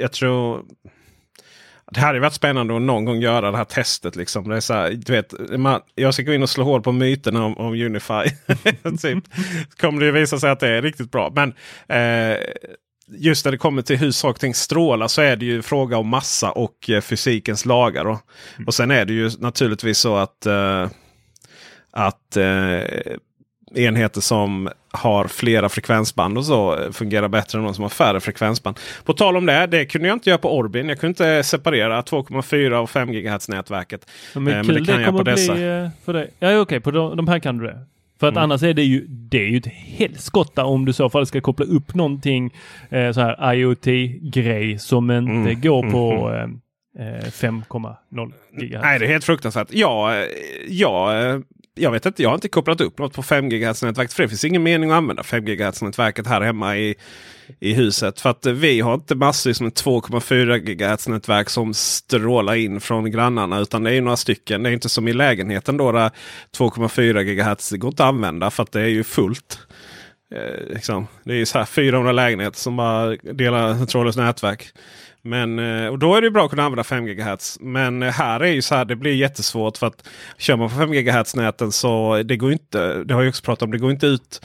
jag 0.00 0.12
tror... 0.12 0.64
Det 1.90 2.00
hade 2.00 2.20
varit 2.20 2.32
spännande 2.32 2.76
att 2.76 2.82
någon 2.82 3.04
gång 3.04 3.20
göra 3.20 3.50
det 3.50 3.56
här 3.56 3.64
testet. 3.64 4.16
Liksom. 4.16 4.48
Det 4.48 4.56
är 4.56 4.60
så 4.60 4.74
här, 4.74 4.90
du 4.90 5.12
vet, 5.12 5.58
man, 5.58 5.80
jag 5.94 6.14
ska 6.14 6.22
gå 6.22 6.32
in 6.32 6.42
och 6.42 6.50
slå 6.50 6.64
hål 6.64 6.82
på 6.82 6.92
myterna 6.92 7.44
om, 7.44 7.58
om 7.58 7.72
Unify. 7.72 8.22
typ. 9.02 9.24
kommer 9.80 10.00
det 10.00 10.12
visa 10.12 10.38
sig 10.38 10.50
att 10.50 10.60
det 10.60 10.68
är 10.68 10.82
riktigt 10.82 11.10
bra. 11.10 11.32
Men 11.34 11.48
eh, 11.88 12.38
just 13.08 13.44
när 13.44 13.52
det 13.52 13.58
kommer 13.58 13.82
till 13.82 13.96
hur 13.96 14.10
saker 14.10 14.30
och 14.34 14.40
ting 14.40 14.54
strålar 14.54 15.08
så 15.08 15.22
är 15.22 15.36
det 15.36 15.44
ju 15.44 15.62
fråga 15.62 15.96
om 15.98 16.08
massa 16.08 16.50
och 16.52 16.90
eh, 16.90 17.00
fysikens 17.00 17.64
lagar. 17.66 18.04
Och, 18.04 18.18
och 18.66 18.74
sen 18.74 18.90
är 18.90 19.04
det 19.04 19.12
ju 19.12 19.30
naturligtvis 19.38 19.98
så 19.98 20.16
att 20.16 20.46
eh, 20.46 20.88
att 21.90 22.36
eh, 22.36 23.14
enheter 23.74 24.20
som 24.20 24.68
har 24.92 25.28
flera 25.28 25.68
frekvensband 25.68 26.38
och 26.38 26.44
så 26.44 26.78
eh, 26.78 26.90
fungerar 26.90 27.28
bättre 27.28 27.58
än 27.58 27.64
de 27.64 27.74
som 27.74 27.82
har 27.82 27.88
färre 27.88 28.20
frekvensband. 28.20 28.80
På 29.04 29.12
tal 29.12 29.36
om 29.36 29.46
det, 29.46 29.66
det 29.66 29.86
kunde 29.86 30.08
jag 30.08 30.16
inte 30.16 30.30
göra 30.30 30.38
på 30.38 30.56
Orbin. 30.56 30.88
Jag 30.88 31.00
kunde 31.00 31.10
inte 31.10 31.42
separera 31.44 32.02
2,4 32.02 32.72
och 32.72 32.90
5 32.90 33.12
GHz 33.12 33.48
nätverket. 33.48 34.06
Men 34.34 34.48
Eh, 34.48 34.62
kul 34.62 34.74
det, 34.84 34.92
kan 34.92 35.00
jag 35.00 35.06
kommer 35.06 35.18
på 35.18 35.24
bli 35.24 35.32
dessa. 35.32 35.52
eh, 35.60 35.88
för 36.04 36.12
dig. 36.12 36.30
Ja, 36.38 36.58
okej, 36.60 36.80
på 36.80 36.90
de, 36.90 37.16
de 37.16 37.28
här 37.28 37.38
kan 37.38 37.58
du 37.58 37.66
det. 37.66 37.78
För 38.20 38.26
att 38.28 38.32
Mm. 38.34 38.42
annars 38.42 38.62
är 38.62 38.74
det 38.74 38.82
ju, 38.82 39.06
det 39.08 39.38
är 39.38 39.48
ju 39.48 39.56
ett 39.58 39.66
helskotta 39.66 40.64
om 40.64 40.84
du 40.84 40.92
så 40.92 41.10
fall 41.10 41.26
ska 41.26 41.40
koppla 41.40 41.66
upp 41.66 41.94
någonting 41.94 42.54
eh, 42.90 43.12
så 43.12 43.20
här 43.20 43.54
IoT-grej 43.54 44.78
som 44.78 45.10
inte 45.10 45.32
Mm, 45.32 45.60
går 45.60 45.78
mm, 45.82 45.92
på 45.92 46.30
eh, 46.98 47.08
eh, 47.08 47.24
5,0 47.24 48.32
GHz. 48.52 48.78
Nej, 48.82 48.98
det 48.98 49.04
är 49.04 49.08
helt 49.08 49.24
fruktansvärt. 49.24 49.68
Ja, 49.70 50.16
eh, 50.16 50.24
ja, 50.68 51.16
eh, 51.18 51.38
jag 51.74 51.90
vet 51.90 52.06
inte, 52.06 52.22
jag 52.22 52.30
har 52.30 52.34
inte 52.34 52.48
kopplat 52.48 52.80
upp 52.80 52.98
något 52.98 53.14
på 53.14 53.22
5 53.22 53.48
GHz-nätverket. 53.48 54.12
För 54.12 54.22
det 54.22 54.28
finns 54.28 54.44
ingen 54.44 54.62
mening 54.62 54.90
att 54.90 54.96
använda 54.96 55.22
5 55.22 55.44
GHz-nätverket 55.44 56.26
här 56.26 56.40
hemma 56.40 56.76
i, 56.76 56.94
i 57.60 57.74
huset. 57.74 58.20
För 58.20 58.30
att 58.30 58.46
vi 58.46 58.80
har 58.80 58.94
inte 58.94 59.14
massvis 59.14 59.60
med 59.60 59.72
2,4 59.72 60.58
GHz-nätverk 60.58 61.50
som 61.50 61.74
strålar 61.74 62.54
in 62.54 62.80
från 62.80 63.10
grannarna. 63.10 63.60
Utan 63.60 63.82
det 63.82 63.92
är 63.92 64.00
några 64.00 64.16
stycken. 64.16 64.62
Det 64.62 64.70
är 64.70 64.72
inte 64.72 64.88
som 64.88 65.08
i 65.08 65.12
lägenheten 65.12 65.76
då 65.76 65.92
där 65.92 66.10
2,4 66.56 67.22
GHz 67.22 67.70
går 67.70 67.88
inte 67.88 68.04
att 68.04 68.08
använda 68.08 68.50
för 68.50 68.62
att 68.62 68.72
det 68.72 68.80
är 68.80 68.88
ju 68.88 69.04
fullt. 69.04 69.58
Eh, 70.34 70.74
liksom. 70.74 71.06
Det 71.24 71.32
är 71.32 71.36
ju 71.36 71.46
så 71.46 71.58
här 71.58 71.64
400 71.64 72.12
lägenheter 72.12 72.58
som 72.58 72.76
bara 72.76 73.16
delar 73.16 73.86
trådlöst 73.86 74.18
nätverk. 74.18 74.72
Men, 75.26 75.58
eh, 75.58 75.86
och 75.86 75.98
då 75.98 76.14
är 76.14 76.20
det 76.20 76.30
bra 76.30 76.44
att 76.44 76.50
kunna 76.50 76.62
använda 76.62 76.84
5 76.84 77.06
GHz. 77.06 77.58
Men 77.60 78.02
eh, 78.02 78.10
här 78.10 78.40
är 78.40 78.52
ju 78.52 78.62
så 78.62 78.74
här, 78.74 78.84
det 78.84 78.96
blir 78.96 79.14
jättesvårt 79.14 79.76
för 79.78 79.86
att 79.86 80.08
kör 80.38 80.56
man 80.56 80.68
på 80.68 80.74
5 80.74 80.92
GHz 80.92 81.36
näten 81.36 81.72
så 81.72 82.22
det 82.22 82.36
går 82.36 82.52
inte, 82.52 83.04
det 83.04 83.14
har 83.14 83.22
jag 83.22 83.28
också 83.28 83.42
pratat 83.42 83.62
om, 83.62 83.70
det 83.70 83.78
går 83.78 83.90
inte 83.90 84.06
ut 84.06 84.40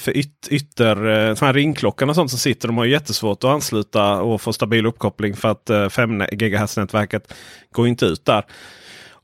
för 0.00 0.16
yt, 0.16 0.48
ytter, 0.50 0.96
eh, 0.96 1.34
Sådana 1.34 1.46
här 1.46 1.52
ringklockan 1.52 2.08
och 2.08 2.14
sånt 2.14 2.30
som 2.30 2.38
sitter. 2.38 2.68
De 2.68 2.76
har 2.78 2.84
ju 2.84 2.90
jättesvårt 2.90 3.44
att 3.44 3.50
ansluta 3.50 4.22
och 4.22 4.40
få 4.40 4.52
stabil 4.52 4.86
uppkoppling 4.86 5.36
för 5.36 5.48
att 5.48 5.92
5 5.92 6.22
GHz 6.32 6.76
nätverket 6.76 7.34
går 7.72 7.88
inte 7.88 8.06
ut 8.06 8.24
där. 8.24 8.44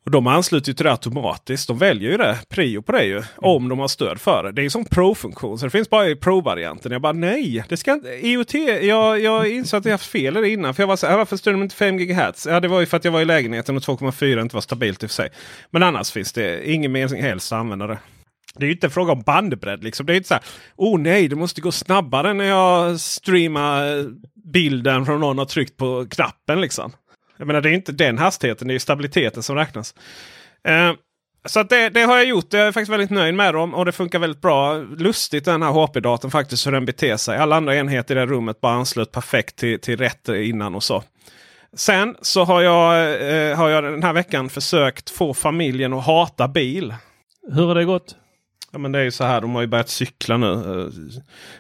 Och 0.04 0.10
de 0.10 0.26
ansluter 0.26 0.68
ju 0.68 0.74
till 0.74 0.84
det 0.84 0.90
automatiskt. 0.90 1.68
De 1.68 1.78
väljer 1.78 2.10
ju 2.10 2.16
det. 2.16 2.38
Prio 2.48 2.82
på 2.82 2.92
det 2.92 3.04
ju. 3.04 3.22
Om 3.36 3.68
de 3.68 3.78
har 3.78 3.88
stöd 3.88 4.20
för 4.20 4.44
det. 4.44 4.52
Det 4.52 4.60
är 4.60 4.62
ju 4.62 4.70
som 4.70 4.84
Pro-funktion. 4.84 5.58
Så 5.58 5.66
det 5.66 5.70
finns 5.70 5.90
bara 5.90 6.08
i 6.08 6.16
Pro-varianten. 6.16 6.92
Jag 6.92 7.02
bara 7.02 7.12
nej. 7.12 7.64
Det 7.68 7.76
ska 7.76 7.92
inte. 7.92 8.08
IoT. 8.08 8.54
Jag, 8.82 9.20
jag 9.20 9.48
insåg 9.48 9.78
att 9.78 9.84
jag 9.84 9.92
haft 9.92 10.06
fel 10.06 10.36
i 10.36 10.40
det 10.40 10.48
innan. 10.48 10.74
För 10.74 10.82
jag 10.82 10.88
var 10.88 10.96
så 10.96 11.06
här, 11.06 11.16
varför 11.16 11.36
stöder 11.36 11.58
de 11.58 11.62
inte 11.62 11.76
5 11.76 11.96
GHz? 11.96 12.46
Ja 12.46 12.60
det 12.60 12.68
var 12.68 12.80
ju 12.80 12.86
för 12.86 12.96
att 12.96 13.04
jag 13.04 13.12
var 13.12 13.20
i 13.20 13.24
lägenheten 13.24 13.76
och 13.76 13.82
2,4 13.82 14.42
inte 14.42 14.56
var 14.56 14.60
stabilt 14.60 15.02
i 15.02 15.06
och 15.06 15.10
för 15.10 15.14
sig. 15.14 15.28
Men 15.70 15.82
annars 15.82 16.10
finns 16.10 16.32
det 16.32 16.70
ingen 16.70 16.92
mening 16.92 17.22
helst 17.22 17.52
att 17.52 17.58
använda 17.58 17.86
det. 17.86 17.98
Det 18.54 18.64
är 18.64 18.66
ju 18.66 18.72
inte 18.72 18.86
en 18.86 18.90
fråga 18.90 19.12
om 19.12 19.22
bandbredd. 19.22 19.84
Liksom. 19.84 20.06
Det 20.06 20.12
är 20.12 20.16
inte 20.16 20.28
så 20.28 20.34
här, 20.34 20.42
oh 20.76 20.98
nej, 20.98 21.28
det 21.28 21.36
måste 21.36 21.60
gå 21.60 21.72
snabbare 21.72 22.34
när 22.34 22.44
jag 22.44 23.00
streamar 23.00 24.06
bilden 24.52 25.06
från 25.06 25.20
någon 25.20 25.38
har 25.38 25.44
tryckt 25.44 25.76
på 25.76 26.06
knappen. 26.10 26.60
Liksom. 26.60 26.92
Jag 27.40 27.46
menar, 27.46 27.61
det 27.61 27.70
är 27.70 27.72
inte 27.74 27.92
den 27.92 28.18
hastigheten, 28.18 28.68
det 28.68 28.74
är 28.74 28.79
stabiliteten 28.79 29.42
som 29.42 29.57
räknas. 29.57 29.94
Eh, 30.68 30.92
så 31.44 31.62
det, 31.62 31.88
det 31.88 32.03
har 32.03 32.16
jag 32.16 32.24
gjort. 32.26 32.53
Jag 32.53 32.62
är 32.66 32.72
faktiskt 32.72 32.92
väldigt 32.92 33.11
nöjd 33.11 33.35
med 33.35 33.55
dem 33.55 33.74
och 33.74 33.85
det 33.85 33.92
funkar 33.92 34.18
väldigt 34.18 34.40
bra. 34.40 34.76
Lustigt 34.79 35.44
den 35.44 35.62
här 35.62 35.70
HP-datorn 35.70 36.31
faktiskt 36.31 36.66
hur 36.66 36.72
den 36.72 36.85
beter 36.87 37.16
sig. 37.16 37.38
Alla 37.38 37.57
andra 37.57 37.76
enheter 37.76 38.16
i 38.16 38.18
det 38.18 38.26
rummet 38.26 38.61
bara 38.61 38.72
anslöt 38.72 39.12
perfekt 39.12 39.57
till, 39.57 39.81
till 39.81 39.96
rätt 39.96 40.29
innan 40.29 40.74
och 40.74 40.83
så. 40.83 41.03
Sen 41.76 42.16
så 42.22 42.44
har 42.44 42.61
jag, 42.62 42.94
eh, 43.50 43.57
har 43.57 43.68
jag 43.68 43.85
den 43.85 44.03
här 44.03 44.12
veckan 44.12 44.48
försökt 44.48 45.11
få 45.11 45.35
familjen 45.35 45.92
att 45.92 46.05
hata 46.07 46.48
bil. 46.48 46.94
Hur 47.53 47.66
har 47.66 47.74
det 47.74 47.85
gått? 47.85 48.16
Ja, 48.72 48.79
men 48.79 48.92
det 48.92 48.98
är 48.98 49.05
ju 49.05 49.11
så 49.11 49.24
här, 49.24 49.40
de 49.40 49.55
har 49.55 49.61
ju 49.61 49.66
börjat 49.66 49.88
cykla 49.88 50.37
nu. 50.37 50.53
eh, 50.53 50.88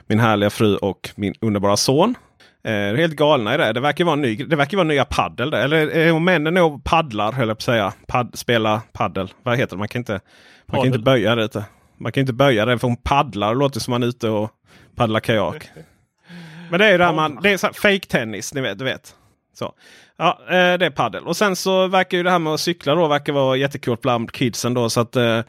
Min 0.06 0.20
härliga 0.20 0.50
fru 0.50 0.76
och 0.76 1.10
min 1.14 1.34
underbara 1.40 1.76
son. 1.76 2.14
Eh, 2.62 2.96
helt 2.96 3.16
galna 3.16 3.54
i 3.54 3.56
det. 3.56 3.72
Det 3.72 3.80
verkar 3.80 4.04
vara, 4.04 4.16
ny, 4.16 4.36
det 4.36 4.56
verkar 4.56 4.76
vara 4.76 4.88
nya 4.88 5.04
paddel. 5.04 5.50
där. 5.50 5.64
Eller 5.64 6.10
hon 6.10 6.24
männen 6.24 6.56
och 6.56 6.84
paddlar 6.84 7.32
höll 7.32 7.48
jag 7.48 7.56
på 7.56 7.60
att 7.60 7.62
säga. 7.62 7.92
Pad, 8.06 8.30
spela 8.34 8.82
paddel. 8.92 9.32
Vad 9.42 9.58
heter 9.58 9.76
det? 9.76 9.78
Man 9.78 9.88
kan 9.88 10.00
inte, 10.00 10.20
man 10.66 10.76
kan 10.80 10.86
inte 10.86 10.98
böja 10.98 11.34
det. 11.34 11.42
Inte. 11.42 11.64
Man 11.98 12.12
kan 12.12 12.20
inte 12.20 12.32
böja 12.32 12.64
det 12.64 12.78
för 12.78 12.88
hon 12.88 12.96
paddlar. 12.96 13.54
Det 13.54 13.58
låter 13.58 13.80
som 13.80 13.90
man 13.90 14.02
är 14.02 14.06
ute 14.06 14.28
och 14.28 14.50
paddlar 14.94 15.20
kajak. 15.20 15.70
Men 16.70 16.80
det 16.80 16.86
är 16.86 16.92
ju 16.92 16.98
där 16.98 17.12
man, 17.12 17.38
det 17.42 17.50
är 17.50 17.56
så 17.56 17.66
här 17.66 17.74
fake 17.74 18.06
tennis, 18.06 18.54
ni 18.54 18.60
vet. 18.60 18.78
Du 18.78 18.84
vet. 18.84 19.14
Så. 19.54 19.74
Ja, 20.16 20.38
eh, 20.46 20.78
det 20.78 20.86
är 20.86 20.90
paddel. 20.90 21.26
Och 21.26 21.36
sen 21.36 21.56
så 21.56 21.86
verkar 21.86 22.16
ju 22.18 22.22
det 22.22 22.30
här 22.30 22.38
med 22.38 22.52
att 22.52 22.60
cykla 22.60 22.94
då 22.94 23.06
verkar 23.08 23.32
vara 23.32 23.56
jättekul 23.56 23.96
bland 24.02 24.32
kidsen 24.32 24.74
då. 24.74 24.90
Så 24.90 25.00
att 25.00 25.16
eh, 25.16 25.40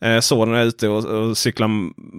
eh, 0.00 0.20
sonen 0.20 0.54
är 0.54 0.64
ute 0.64 0.88
och, 0.88 1.04
och 1.04 1.38
cyklar 1.38 1.68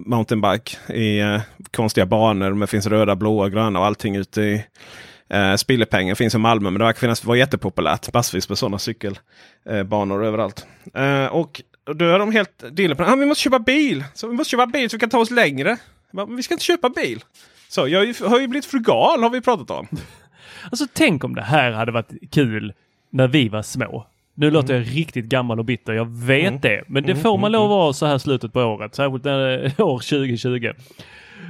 mountainbike 0.08 0.92
i 0.92 1.20
eh, 1.20 1.40
konstiga 1.76 2.06
banor. 2.06 2.50
Det 2.60 2.66
finns 2.66 2.86
röda, 2.86 3.16
blåa, 3.16 3.48
gröna 3.48 3.78
och 3.78 3.86
allting 3.86 4.16
ute 4.16 4.40
i 4.42 4.64
eh, 5.28 5.54
Spillepengen 5.54 6.16
finns 6.16 6.34
i 6.34 6.38
Malmö. 6.38 6.70
Men 6.70 6.78
det 6.78 6.84
verkar 6.84 7.00
finnas, 7.00 7.24
vara 7.24 7.38
jättepopulärt. 7.38 8.12
Massvis 8.14 8.48
med 8.48 8.58
sådana 8.58 8.78
cykelbanor 8.78 10.24
överallt. 10.24 10.66
Eh, 10.94 11.26
och 11.26 11.62
då 11.94 12.04
är 12.04 12.18
de 12.18 12.32
helt 12.32 12.64
dilla 12.76 12.94
på. 12.94 13.02
Ah, 13.04 13.16
vi 13.16 13.26
måste 13.26 13.42
köpa 13.42 13.58
bil! 13.58 14.04
Så 14.14 14.28
vi 14.28 14.34
måste 14.36 14.50
köpa 14.50 14.66
bil 14.66 14.90
så 14.90 14.96
vi 14.96 15.00
kan 15.00 15.10
ta 15.10 15.18
oss 15.18 15.30
längre. 15.30 15.76
Men 16.12 16.36
vi 16.36 16.42
ska 16.42 16.54
inte 16.54 16.64
köpa 16.64 16.88
bil. 16.88 17.24
Så 17.68 17.88
jag 17.88 18.14
har 18.28 18.40
ju- 18.40 18.48
blivit 18.48 18.66
frugal 18.66 19.22
har 19.22 19.30
vi 19.30 19.40
pratat 19.40 19.70
om. 19.70 19.86
Alltså 20.64 20.86
tänk 20.92 21.24
om 21.24 21.34
det 21.34 21.42
här 21.42 21.72
hade 21.72 21.92
varit 21.92 22.10
kul 22.30 22.72
när 23.10 23.28
vi 23.28 23.48
var 23.48 23.62
små. 23.62 24.06
Nu 24.34 24.50
låter 24.50 24.74
jag 24.74 24.86
riktigt 24.96 25.24
gammal 25.24 25.58
och 25.58 25.64
bitter, 25.64 25.92
jag 25.92 26.10
vet 26.26 26.48
Mm. 26.48 26.60
det. 26.60 26.84
Men 26.86 27.02
det 27.02 27.10
Mm, 27.12 27.22
får 27.22 27.38
man 27.38 27.50
mm, 27.50 27.52
lov 27.52 27.62
att 27.64 27.68
vara 27.76 27.92
så 27.92 28.06
här 28.06 28.18
slutet 28.18 28.52
på 28.52 28.60
året, 28.62 28.94
särskilt 28.94 29.24
när 29.24 29.64
år 29.82 29.98
2020. 29.98 30.72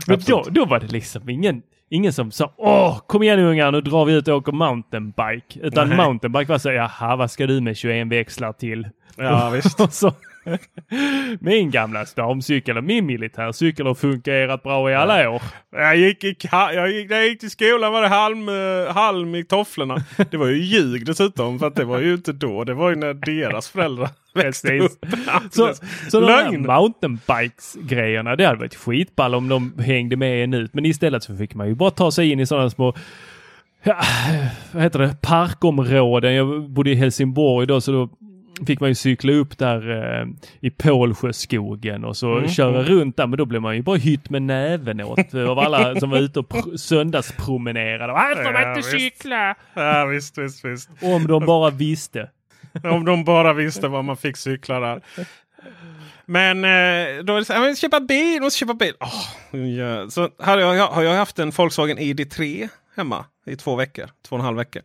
Men 0.07 0.21
då, 0.27 0.45
då 0.51 0.65
var 0.65 0.81
det 0.81 0.93
liksom 0.93 1.29
ingen, 1.29 1.63
ingen 1.89 2.13
som 2.13 2.31
sa 2.31 2.53
åh, 2.57 2.99
kom 3.07 3.23
igen 3.23 3.39
ungar, 3.39 3.73
nu 3.73 3.81
drar 3.81 4.05
vi 4.05 4.13
ut 4.13 4.29
och 4.29 4.37
åker 4.37 4.53
mountainbike. 4.53 5.61
Utan 5.63 5.89
Nej. 5.89 5.97
mountainbike 5.97 6.53
var 6.53 6.59
så, 6.59 6.73
jaha, 6.73 7.17
vad 7.17 7.31
ska 7.31 7.47
du 7.47 7.61
med 7.61 7.77
21 7.77 8.09
växlar 8.09 8.53
till? 8.53 8.89
Ja, 9.17 9.51
visst. 9.51 9.81
och 9.81 9.93
så, 9.93 10.13
min 11.41 11.71
gamla 11.71 12.05
damcykel 12.17 12.77
och 12.77 12.85
min 12.85 13.07
militärcykel 13.07 13.87
har 13.87 13.95
fungerat 13.95 14.63
bra 14.63 14.91
i 14.91 14.95
alla 14.95 15.31
år. 15.31 15.43
Jag 15.71 15.97
gick, 15.97 16.25
i, 16.25 16.37
jag 16.53 16.91
gick, 16.91 17.11
när 17.11 17.17
jag 17.17 17.29
gick 17.29 17.41
till 17.41 17.51
skolan 17.51 17.93
var 17.93 18.03
det 18.03 18.09
halm, 18.09 18.49
eh, 18.49 18.95
halm 18.95 19.35
i 19.35 19.45
tofflorna. 19.45 20.05
Det 20.31 20.37
var 20.37 20.47
ju 20.47 20.63
ljug 20.63 21.07
dessutom 21.07 21.59
för 21.59 21.67
att 21.67 21.75
det 21.75 21.85
var 21.85 21.99
ju 21.99 22.15
inte 22.15 22.33
då. 22.33 22.65
Det 22.65 22.75
var 22.75 22.91
ju 22.91 22.97
när 22.97 23.15
deras 23.15 23.69
föräldrar 23.69 24.09
växte 24.35 24.79
upp. 24.79 25.07
Så, 25.51 25.75
så 26.11 26.21
de 26.21 26.27
här 26.27 26.59
mountainbikes-grejerna, 26.59 28.37
det 28.37 28.47
hade 28.47 28.59
varit 28.59 28.75
skitball 28.75 29.35
om 29.35 29.49
de 29.49 29.79
hängde 29.79 30.17
med 30.17 30.45
en 30.45 30.55
ut. 30.55 30.75
Men 30.75 30.87
istället 30.87 31.23
så 31.23 31.37
fick 31.37 31.55
man 31.55 31.69
ju 31.69 31.75
bara 31.75 31.91
ta 31.91 32.11
sig 32.11 32.31
in 32.31 32.41
i 32.41 32.47
sådana 32.47 32.71
små 32.71 32.95
ja, 33.83 33.97
vad 34.73 34.83
heter 34.83 34.99
det, 34.99 35.17
parkområden. 35.21 36.35
Jag 36.35 36.71
bodde 36.71 36.91
i 36.91 36.95
Helsingborg 36.95 37.67
då 37.67 37.81
så 37.81 37.93
då 37.93 38.09
fick 38.67 38.81
man 38.81 38.89
ju 38.89 38.95
cykla 38.95 39.33
upp 39.33 39.59
där 39.59 39.91
eh, 40.21 40.27
i 40.61 40.71
Pålsjöskogen 40.71 42.05
och 42.05 42.17
så 42.17 42.37
Mm, 42.37 42.49
köra 42.51 42.81
mm. 42.81 42.83
runt 42.85 43.17
där. 43.17 43.27
Men 43.27 43.39
då 43.39 43.45
blev 43.45 43.63
man 43.63 43.77
ju 43.77 43.83
bara 43.83 43.97
hytt 43.97 44.31
med 44.31 44.43
näven 44.43 45.01
åt 45.01 45.35
av 45.35 45.59
alla 45.59 45.95
som 46.01 46.11
var 46.11 46.19
ute 46.19 46.39
och 46.41 46.49
pr- 46.49 46.77
söndagspromenerade. 46.77 48.13
Här 48.13 48.35
får 48.45 48.53
man 48.53 48.63
Ja, 48.63 48.77
inte 48.77 48.83
cykla! 48.91 49.55
Ja, 49.75 50.05
visst, 50.05 50.39
visst, 50.39 50.65
visst. 50.65 50.91
Om 51.03 51.27
de 51.27 51.47
bara 51.47 51.71
visste. 51.71 52.31
Om 52.85 53.05
de 53.05 53.25
bara 53.25 53.53
visste 53.53 53.89
vad 53.89 54.05
man 54.05 54.17
fick 54.17 54.37
cykla 54.37 54.81
där. 54.81 55.01
Men 56.27 56.65
eh, 56.65 57.25
då 57.25 57.33
är 57.35 57.39
det 57.39 57.45
så 57.45 57.53
här, 57.53 57.61
jag 57.61 57.69
måste 57.71 57.81
köpa 57.81 58.01
bil, 58.01 58.35
jag 58.35 58.43
måste 58.43 58.59
köpa 58.59 58.75
bil. 58.75 58.93
Åh, 59.01 59.61
ja. 59.61 60.11
Så 60.11 60.29
har 60.39 60.59
jag, 60.59 60.87
har 60.87 61.03
jag 61.03 61.15
haft 61.15 61.39
en 61.39 61.51
Volkswagen 61.51 61.99
ID3 61.99 62.69
hemma 62.97 63.25
i 63.47 63.57
två 63.57 63.77
veckor, 63.77 64.07
två 64.29 64.37
och 64.37 64.41
en 64.41 64.45
halv 64.45 64.57
veckor. 64.57 64.83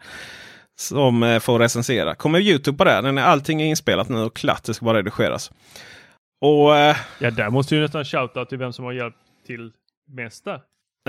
Som 0.77 1.23
eh, 1.23 1.39
får 1.39 1.59
recensera. 1.59 2.15
Kommer 2.15 2.39
Youtube 2.39 2.77
på 2.77 2.83
det. 2.83 3.01
Den 3.01 3.17
är, 3.17 3.23
allting 3.23 3.61
är 3.61 3.65
inspelat 3.65 4.09
nu 4.09 4.17
och 4.19 4.35
klart. 4.35 4.63
Det 4.63 4.73
ska 4.73 4.85
bara 4.85 4.97
redigeras. 4.97 5.51
Och, 6.41 6.77
eh, 6.77 6.95
Ja, 7.19 7.31
där 7.31 7.49
måste 7.49 7.75
ju 7.75 7.81
nästan 7.81 8.05
shouta 8.05 8.45
till 8.45 8.57
vem 8.57 8.73
som 8.73 8.85
har 8.85 8.91
hjälpt 8.93 9.17
till 9.47 9.71
mest 10.07 10.45
där. 10.45 10.59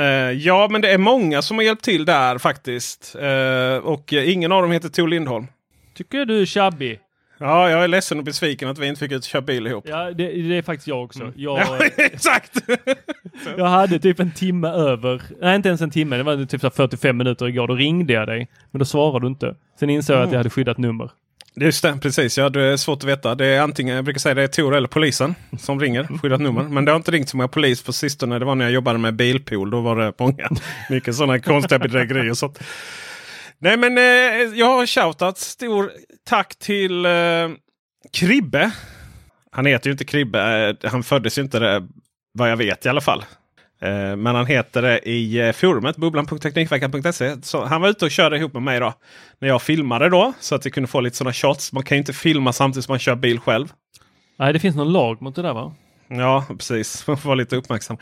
eh, 0.01 0.31
ja, 0.33 0.69
men 0.71 0.81
det 0.81 0.93
är 0.93 0.99
många 0.99 1.43
som 1.43 1.57
har 1.57 1.65
hjälpt 1.65 1.85
till 1.85 2.05
där 2.05 2.39
faktiskt. 2.39 3.17
Eh, 3.21 3.77
och 3.85 4.13
ingen 4.13 4.53
av 4.53 4.63
dem 4.63 4.71
heter 4.73 4.89
Tor 4.89 5.09
Lindholm. 5.09 5.47
Tycker 5.95 6.25
du 6.25 6.43
är 6.43 6.47
shabby. 6.47 6.99
Ja, 7.39 7.71
jag 7.71 7.85
är 7.85 7.89
ledsen 7.89 8.19
och 8.19 8.25
besviken 8.25 8.69
att 8.69 8.79
vi 8.79 8.87
inte 8.87 8.99
fick 8.99 9.13
ut 9.13 9.19
och 9.19 9.25
köra 9.25 9.43
bil 9.43 9.67
ihop. 9.67 9.85
Ja, 9.89 10.05
det, 10.05 10.29
det 10.29 10.59
är 10.59 10.63
faktiskt 10.63 10.89
jag 10.89 11.05
också. 11.05 11.33
Jag, 11.37 11.59
Ja, 11.59 11.79
exakt! 11.97 12.53
jag 13.57 13.67
hade 13.67 13.99
typ 13.99 14.21
en 14.21 14.33
timme 14.33 14.69
över, 14.69 15.23
nej 15.41 15.57
inte 15.57 15.69
ens 15.69 15.81
en 15.81 15.91
timme, 15.91 16.17
det 16.17 16.23
var 16.23 16.47
typ 16.47 16.61
så 16.61 16.67
här 16.67 16.75
45 16.75 17.17
minuter 17.17 17.49
igår. 17.49 17.69
Då 17.69 17.75
ringde 17.75 18.13
jag 18.13 18.29
dig, 18.29 18.49
men 18.71 18.79
då 18.79 18.85
svarade 18.85 19.25
du 19.25 19.29
inte. 19.29 19.55
Sen 19.79 19.91
insåg 19.91 20.17
jag 20.17 20.23
att 20.23 20.33
jag 20.33 20.39
hade 20.39 20.51
skyddat 20.51 20.79
nummer. 20.79 21.11
Just 21.61 21.83
det, 21.83 21.99
precis. 22.03 22.39
Ja, 22.39 22.49
det 22.49 22.63
är 22.63 22.77
svårt 22.77 22.99
att 22.99 23.05
veta. 23.05 23.35
Det 23.35 23.47
är 23.47 23.61
antingen, 23.61 23.97
jag 23.97 24.05
brukar 24.05 24.19
säga 24.19 24.35
det 24.35 24.43
är 24.43 24.47
Tor 24.47 24.75
eller 24.75 24.89
polisen 24.89 25.35
som 25.59 25.81
ringer. 25.81 26.19
Skyddat 26.23 26.41
nummer. 26.41 26.63
Men 26.63 26.85
det 26.85 26.91
har 26.93 26.97
inte 26.97 27.11
ringt 27.11 27.29
så 27.29 27.37
många 27.37 27.49
polis 27.49 27.83
på 27.83 27.93
sistone. 27.93 28.39
Det 28.39 28.45
var 28.45 28.55
när 28.55 28.65
jag 28.65 28.73
jobbade 28.73 28.99
med 28.99 29.15
bilpool. 29.17 29.71
Då 29.71 29.81
var 29.81 29.97
det 29.97 30.13
många, 30.19 30.49
mycket 30.91 31.15
sådana 31.15 31.41
konstiga 31.41 31.79
bedrägerier 31.79 32.31
och 32.31 32.39
sånt. 32.39 32.59
Nej 33.59 33.77
men 33.77 33.99
eh, 33.99 34.59
jag 34.59 34.67
har 34.67 34.87
shoutat. 34.87 35.39
Stor 35.39 35.91
tack 36.27 36.57
till 36.59 37.05
eh, 37.07 37.13
Kribbe. 38.13 38.71
Han 39.51 39.67
heter 39.67 39.87
ju 39.87 39.93
inte 39.93 40.05
Kribbe. 40.05 40.77
Eh, 40.83 40.91
han 40.91 41.03
föddes 41.03 41.39
ju 41.39 41.43
inte 41.43 41.59
det 41.59 41.89
vad 42.33 42.51
jag 42.51 42.57
vet 42.57 42.87
i 42.87 42.89
alla 42.89 43.01
fall. 43.01 43.25
Eh, 43.81 44.17
Men 44.17 44.27
han 44.27 44.47
heter 44.47 44.83
det 44.83 44.99
i 45.09 45.39
eh, 45.39 45.53
forumet 45.53 45.97
bubblan.teknikveckan.se. 45.97 47.37
Så 47.43 47.65
han 47.65 47.81
var 47.81 47.89
ute 47.89 48.05
och 48.05 48.11
körde 48.11 48.37
ihop 48.37 48.53
med 48.53 48.63
mig 48.63 48.81
då. 48.81 48.95
När 49.39 49.49
jag 49.49 49.63
filmade 49.63 50.09
då. 50.09 50.33
Så 50.41 50.55
att 50.55 50.67
vi 50.67 50.71
kunde 50.71 50.87
få 50.87 51.01
lite 51.01 51.17
sådana 51.17 51.33
shots. 51.33 51.73
Man 51.73 51.83
kan 51.83 51.97
ju 51.97 51.99
inte 51.99 52.13
filma 52.13 52.53
samtidigt 52.53 52.85
som 52.85 52.93
man 52.93 52.99
kör 52.99 53.15
bil 53.15 53.41
själv. 53.41 53.73
Nej, 54.39 54.53
det 54.53 54.59
finns 54.59 54.77
någon 54.77 54.93
lag 54.93 55.23
mot 55.23 55.35
det 55.35 55.43
där 55.43 55.55
va? 55.55 55.75
Ja, 56.09 56.45
precis. 56.49 57.07
Man 57.07 57.17
får 57.17 57.29
vara 57.29 57.35
lite 57.35 57.57
uppmärksam. 57.57 57.97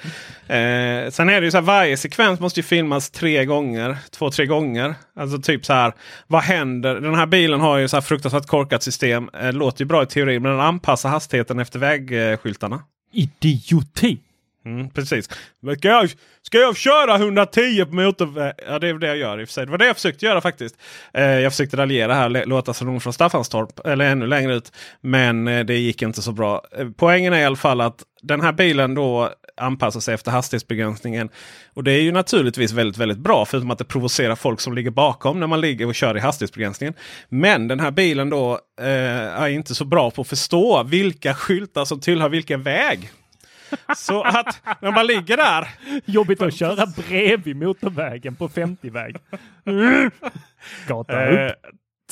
Eh, 0.46 1.10
sen 1.10 1.28
är 1.28 1.40
det 1.40 1.44
ju 1.44 1.50
så 1.50 1.56
här, 1.56 1.62
varje 1.62 1.96
sekvens 1.96 2.40
måste 2.40 2.60
ju 2.60 2.64
filmas 2.64 3.10
tre 3.10 3.44
gånger. 3.44 3.96
Två, 4.10 4.30
tre 4.30 4.46
gånger. 4.46 4.94
Alltså 5.16 5.38
typ 5.38 5.66
så 5.66 5.72
här, 5.72 5.92
vad 6.26 6.42
händer? 6.42 6.94
Den 7.00 7.14
här 7.14 7.26
bilen 7.26 7.60
har 7.60 7.78
ju 7.78 7.88
så 7.88 7.96
här 7.96 8.02
fruktansvärt 8.02 8.46
korkat 8.46 8.82
system. 8.82 9.30
Eh, 9.40 9.52
låter 9.52 9.80
ju 9.82 9.86
bra 9.86 10.02
i 10.02 10.06
teorin, 10.06 10.42
men 10.42 10.52
den 10.52 10.60
anpassar 10.60 11.08
hastigheten 11.08 11.58
efter 11.58 11.78
vägskyltarna. 11.78 12.82
Idioti! 13.12 14.18
Mm, 14.64 14.90
precis. 14.90 15.28
Men 15.60 15.76
Ska 15.76 15.88
jag, 15.88 16.10
ska 16.42 16.58
jag 16.58 16.76
köra 16.76 17.16
110 17.16 17.84
på 17.84 17.94
motorväg? 17.94 18.52
Eh, 18.58 18.72
ja, 18.72 18.78
det 18.78 18.88
är 18.88 18.94
det 18.94 19.06
jag 19.06 19.16
gör 19.16 19.40
i 19.40 19.44
och 19.44 19.48
för 19.48 19.52
sig. 19.52 19.64
Det 19.64 19.70
var 19.70 19.78
det 19.78 19.86
jag 19.86 19.96
försökte 19.96 20.26
göra 20.26 20.40
faktiskt. 20.40 20.76
Eh, 21.14 21.24
jag 21.24 21.52
försökte 21.52 21.76
raljera 21.76 22.14
här, 22.14 22.46
låta 22.46 22.74
som 22.74 22.86
någon 22.86 23.00
från 23.00 23.12
Staffanstorp. 23.12 23.86
Eller 23.86 24.04
ännu 24.04 24.26
längre 24.26 24.54
ut. 24.54 24.72
Men 25.00 25.48
eh, 25.48 25.64
det 25.64 25.76
gick 25.76 26.02
inte 26.02 26.22
så 26.22 26.32
bra. 26.32 26.62
Eh, 26.78 26.88
poängen 26.96 27.32
är 27.32 27.38
i 27.38 27.44
alla 27.44 27.56
fall 27.56 27.80
att 27.80 28.02
den 28.22 28.40
här 28.40 28.52
bilen 28.52 28.94
då 28.94 29.30
anpassar 29.56 30.00
sig 30.00 30.14
efter 30.14 30.30
hastighetsbegränsningen. 30.30 31.28
Och 31.74 31.84
det 31.84 31.92
är 31.92 32.00
ju 32.00 32.12
naturligtvis 32.12 32.72
väldigt, 32.72 32.98
väldigt 32.98 33.18
bra. 33.18 33.44
Förutom 33.44 33.70
att 33.70 33.78
det 33.78 33.84
provocerar 33.84 34.36
folk 34.36 34.60
som 34.60 34.74
ligger 34.74 34.90
bakom 34.90 35.40
när 35.40 35.46
man 35.46 35.60
ligger 35.60 35.86
och 35.86 35.94
kör 35.94 36.16
i 36.16 36.20
hastighetsbegränsningen. 36.20 36.94
Men 37.28 37.68
den 37.68 37.80
här 37.80 37.90
bilen 37.90 38.30
då 38.30 38.52
eh, 38.80 39.42
är 39.42 39.48
inte 39.48 39.74
så 39.74 39.84
bra 39.84 40.10
på 40.10 40.20
att 40.22 40.28
förstå 40.28 40.82
vilka 40.82 41.34
skyltar 41.34 41.84
som 41.84 42.00
tillhör 42.00 42.28
vilken 42.28 42.62
väg. 42.62 43.10
Så 43.96 44.22
att 44.22 44.60
när 44.80 44.90
man 44.90 45.06
ligger 45.06 45.36
där. 45.36 45.68
Jobbigt 46.04 46.42
att 46.42 46.54
köra 46.54 46.86
bredvid 46.86 47.56
motorvägen 47.56 48.34
på 48.36 48.48
50-väg. 48.48 49.16
Gata 50.88 51.24
Eh, 51.26 51.46
upp. 51.46 51.52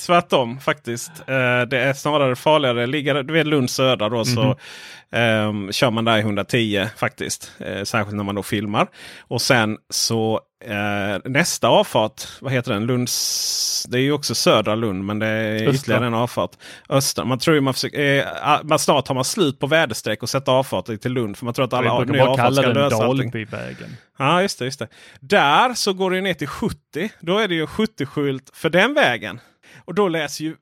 tvärtom 0.01 0.59
faktiskt. 0.59 1.11
Eh, 1.27 1.61
det 1.61 1.77
är 1.79 1.93
snarare 1.93 2.35
farligare. 2.35 2.85
Ligger 2.87 3.23
du 3.23 3.33
vet 3.33 3.47
Lund 3.47 3.69
södra 3.69 4.09
då 4.09 4.25
så 4.25 4.43
Mhm. 4.43 4.55
ehm, 5.11 5.71
kör 5.71 5.91
man 5.91 6.05
där 6.05 6.17
i 6.17 6.21
110 6.21 6.87
faktiskt. 6.97 7.51
Eh, 7.59 7.83
särskilt 7.83 8.15
när 8.17 8.23
man 8.23 8.35
då 8.35 8.43
filmar. 8.43 8.87
Och 9.21 9.41
sen 9.41 9.77
så 9.89 10.41
eh, 10.65 11.19
nästa 11.25 11.67
avfart, 11.67 12.27
vad 12.41 12.51
heter 12.51 12.73
den? 12.73 12.85
Lunds, 12.85 13.85
det 13.89 13.97
är 13.97 14.01
ju 14.01 14.11
också 14.11 14.35
södra 14.35 14.75
Lund 14.75 15.03
men 15.05 15.19
det 15.19 15.27
är 15.27 15.55
Östra. 15.55 15.73
ytterligare 15.73 16.05
en 16.07 16.13
avfart. 16.13 16.51
Östra. 16.89 17.25
Man 17.25 17.39
tror 17.39 17.55
ju 17.55 17.61
man 17.61 17.73
försöker, 17.73 18.17
eh, 18.19 18.59
man 18.63 18.79
snart 18.79 19.07
har 19.07 19.15
man 19.15 19.25
slut 19.25 19.59
på 19.59 19.67
väderstreck 19.67 20.23
och 20.23 20.29
sätta 20.29 20.51
avfart 20.51 20.85
till 20.85 21.11
Lund. 21.11 21.37
För 21.37 21.45
man 21.45 21.53
tror 21.53 21.65
att 21.65 21.73
alla 21.73 21.97
brukar 21.97 22.13
nya 22.13 22.23
avfart 22.29 22.53
ska 22.53 22.61
lösa 22.73 22.95
allting. 23.05 23.31
Ja, 24.17 24.41
just 24.41 24.59
det, 24.59 24.65
just 24.65 24.79
det. 24.79 24.87
Där 25.19 25.73
så 25.73 25.93
går 25.93 26.11
det 26.11 26.21
ner 26.21 26.33
till 26.33 26.47
70. 26.47 26.77
Då 27.19 27.37
är 27.37 27.47
det 27.47 27.55
ju 27.55 27.65
70-skylt 27.65 28.49
för 28.53 28.69
den 28.69 28.93
vägen. 28.93 29.39
Och 29.85 29.93
då 29.93 30.07
läser 30.07 30.43
ju, 30.43 30.55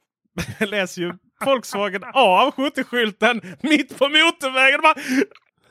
läser 0.59 1.01
ju 1.01 1.13
Volkswagen 1.45 2.03
av 2.13 2.53
70-skylten 2.55 3.41
mitt 3.61 3.97
på 3.99 4.07
motorvägen. 4.09 4.81
Bara, 4.81 4.95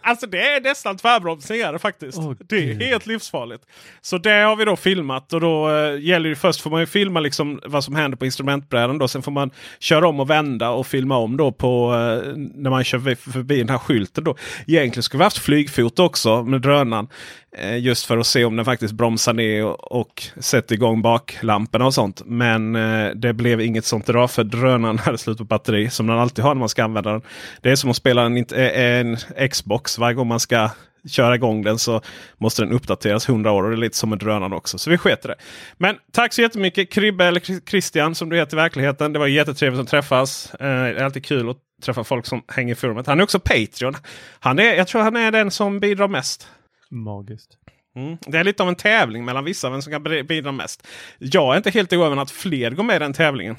Alltså 0.03 0.26
det 0.26 0.40
är 0.42 0.61
nästan 0.61 0.96
tvärbromsningar 0.96 1.78
faktiskt. 1.78 2.18
det 2.48 2.57
är 2.57 2.74
helt 2.86 3.07
livsfarligt. 3.07 3.64
Så 4.01 4.18
det 4.18 4.30
har 4.30 4.57
vi 4.57 4.64
då 4.64 4.76
filmat 4.76 5.32
och 5.32 5.40
då 5.40 5.70
eh, 5.70 6.01
gäller 6.01 6.28
det 6.28 6.36
först 6.36 6.61
får 6.61 6.70
man 6.70 6.80
ju 6.80 6.86
filma 6.86 7.20
liksom 7.20 7.61
vad 7.66 7.84
som 7.84 7.94
händer 7.94 8.16
på 8.18 8.24
instrumentbrädan. 8.24 8.98
Då. 8.98 9.09
Sen 9.09 9.22
får 9.22 9.32
man 9.32 9.51
köra 9.78 10.09
om 10.09 10.20
och 10.20 10.30
vända 10.30 10.70
och 10.70 10.86
filma 10.86 11.16
om 11.16 11.36
då 11.36 11.53
på 11.53 11.92
eh, 11.92 12.32
när 12.36 12.70
man 12.70 12.84
kör 12.84 12.98
förbi- 12.98 13.59
den 13.59 13.68
här 13.68 13.78
skylten. 13.78 14.24
Då. 14.24 14.36
Egentligen 14.66 15.03
skulle 15.03 15.18
vi 15.18 15.24
haft 15.24 15.38
flygfoto 15.38 16.03
också 16.03 16.42
med 16.42 16.61
drönaren. 16.61 17.09
Eh, 17.57 17.78
just 17.78 18.07
för 18.07 18.18
att 18.18 18.26
se 18.26 18.44
om 18.44 18.57
den 18.57 18.64
faktiskt 18.64 18.94
bromsar 18.94 19.32
ner 19.32 19.64
och, 19.64 20.01
och 20.01 20.22
sätter 20.38 20.74
igång 20.74 21.03
baklamporna 21.03 21.86
och 21.86 21.94
sånt. 21.94 22.22
Men 22.26 22.76
eh, 22.76 23.11
det 23.14 23.32
blev 23.32 23.61
inget 23.61 23.84
sånt 23.84 24.09
idag 24.09 24.30
för 24.30 24.44
drönaren 24.44 24.98
hade 25.05 25.18
slut 25.18 25.38
på 25.38 25.44
batteri 25.44 25.90
som 25.90 26.07
den 26.07 26.18
alltid 26.18 26.44
har 26.44 26.55
när 26.55 26.59
man 26.59 26.68
ska 26.68 26.84
använda 26.84 27.12
den. 27.12 27.22
Det 27.61 27.70
är 27.70 27.76
som 27.76 27.90
att 27.90 27.96
spela 27.96 28.22
en, 28.22 28.44
en 28.55 29.16
Xbox. 29.51 29.89
Varje 29.99 30.14
gång 30.14 30.28
man 30.28 30.41
ska 30.41 30.70
köra 31.09 31.34
igång 31.34 31.62
den 31.62 31.78
så 31.78 32.03
måste 32.38 32.62
den 32.62 32.72
uppdateras 32.72 33.28
100 33.28 33.53
år. 33.53 33.62
Och 33.62 33.70
det 33.70 33.76
är 33.76 33.80
lite 33.80 33.97
som 33.97 34.11
med 34.11 34.18
drönaren 34.18 34.53
också. 34.53 34.78
Så 34.78 34.91
vi 34.91 34.99
sket 34.99 35.22
det. 35.22 35.34
Men 35.76 35.97
tack 36.12 36.32
så 36.32 36.43
jättemycket 36.43 36.93
Kribbe 36.93 37.24
eller 37.24 37.41
Chris- 37.41 37.70
Christian 37.70 38.14
som 38.14 38.28
du 38.28 38.36
heter 38.36 38.57
i 38.57 38.61
verkligheten. 38.61 39.12
Det 39.12 39.18
var 39.18 39.26
jättetrevligt 39.26 39.80
att 39.80 39.88
träffas. 39.88 40.55
Eh, 40.55 40.59
det 40.61 41.01
är 41.01 41.05
alltid 41.05 41.24
kul 41.24 41.51
att 41.51 41.57
träffa 41.82 42.05
folk 42.05 42.26
som 42.26 42.43
hänger 42.49 42.72
i 42.72 42.76
forumet. 42.76 43.07
Han 43.07 43.18
är 43.18 43.24
också 43.24 43.41
Patreon. 43.41 43.95
Han 44.41 44.59
är, 44.59 44.74
jag 44.74 44.88
tror 44.88 45.03
han 45.03 45.16
är 45.16 45.30
den 45.30 45.51
som 45.51 45.80
bidrar 45.80 46.09
mest. 46.09 46.49
Magiskt. 46.91 47.51
Mm. 47.97 48.18
Det 48.26 48.38
är 48.38 48.45
lite 48.45 48.62
av 48.62 48.68
en 48.68 48.74
tävling 48.74 49.24
mellan 49.24 49.45
vissa 49.45 49.70
vem 49.70 49.82
som 49.82 49.93
kan 49.93 50.03
bidra 50.03 50.53
mest. 50.53 50.86
Jag 51.18 51.53
är 51.53 51.57
inte 51.57 51.70
helt 51.70 51.93
oöver 51.93 52.16
att 52.16 52.30
fler 52.30 52.70
går 52.70 52.82
med 52.84 52.97
i 52.97 52.99
den 52.99 53.12
tävlingen. 53.12 53.57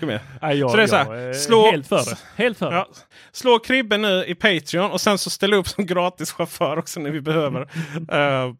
Gå 0.00 0.06
med. 0.06 0.20
Nej, 0.42 0.58
jag, 0.58 0.70
så 0.70 0.76
det 0.76 0.82
är 0.82 0.86
så 0.86 0.96
här, 0.96 1.14
är 1.14 1.32
slå, 1.32 1.70
helt 1.70 1.88
för 1.88 1.96
det. 1.96 2.16
Helt 2.36 2.58
för. 2.58 2.72
Ja, 2.72 2.88
slå 3.32 3.58
Kribben 3.58 4.02
nu 4.02 4.24
i 4.26 4.34
Patreon 4.34 4.90
och 4.90 5.00
sen 5.00 5.18
så 5.18 5.30
ställa 5.30 5.56
upp 5.56 5.68
som 5.68 5.86
gratis 5.86 6.32
chaufför 6.32 6.78
också 6.78 7.00
när 7.00 7.10
vi 7.10 7.20
behöver. 7.20 7.60
Eh, 8.12 8.52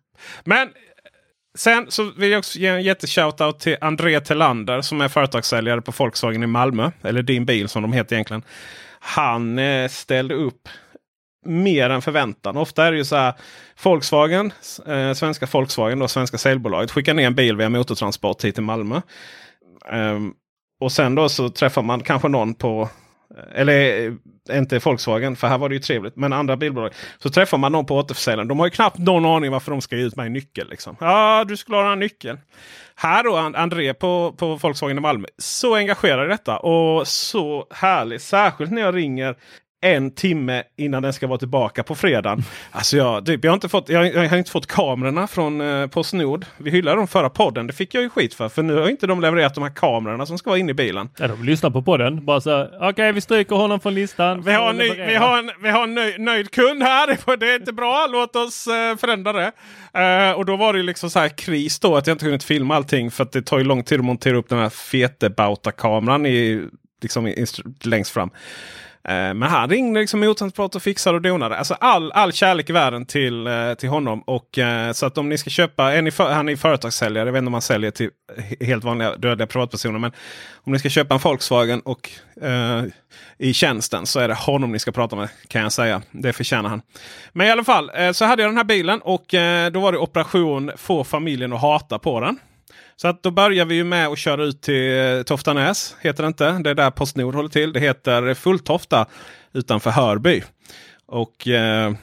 men 0.44 0.68
sen 1.58 1.86
så 1.88 2.10
vill 2.16 2.30
jag 2.30 2.38
också 2.38 2.58
ge 2.58 2.66
en 2.66 2.82
jätteshoutout 2.82 3.60
till 3.60 3.76
André 3.80 4.20
Telander 4.20 4.80
som 4.80 5.00
är 5.00 5.08
företagssäljare 5.08 5.80
på 5.80 5.92
Volkswagen 5.98 6.42
i 6.42 6.46
Malmö. 6.46 6.90
Eller 7.02 7.22
Din 7.22 7.44
Bil 7.44 7.68
som 7.68 7.82
de 7.82 7.92
heter 7.92 8.16
egentligen. 8.16 8.42
Han 9.00 9.58
eh, 9.58 9.88
ställde 9.88 10.34
upp 10.34 10.68
mer 11.46 11.90
än 11.90 12.02
förväntan. 12.02 12.56
Ofta 12.56 12.86
är 12.86 12.92
det 12.92 12.98
ju 12.98 13.04
så 13.04 13.16
här 13.16 13.34
Volkswagen, 13.82 14.52
eh, 14.86 15.12
svenska 15.12 15.46
Volkswagen, 15.52 15.98
då, 15.98 16.08
svenska 16.08 16.38
säljbolaget, 16.38 16.90
skickar 16.90 17.14
ner 17.14 17.26
en 17.26 17.34
bil 17.34 17.56
via 17.56 17.68
motortransport 17.68 18.44
hit 18.44 18.54
till 18.54 18.64
Malmö. 18.64 19.00
Ehm, 19.90 20.32
och 20.80 20.92
sen 20.92 21.14
då 21.14 21.28
så 21.28 21.48
träffar 21.48 21.82
man 21.82 22.02
kanske 22.02 22.28
någon 22.28 22.54
på 22.54 22.88
eller 23.54 24.06
eh, 24.06 24.58
inte 24.58 24.78
Volkswagen, 24.78 25.36
för 25.36 25.46
här 25.46 25.58
var 25.58 25.68
det 25.68 25.74
ju 25.74 25.80
trevligt. 25.80 26.16
Men 26.16 26.32
andra 26.32 26.56
bilbolag. 26.56 26.92
Så 27.18 27.30
träffar 27.30 27.58
man 27.58 27.72
någon 27.72 27.86
på 27.86 27.96
återförsäljaren. 27.96 28.48
De 28.48 28.58
har 28.58 28.66
ju 28.66 28.70
knappt 28.70 28.98
någon 28.98 29.26
aning 29.26 29.50
varför 29.50 29.70
de 29.70 29.80
ska 29.80 29.96
ge 29.96 30.02
ut 30.02 30.16
mig 30.16 30.26
en 30.26 30.32
nyckel. 30.32 30.68
Liksom. 30.70 30.96
Ja, 31.00 31.44
du 31.48 31.56
skulle 31.56 31.76
ha 31.76 31.82
den 31.82 31.90
här 31.90 31.96
nyckeln. 31.96 32.38
Här 32.94 33.24
då 33.24 33.36
André 33.36 33.94
på, 33.94 34.34
på 34.38 34.54
Volkswagen 34.54 34.98
i 34.98 35.00
Malmö. 35.00 35.28
Så 35.38 35.74
engagerad 35.74 36.26
i 36.26 36.28
detta 36.28 36.58
och 36.58 37.08
så 37.08 37.66
härlig. 37.70 38.20
Särskilt 38.20 38.70
när 38.70 38.82
jag 38.82 38.96
ringer 38.96 39.36
en 39.80 40.10
timme 40.10 40.62
innan 40.76 41.02
den 41.02 41.12
ska 41.12 41.26
vara 41.26 41.38
tillbaka 41.38 41.82
på 41.82 41.94
fredagen. 41.94 42.42
Alltså 42.70 42.96
jag, 42.96 43.26
typ, 43.26 43.44
jag, 43.44 43.50
har 43.50 43.54
inte 43.54 43.68
fått, 43.68 43.88
jag, 43.88 44.14
jag 44.14 44.28
har 44.28 44.38
inte 44.38 44.50
fått 44.50 44.66
kamerorna 44.66 45.26
från 45.26 45.60
eh, 45.60 45.86
Postnord. 45.86 46.46
Vi 46.56 46.70
hyllade 46.70 46.96
dem 46.96 47.08
förra 47.08 47.30
podden. 47.30 47.66
Det 47.66 47.72
fick 47.72 47.94
jag 47.94 48.02
ju 48.02 48.10
skit 48.10 48.34
för. 48.34 48.48
För 48.48 48.62
nu 48.62 48.74
har 48.74 48.88
inte 48.88 49.06
de 49.06 49.20
levererat 49.20 49.54
de 49.54 49.62
här 49.62 49.70
kamerorna 49.70 50.26
som 50.26 50.38
ska 50.38 50.50
vara 50.50 50.58
inne 50.58 50.70
i 50.70 50.74
bilen. 50.74 51.08
Ja, 51.18 51.28
de 51.28 51.44
lyssnar 51.44 51.70
på 51.70 51.82
podden. 51.82 52.24
Bara 52.24 52.40
så 52.40 52.68
okej 52.80 53.12
vi 53.12 53.20
stryker 53.20 53.56
honom 53.56 53.80
från 53.80 53.94
listan. 53.94 54.42
Vi 54.42 54.52
har, 54.52 54.70
en 54.70 54.76
ny, 54.76 54.90
vi 54.94 55.14
har 55.14 55.38
en, 55.38 55.50
vi 55.62 55.70
har 55.70 55.84
en 55.84 55.94
nöjd, 55.94 56.20
nöjd 56.20 56.50
kund 56.50 56.82
här. 56.82 57.36
Det 57.36 57.50
är 57.50 57.56
inte 57.56 57.72
bra. 57.72 58.06
Låt 58.10 58.36
oss 58.36 58.66
eh, 58.66 58.96
förändra 58.96 59.32
det. 59.32 59.52
Eh, 60.00 60.32
och 60.32 60.44
då 60.44 60.56
var 60.56 60.72
det 60.72 60.82
liksom 60.82 61.10
så 61.10 61.18
här 61.18 61.28
kris 61.28 61.78
då 61.78 61.96
att 61.96 62.06
jag 62.06 62.14
inte 62.14 62.24
kunnat 62.24 62.44
filma 62.44 62.76
allting. 62.76 63.10
För 63.10 63.24
att 63.24 63.32
det 63.32 63.42
tar 63.42 63.58
ju 63.58 63.64
lång 63.64 63.84
tid 63.84 63.98
att 63.98 64.04
montera 64.04 64.36
upp 64.36 64.48
den 64.48 64.58
här 64.58 64.68
fetebauta-kameran 64.68 66.26
i, 66.26 66.68
liksom 67.02 67.26
i, 67.26 67.46
längst 67.84 68.10
fram. 68.10 68.30
Eh, 69.08 69.34
men 69.34 69.42
han 69.42 69.70
ringde 69.70 70.00
liksom 70.00 70.20
mottagningsprat 70.20 70.74
och 70.74 70.82
fixade 70.82 71.16
och 71.16 71.22
donade. 71.22 71.56
Alltså 71.56 71.74
all, 71.74 72.12
all 72.12 72.32
kärlek 72.32 72.70
i 72.70 72.72
världen 72.72 73.06
till, 73.06 73.46
eh, 73.46 73.74
till 73.74 73.88
honom. 73.88 74.22
Och, 74.26 74.58
eh, 74.58 74.92
så 74.92 75.06
att 75.06 75.18
om 75.18 75.28
ni 75.28 75.38
ska 75.38 75.50
köpa, 75.50 75.92
är 75.92 76.02
ni 76.02 76.10
för, 76.10 76.32
han 76.32 76.48
är 76.48 76.56
företagssäljare, 76.56 77.28
jag 77.28 77.32
vet 77.32 77.38
inte 77.38 77.46
om 77.46 77.52
han 77.52 77.62
säljer 77.62 77.90
till 77.90 78.10
helt 78.60 78.84
vanliga 78.84 79.16
dödliga 79.16 79.46
privatpersoner. 79.46 79.98
Men 79.98 80.12
om 80.54 80.72
ni 80.72 80.78
ska 80.78 80.88
köpa 80.88 81.14
en 81.14 81.20
Volkswagen 81.20 81.80
och 81.80 82.10
eh, 82.42 82.84
i 83.38 83.54
tjänsten 83.54 84.06
så 84.06 84.20
är 84.20 84.28
det 84.28 84.34
honom 84.34 84.72
ni 84.72 84.78
ska 84.78 84.92
prata 84.92 85.16
med 85.16 85.28
kan 85.48 85.62
jag 85.62 85.72
säga. 85.72 86.02
Det 86.10 86.32
förtjänar 86.32 86.70
han. 86.70 86.82
Men 87.32 87.46
i 87.46 87.50
alla 87.50 87.64
fall 87.64 87.90
så 88.12 88.24
hade 88.24 88.42
jag 88.42 88.50
den 88.50 88.56
här 88.56 88.64
bilen 88.64 89.00
och 89.00 89.24
då 89.72 89.80
var 89.80 89.92
det 89.92 89.98
operation 89.98 90.70
få 90.76 91.04
familjen 91.04 91.52
att 91.52 91.60
hata 91.60 91.98
på 91.98 92.20
den. 92.20 92.38
Så 93.00 93.08
att 93.08 93.22
då 93.22 93.30
börjar 93.30 93.64
vi 93.64 93.74
ju 93.74 93.84
med 93.84 94.08
att 94.08 94.18
köra 94.18 94.44
ut 94.44 94.62
till 94.62 94.98
eh, 94.98 95.22
Toftanäs. 95.22 95.96
Heter 96.00 96.22
det 96.22 96.26
inte. 96.26 96.52
Det 96.52 96.70
är 96.70 96.74
där 96.74 96.90
Postnord 96.90 97.34
håller 97.34 97.48
till. 97.48 97.72
Det 97.72 97.80
heter 97.80 98.34
Fulltofta 98.34 99.06
utanför 99.52 99.90
Hörby. 99.90 100.42
Och 101.06 101.48
eh, 101.48 101.94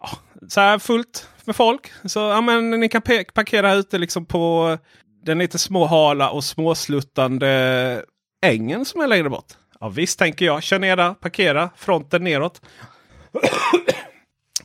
ja, 0.00 0.10
så 0.48 0.60
här 0.60 0.78
fullt 0.78 1.28
med 1.44 1.56
folk. 1.56 1.92
Så 2.04 2.18
ja, 2.18 2.40
men 2.40 2.70
ni 2.70 2.88
kan 2.88 3.02
parkera 3.34 3.74
ute 3.74 3.98
liksom 3.98 4.26
på 4.26 4.78
den 5.24 5.38
lite 5.38 5.58
småhala 5.58 6.30
och 6.30 6.44
småsluttande 6.44 8.04
ängen 8.42 8.84
som 8.84 9.00
är 9.00 9.06
längre 9.06 9.30
bort. 9.30 9.52
Ja, 9.80 9.88
visst 9.88 10.18
tänker 10.18 10.46
jag. 10.46 10.62
Kör 10.62 10.78
ner 10.78 10.96
där, 10.96 11.14
parkera, 11.14 11.70
fronten 11.76 12.24
neråt. 12.24 12.60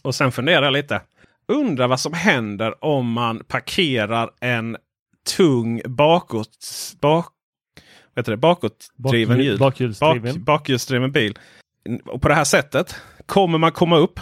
och 0.02 0.16
sen 0.16 0.32
fundera 0.32 0.70
lite. 0.70 1.02
Undrar 1.48 1.88
vad 1.88 2.00
som 2.00 2.14
händer 2.14 2.86
om 2.86 3.12
man 3.12 3.44
parkerar 3.48 4.30
en 4.40 4.78
tung 5.38 5.82
bakåt, 5.86 6.50
bak, 7.02 7.26
vet 8.16 8.26
du 8.26 8.32
det, 8.32 8.38
bakåtdriven 8.38 9.38
Bakhjul- 9.38 9.44
hjul. 9.44 9.60
bakhjulsdriven. 9.60 10.34
Bak, 10.34 10.46
bakhjulsdriven 10.46 11.12
bil. 11.12 11.38
Och 12.06 12.22
på 12.22 12.28
det 12.28 12.36
här 12.36 12.44
sättet 12.44 12.96
kommer 13.26 13.58
man 13.58 13.72
komma 13.72 13.98
upp. 13.98 14.20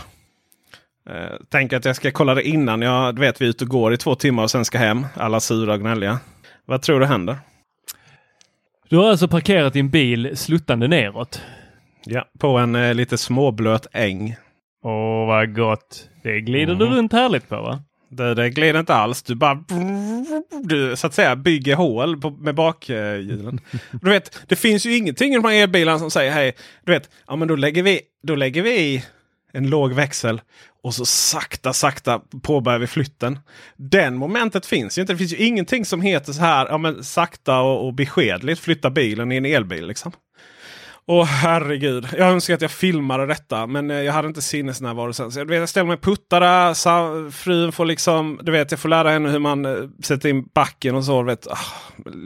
Eh, 1.09 1.35
tänk 1.49 1.73
att 1.73 1.85
jag 1.85 1.95
ska 1.95 2.11
kolla 2.11 2.35
det 2.35 2.43
innan 2.47 2.81
jag 2.81 3.19
vet 3.19 3.41
vi 3.41 3.45
är 3.45 3.49
ute 3.49 3.63
och 3.63 3.69
går 3.69 3.93
i 3.93 3.97
två 3.97 4.15
timmar 4.15 4.43
och 4.43 4.51
sen 4.51 4.65
ska 4.65 4.77
hem. 4.77 5.05
Alla 5.15 5.39
sura 5.39 5.73
och 5.73 5.79
gnälliga. 5.79 6.19
Vad 6.65 6.81
tror 6.81 6.99
du 6.99 7.05
händer? 7.05 7.37
Du 8.89 8.97
har 8.97 9.09
alltså 9.09 9.27
parkerat 9.27 9.73
din 9.73 9.89
bil 9.89 10.37
sluttande 10.37 10.87
neråt. 10.87 11.41
Ja, 12.05 12.25
på 12.39 12.57
en 12.57 12.75
eh, 12.75 12.93
lite 12.93 13.17
småblöt 13.17 13.87
äng. 13.93 14.35
Åh, 14.83 15.27
vad 15.27 15.55
gott. 15.55 16.09
Det 16.23 16.41
glider 16.41 16.73
Mhm. 16.75 16.79
du 16.79 16.85
runt 16.85 17.13
härligt 17.13 17.49
på 17.49 17.55
va? 17.61 17.83
Det, 18.09 18.33
det 18.33 18.49
glider 18.49 18.79
inte 18.79 18.93
alls. 18.93 19.23
Du 19.23 19.35
bara 19.35 19.63
du, 20.63 20.95
så 20.95 21.07
att 21.07 21.13
säga 21.13 21.35
bygger 21.35 21.75
hål 21.75 22.21
på, 22.21 22.29
med 22.29 22.55
bakhjulen. 22.55 23.59
du 24.01 24.09
vet, 24.09 24.39
det 24.47 24.55
finns 24.55 24.85
ju 24.85 24.97
ingenting 24.97 25.33
i 25.33 25.35
de 25.35 25.45
här 25.45 25.53
elbilarna 25.53 25.99
som 25.99 26.11
säger 26.11 26.31
hej. 26.31 26.55
Du 26.85 26.91
vet, 26.91 27.09
ja 27.27 27.35
men 27.35 27.47
då 27.47 27.55
lägger 27.55 27.83
vi, 27.83 28.01
då 28.23 28.35
lägger 28.35 28.61
vi 28.61 28.79
i 28.79 29.05
en 29.53 29.69
låg 29.69 29.93
växel 29.93 30.41
och 30.83 30.93
så 30.93 31.05
sakta 31.05 31.73
sakta 31.73 32.21
påbörjar 32.41 32.79
vi 32.79 32.87
flytten. 32.87 33.39
Den 33.75 34.15
momentet 34.15 34.65
finns 34.65 34.97
ju 34.97 35.01
inte. 35.01 35.13
Det 35.13 35.17
finns 35.17 35.33
ju 35.33 35.45
ingenting 35.45 35.85
som 35.85 36.01
heter 36.01 36.33
så 36.33 36.41
här 36.41 36.67
ja, 36.67 36.77
men 36.77 37.03
sakta 37.03 37.59
och, 37.59 37.87
och 37.87 37.93
beskedligt 37.93 38.59
flytta 38.59 38.89
bilen 38.89 39.31
i 39.31 39.35
en 39.35 39.45
elbil. 39.45 39.87
liksom. 39.87 40.11
Åh 41.11 41.25
herregud. 41.25 42.07
Jag 42.17 42.29
önskar 42.29 42.53
att 42.53 42.61
jag 42.61 42.71
filmade 42.71 43.25
detta 43.25 43.67
men 43.67 43.91
eh, 43.91 43.97
jag 43.97 44.13
hade 44.13 44.27
inte 44.27 44.41
sinnesnärvaro 44.41 45.13
sen. 45.13 45.31
Så 45.31 45.39
jag, 45.39 45.45
vet, 45.45 45.59
jag 45.59 45.69
ställer 45.69 45.87
mig 45.87 45.93
och 45.93 46.01
puttar 46.01 46.39
där. 46.39 46.73
Så 46.73 47.29
frun 47.31 47.71
får 47.71 47.85
liksom, 47.85 48.39
du 48.43 48.51
vet 48.51 48.71
jag 48.71 48.79
får 48.79 48.89
lära 48.89 49.09
henne 49.11 49.29
hur 49.29 49.39
man 49.39 49.65
eh, 49.65 49.73
sätter 50.03 50.29
in 50.29 50.49
backen 50.53 50.95
och 50.95 51.05
så. 51.05 51.21
Vet, 51.21 51.47
ah, 51.47 51.57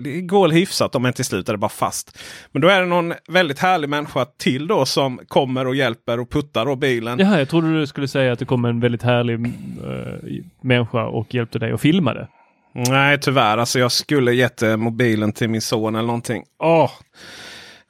det 0.03 0.21
går 0.21 0.49
hyfsat 0.49 0.95
om 0.95 1.05
en 1.05 1.13
till 1.13 1.25
slut 1.25 1.49
är 1.49 1.53
det 1.53 1.57
bara 1.57 1.69
fast. 1.69 2.19
Men 2.51 2.61
då 2.61 2.67
är 2.67 2.79
det 2.79 2.85
någon 2.85 3.13
väldigt 3.27 3.59
härlig 3.59 3.89
människa 3.89 4.25
till 4.25 4.67
då 4.67 4.85
som 4.85 5.19
kommer 5.27 5.67
och 5.67 5.75
hjälper 5.75 6.19
och 6.19 6.31
puttar 6.31 6.65
då 6.65 6.75
bilen. 6.75 7.19
Jaha, 7.19 7.39
jag 7.39 7.49
trodde 7.49 7.79
du 7.79 7.87
skulle 7.87 8.07
säga 8.07 8.33
att 8.33 8.39
det 8.39 8.45
kom 8.45 8.65
en 8.65 8.79
väldigt 8.79 9.03
härlig 9.03 9.45
äh, 9.45 10.43
människa 10.61 11.05
och 11.05 11.33
hjälpte 11.33 11.59
dig 11.59 11.71
att 11.71 11.81
filma 11.81 12.13
det. 12.13 12.27
Nej 12.73 13.19
tyvärr, 13.19 13.57
alltså 13.57 13.79
jag 13.79 13.91
skulle 13.91 14.33
gett 14.33 14.61
mobilen 14.77 15.33
till 15.33 15.49
min 15.49 15.61
son 15.61 15.95
eller 15.95 16.07
någonting. 16.07 16.43
Åh! 16.59 16.91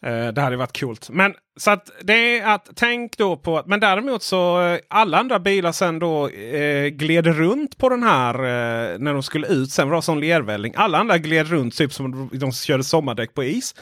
Eh, 0.04 0.28
det 0.28 0.42
hade 0.42 0.56
varit 0.56 0.80
coolt. 0.80 1.10
Men 1.10 1.34
så 1.58 1.72
att 1.72 1.90
det 2.02 2.40
är 2.40 2.48
att 2.56 2.70
tänk 2.76 3.18
då 3.18 3.38
på 3.38 3.58
att 3.58 3.68
men 3.68 3.80
däremot 3.80 4.24
så 4.24 4.62
eh, 4.62 4.80
alla 4.88 5.18
andra 5.18 5.40
bilar 5.40 5.72
sen 5.72 6.00
då 6.00 6.30
eh, 6.30 6.88
gled 6.88 7.28
runt 7.28 7.78
på 7.78 7.90
den 7.90 8.04
här 8.04 8.34
eh, 8.36 9.00
när 9.00 9.14
de 9.14 9.24
skulle 9.24 9.48
ut. 9.48 9.72
Sen 9.72 9.90
var 9.90 9.96
det 9.96 10.02
sån 10.02 10.20
lervälling. 10.20 10.74
Alla 10.76 10.98
andra 10.98 11.18
gled 11.18 11.48
runt 11.48 11.78
typ 11.78 11.94
som 11.94 12.30
de, 12.32 12.52
körde 12.52 12.84
sommardäck 12.84 13.34
på 13.34 13.44
is. 13.44 13.76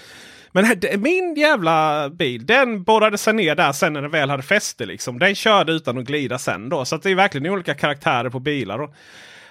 Men 0.51 0.65
här- 0.65 0.97
min 0.97 1.35
jävla 1.35 2.09
bil 2.09 2.45
den 2.45 2.83
borrade 2.83 3.17
sig 3.17 3.33
ner 3.33 3.55
där 3.55 3.71
sen 3.71 3.93
när 3.93 4.01
den 4.01 4.11
väl 4.11 4.29
hade 4.29 4.43
fäste. 4.43 4.85
Liksom. 4.85 5.19
Den 5.19 5.35
körde 5.35 5.71
utan 5.71 5.97
att 5.97 6.05
glida 6.05 6.39
sen 6.39 6.69
då. 6.69 6.85
Så 6.85 6.95
att 6.95 7.03
det 7.03 7.11
är 7.11 7.15
verkligen 7.15 7.51
olika 7.53 7.73
karaktärer 7.73 8.29
på 8.29 8.39
bilar. 8.39 8.77
Då. 8.77 8.93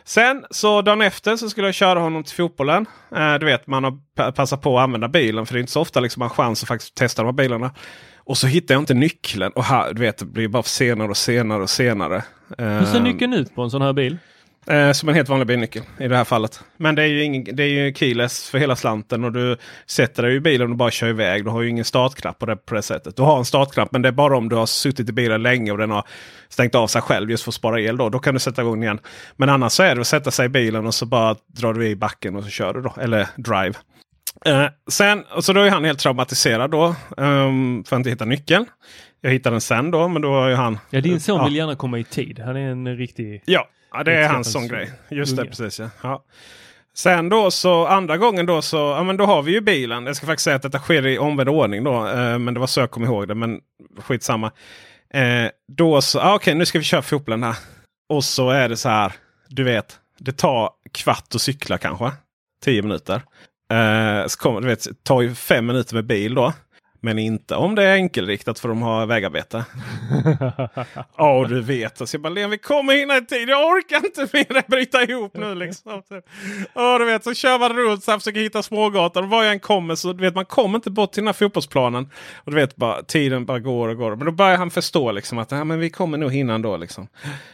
Sen 0.04 0.44
så 0.50 0.82
dagen 0.82 1.02
efter 1.02 1.36
så 1.36 1.50
skulle 1.50 1.66
jag 1.68 1.74
köra 1.74 1.98
honom 2.00 2.24
till 2.24 2.34
fotbollen. 2.36 2.86
Eh, 3.16 3.34
du 3.34 3.46
vet 3.46 3.66
man 3.66 3.84
har 3.84 3.92
pa- 4.16 4.32
passat 4.32 4.62
på 4.62 4.78
att 4.78 4.82
använda 4.84 5.08
bilen 5.08 5.46
för 5.46 5.54
det 5.54 5.58
är 5.58 5.60
inte 5.60 5.72
så 5.72 5.80
ofta 5.80 6.00
liksom 6.00 6.20
man 6.20 6.28
har 6.28 6.34
chans 6.34 6.62
att 6.62 6.68
faktiskt 6.68 6.94
testa 6.94 7.22
de 7.22 7.26
här 7.26 7.32
bilarna. 7.32 7.70
Och 8.18 8.38
så 8.38 8.46
hittar 8.46 8.74
jag 8.74 8.82
inte 8.82 8.94
nyckeln. 8.94 9.52
Och 9.52 9.64
här, 9.64 9.92
du 9.92 10.00
vet 10.00 10.18
det 10.18 10.24
blir 10.24 10.48
bara 10.48 10.62
senare 10.62 11.08
och 11.08 11.16
senare 11.16 11.62
och 11.62 11.70
senare. 11.70 12.24
Hur 12.58 12.84
ser 12.86 12.96
Eh, 12.96 13.02
nyckeln 13.02 13.32
ut 13.32 13.54
på 13.54 13.62
en 13.62 13.70
sån 13.70 13.82
här 13.82 13.92
bil? 13.92 14.18
Eh, 14.66 14.92
som 14.92 15.08
en 15.08 15.14
helt 15.14 15.28
vanlig 15.28 15.46
bilnyckel 15.46 15.82
i 15.98 16.08
det 16.08 16.16
här 16.16 16.24
fallet. 16.24 16.60
Men 16.76 16.94
det 16.94 17.02
är 17.02 17.06
ju, 17.06 17.22
ingen, 17.22 17.56
det 17.56 17.62
är 17.62 17.68
ju 17.68 17.94
keyless 17.94 18.50
för 18.50 18.58
hela 18.58 18.76
slanten 18.76 19.24
och 19.24 19.32
du 19.32 19.56
sätter 19.86 20.22
dig 20.22 20.34
i 20.34 20.40
bilen 20.40 20.70
och 20.70 20.76
bara 20.76 20.90
kör 20.90 21.08
iväg. 21.08 21.44
Du 21.44 21.50
har 21.50 21.62
ju 21.62 21.68
ingen 21.68 21.84
startknapp 21.84 22.38
på 22.38 22.46
det, 22.46 22.56
på 22.56 22.74
det 22.74 22.82
sättet. 22.82 23.16
Du 23.16 23.22
har 23.22 23.38
en 23.38 23.44
startknapp 23.44 23.92
men 23.92 24.02
det 24.02 24.08
är 24.08 24.12
bara 24.12 24.36
om 24.36 24.48
du 24.48 24.56
har 24.56 24.66
suttit 24.66 25.08
i 25.08 25.12
bilen 25.12 25.42
länge 25.42 25.72
och 25.72 25.78
den 25.78 25.90
har 25.90 26.04
stängt 26.48 26.74
av 26.74 26.86
sig 26.86 27.02
själv 27.02 27.30
just 27.30 27.44
för 27.44 27.50
att 27.50 27.54
spara 27.54 27.80
el. 27.80 27.96
Då, 27.96 28.08
då 28.08 28.18
kan 28.18 28.34
du 28.34 28.40
sätta 28.40 28.62
igång 28.62 28.82
igen. 28.82 28.98
Men 29.36 29.48
annars 29.48 29.72
så 29.72 29.82
är 29.82 29.94
det 29.94 30.00
att 30.00 30.06
sätta 30.06 30.30
sig 30.30 30.46
i 30.46 30.48
bilen 30.48 30.86
och 30.86 30.94
så 30.94 31.06
bara 31.06 31.36
drar 31.46 31.74
du 31.74 31.88
i 31.88 31.96
backen 31.96 32.36
och 32.36 32.44
så 32.44 32.50
kör 32.50 32.74
du 32.74 32.82
då. 32.82 32.94
Eller 33.00 33.26
drive. 33.36 33.74
Eh, 34.44 34.66
sen, 34.90 35.24
och 35.34 35.44
så 35.44 35.52
då 35.52 35.60
är 35.60 35.70
han 35.70 35.84
helt 35.84 35.98
traumatiserad 35.98 36.70
då. 36.70 36.94
Um, 37.16 37.84
för 37.84 37.96
att 37.96 38.00
inte 38.00 38.10
hitta 38.10 38.24
nyckeln. 38.24 38.66
Jag 39.20 39.30
hittade 39.30 39.54
den 39.54 39.60
sen 39.60 39.90
då 39.90 40.08
men 40.08 40.22
då 40.22 40.28
har 40.32 40.48
ju 40.48 40.54
han... 40.54 40.78
Ja, 40.90 41.00
din 41.00 41.20
son 41.20 41.38
Ja. 41.38 41.44
vill 41.44 41.56
gärna 41.56 41.76
komma 41.76 41.98
i 41.98 42.04
tid. 42.04 42.38
Han 42.38 42.56
är 42.56 42.70
en 42.70 42.96
riktig... 42.96 43.42
Ja, 43.44 43.68
ja 43.92 44.04
det 44.04 44.12
är 44.12 44.28
hans 44.28 44.52
sån 44.52 44.68
grej. 44.68 44.92
Just 45.08 45.36
det, 45.36 45.42
Unge. 45.42 45.50
precis 45.50 45.78
ja. 45.78 45.90
ja. 46.02 46.24
Sen 46.94 47.28
då 47.28 47.50
så 47.50 47.86
andra 47.86 48.16
gången 48.16 48.46
då 48.46 48.62
så 48.62 48.76
ja, 48.76 49.02
men 49.02 49.16
då 49.16 49.26
har 49.26 49.42
vi 49.42 49.52
ju 49.52 49.60
bilen. 49.60 50.06
Jag 50.06 50.16
ska 50.16 50.26
faktiskt 50.26 50.44
säga 50.44 50.56
att 50.56 50.62
detta 50.62 50.78
sker 50.78 51.06
i 51.06 51.18
omvänd 51.18 51.48
ordning 51.48 51.84
då. 51.84 52.08
Eh, 52.08 52.38
men 52.38 52.54
det 52.54 52.60
var 52.60 52.66
så 52.66 52.80
jag 52.80 52.90
kom 52.90 53.04
ihåg 53.04 53.28
det. 53.28 53.34
Men 53.34 53.60
skitsamma. 53.98 54.52
Eh, 55.14 55.50
då 55.68 56.02
så, 56.02 56.20
ah, 56.20 56.34
okej 56.34 56.54
nu 56.54 56.66
ska 56.66 56.78
vi 56.78 56.84
köra 56.84 57.02
fotbollen 57.02 57.42
här. 57.42 57.56
Och 58.08 58.24
så 58.24 58.50
är 58.50 58.68
det 58.68 58.76
så 58.76 58.88
här. 58.88 59.12
Du 59.48 59.64
vet, 59.64 59.98
det 60.18 60.32
tar 60.32 60.70
kvart 60.92 61.34
att 61.34 61.40
cykla 61.40 61.78
kanske. 61.78 62.12
Tio 62.64 62.82
minuter. 62.82 63.22
Eh, 63.70 64.26
så 64.26 64.38
kommer, 64.38 64.60
du 64.60 64.66
vet, 64.66 65.04
tar 65.04 65.20
ju 65.20 65.34
fem 65.34 65.66
minuter 65.66 65.94
med 65.94 66.06
bil 66.06 66.34
då. 66.34 66.52
Men 67.00 67.18
inte 67.18 67.54
om 67.54 67.74
det 67.74 67.82
är 67.82 67.94
enkelriktat 67.94 68.58
för 68.58 68.68
de 68.68 68.82
har 68.82 69.06
vägarbete. 69.06 69.64
Ja, 71.16 71.46
du 71.48 71.60
vet. 71.60 72.00
Alltså, 72.00 72.16
jag 72.16 72.22
bara, 72.22 72.48
vi 72.48 72.58
kommer 72.58 72.94
hinna 72.94 73.16
i 73.16 73.24
tid. 73.24 73.48
Jag 73.48 73.68
orkar 73.68 73.96
inte 73.96 74.20
mer 74.20 74.70
bryta 74.70 75.02
ihop 75.02 75.36
nu. 75.36 75.54
Liksom. 75.54 76.02
Ja, 76.74 76.98
du 76.98 77.04
vet, 77.04 77.24
så 77.24 77.34
kör 77.34 77.58
man 77.58 77.72
runt 77.76 78.08
och 78.08 78.14
försöker 78.14 78.40
hitta 78.40 78.62
smågatan. 78.62 79.28
Var 79.28 79.42
jag 79.44 79.52
än 79.52 79.60
kommer 79.60 79.94
så 79.94 80.12
du 80.12 80.24
vet, 80.24 80.34
man 80.34 80.44
kommer 80.44 80.78
inte 80.78 80.90
bort 80.90 81.12
till 81.12 81.20
den 81.20 81.28
här 81.28 81.32
fotbollsplanen. 81.32 82.10
Och 82.36 82.50
du 82.50 82.56
vet, 82.56 82.76
bara, 82.76 83.02
tiden 83.02 83.46
bara 83.46 83.58
går 83.58 83.88
och 83.88 83.96
går. 83.96 84.16
Men 84.16 84.26
då 84.26 84.32
börjar 84.32 84.56
han 84.56 84.70
förstå 84.70 85.12
liksom, 85.12 85.38
att 85.38 85.50
ja, 85.50 85.64
men 85.64 85.78
vi 85.78 85.90
kommer 85.90 86.18
nog 86.18 86.32
hinna 86.32 86.54
ändå. 86.54 86.76
Liksom. 86.76 87.08